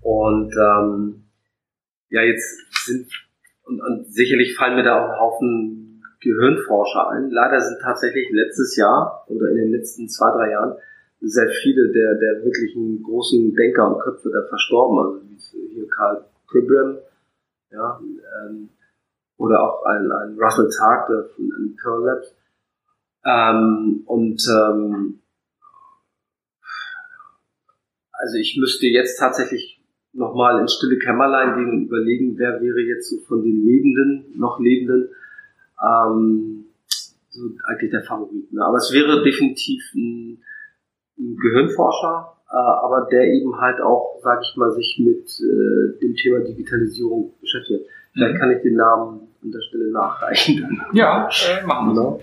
Und 0.00 0.52
ähm, 0.54 1.24
ja, 2.10 2.22
jetzt 2.22 2.86
sind 2.86 3.08
und, 3.64 3.80
und 3.80 4.12
sicherlich 4.12 4.56
fallen 4.56 4.76
mir 4.76 4.82
da 4.82 4.98
auch 4.98 5.10
ein 5.10 5.20
Haufen 5.20 5.91
Gehirnforscher 6.22 7.10
ein. 7.10 7.30
Leider 7.30 7.60
sind 7.60 7.80
tatsächlich 7.80 8.28
letztes 8.30 8.76
Jahr 8.76 9.24
oder 9.28 9.50
in 9.50 9.56
den 9.56 9.72
letzten 9.72 10.08
zwei, 10.08 10.30
drei 10.30 10.50
Jahren 10.52 10.76
sehr 11.20 11.48
viele 11.48 11.92
der, 11.92 12.14
der 12.14 12.44
wirklichen 12.44 13.02
großen 13.02 13.54
Denker 13.54 13.94
und 13.94 14.00
Köpfe 14.02 14.30
da 14.30 14.42
verstorben. 14.48 14.98
Also 14.98 15.22
wie 15.28 15.74
hier 15.74 15.88
Karl 15.88 16.24
Pribram, 16.46 16.98
ja, 17.70 18.00
ähm, 18.44 18.68
oder 19.36 19.62
auch 19.62 19.84
ein, 19.84 20.10
ein 20.10 20.38
Russell 20.38 20.68
Targ 20.68 21.08
der 21.08 21.24
von 21.34 21.76
Pearl 21.80 22.04
Labs. 22.04 22.34
Ähm, 23.24 24.02
und 24.06 24.42
ähm, 24.48 25.20
also 28.12 28.36
ich 28.38 28.56
müsste 28.58 28.86
jetzt 28.86 29.18
tatsächlich 29.18 29.80
nochmal 30.12 30.60
ins 30.60 30.74
stille 30.74 30.98
Kämmerlein 30.98 31.56
gehen 31.56 31.70
und 31.70 31.86
überlegen, 31.86 32.38
wer 32.38 32.60
wäre 32.60 32.80
jetzt 32.80 33.10
so 33.10 33.18
von 33.26 33.42
den 33.42 33.64
Lebenden, 33.64 34.38
noch 34.38 34.60
Lebenden, 34.60 35.08
ähm, 35.82 36.64
so 37.30 37.40
eigentlich 37.68 37.90
der 37.90 38.02
Favorit. 38.02 38.52
Ne? 38.52 38.64
Aber 38.64 38.76
es 38.76 38.92
wäre 38.92 39.22
definitiv 39.22 39.82
ein, 39.94 40.42
ein 41.18 41.36
Gehirnforscher, 41.36 42.36
äh, 42.50 42.54
aber 42.54 43.08
der 43.10 43.24
eben 43.24 43.58
halt 43.60 43.80
auch, 43.80 44.20
sag 44.22 44.40
ich 44.42 44.56
mal, 44.56 44.70
sich 44.72 45.00
mit 45.00 45.28
äh, 45.40 45.98
dem 46.00 46.14
Thema 46.14 46.40
Digitalisierung 46.40 47.34
beschäftigt. 47.40 47.86
Vielleicht 48.12 48.34
mhm. 48.34 48.38
kann 48.38 48.50
ich 48.50 48.62
den 48.62 48.74
Namen 48.74 49.28
an 49.42 49.50
der 49.50 49.60
Stelle 49.62 49.90
nachreichen. 49.90 50.82
Ja, 50.92 51.28
äh, 51.28 51.66
machen 51.66 51.88
wir 51.88 51.94
so. 51.94 52.20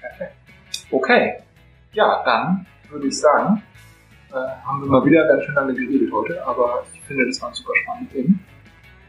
Perfekt. 0.00 0.32
Okay. 0.90 1.34
Ja, 1.92 2.22
dann 2.24 2.66
würde 2.90 3.06
ich 3.06 3.18
sagen, 3.18 3.62
äh, 4.30 4.34
haben 4.34 4.82
wir 4.82 4.88
mal 4.88 5.04
wieder 5.04 5.26
ganz 5.26 5.44
schön 5.44 5.54
lange 5.54 5.74
geredet 5.74 6.12
heute, 6.12 6.44
aber 6.46 6.84
ich 6.92 7.00
finde, 7.02 7.26
das 7.26 7.40
war 7.40 7.48
ein 7.48 7.54
super 7.54 7.72
spannendes 7.82 8.12
Themen. 8.12 8.40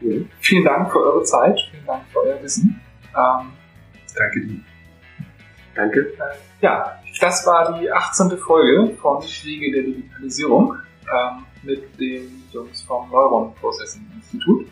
Ja. 0.00 0.24
Vielen 0.38 0.64
Dank 0.64 0.90
für 0.90 0.98
eure 0.98 1.22
Zeit, 1.24 1.60
vielen 1.70 1.86
Dank 1.86 2.02
für 2.10 2.20
euer 2.20 2.42
Wissen. 2.42 2.80
Ähm, 3.16 3.52
Danke 4.16 4.40
dir. 4.40 4.60
Danke. 5.74 6.00
Äh, 6.00 6.36
ja, 6.60 6.98
das 7.20 7.46
war 7.46 7.78
die 7.78 7.90
18. 7.90 8.36
Folge 8.38 8.94
von 8.96 9.22
Wege 9.22 9.72
der 9.72 9.82
Digitalisierung 9.82 10.76
ähm, 11.12 11.44
mit 11.62 11.98
den 11.98 12.44
Jungs 12.52 12.82
vom 12.82 13.10
Neuron 13.10 13.54
Processing 13.54 14.06
Institut. 14.14 14.66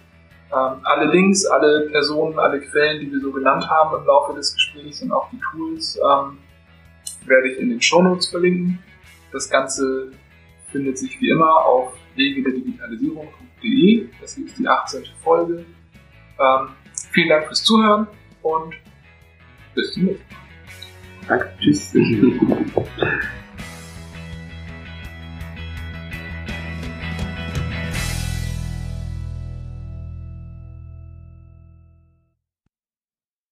Ähm, 0.51 0.81
alle 0.83 1.11
Links, 1.13 1.45
alle 1.47 1.89
Personen, 1.91 2.39
alle 2.39 2.61
Quellen, 2.61 3.01
die 3.01 3.13
wir 3.13 3.21
so 3.21 3.31
genannt 3.33 3.69
haben 3.69 4.01
im 4.01 4.07
Laufe 4.07 4.35
des 4.35 4.55
Gesprächs 4.55 5.03
und 5.03 5.13
auch 5.13 5.29
die 5.31 5.41
Tools 5.53 5.97
ähm, 5.97 6.39
werde 7.27 7.49
ich 7.49 7.59
in 7.59 7.69
den 7.69 7.83
Shownotes 7.83 8.29
verlinken. 8.29 8.79
Das 9.31 9.51
Ganze 9.51 10.13
findet 10.73 10.99
sich 10.99 11.21
wie 11.21 11.31
immer 11.31 11.65
auf 11.65 11.93
wege 12.17 12.43
der 12.43 12.53
Digitalisierung.de. 12.53 14.09
Das 14.21 14.39
ist 14.39 14.59
die 14.59 14.67
18. 14.67 15.05
Folge. 15.23 15.67
Ähm, 16.41 16.69
vielen 17.13 17.29
Dank 17.29 17.47
fürs 17.47 17.63
Zuhören 17.63 18.09
und 18.43 18.75
bis 19.75 19.93
zum 19.93 20.05
nächsten 20.07 20.25
Mal. 20.29 20.39
Danke, 21.29 21.53
tschüss. 21.61 21.95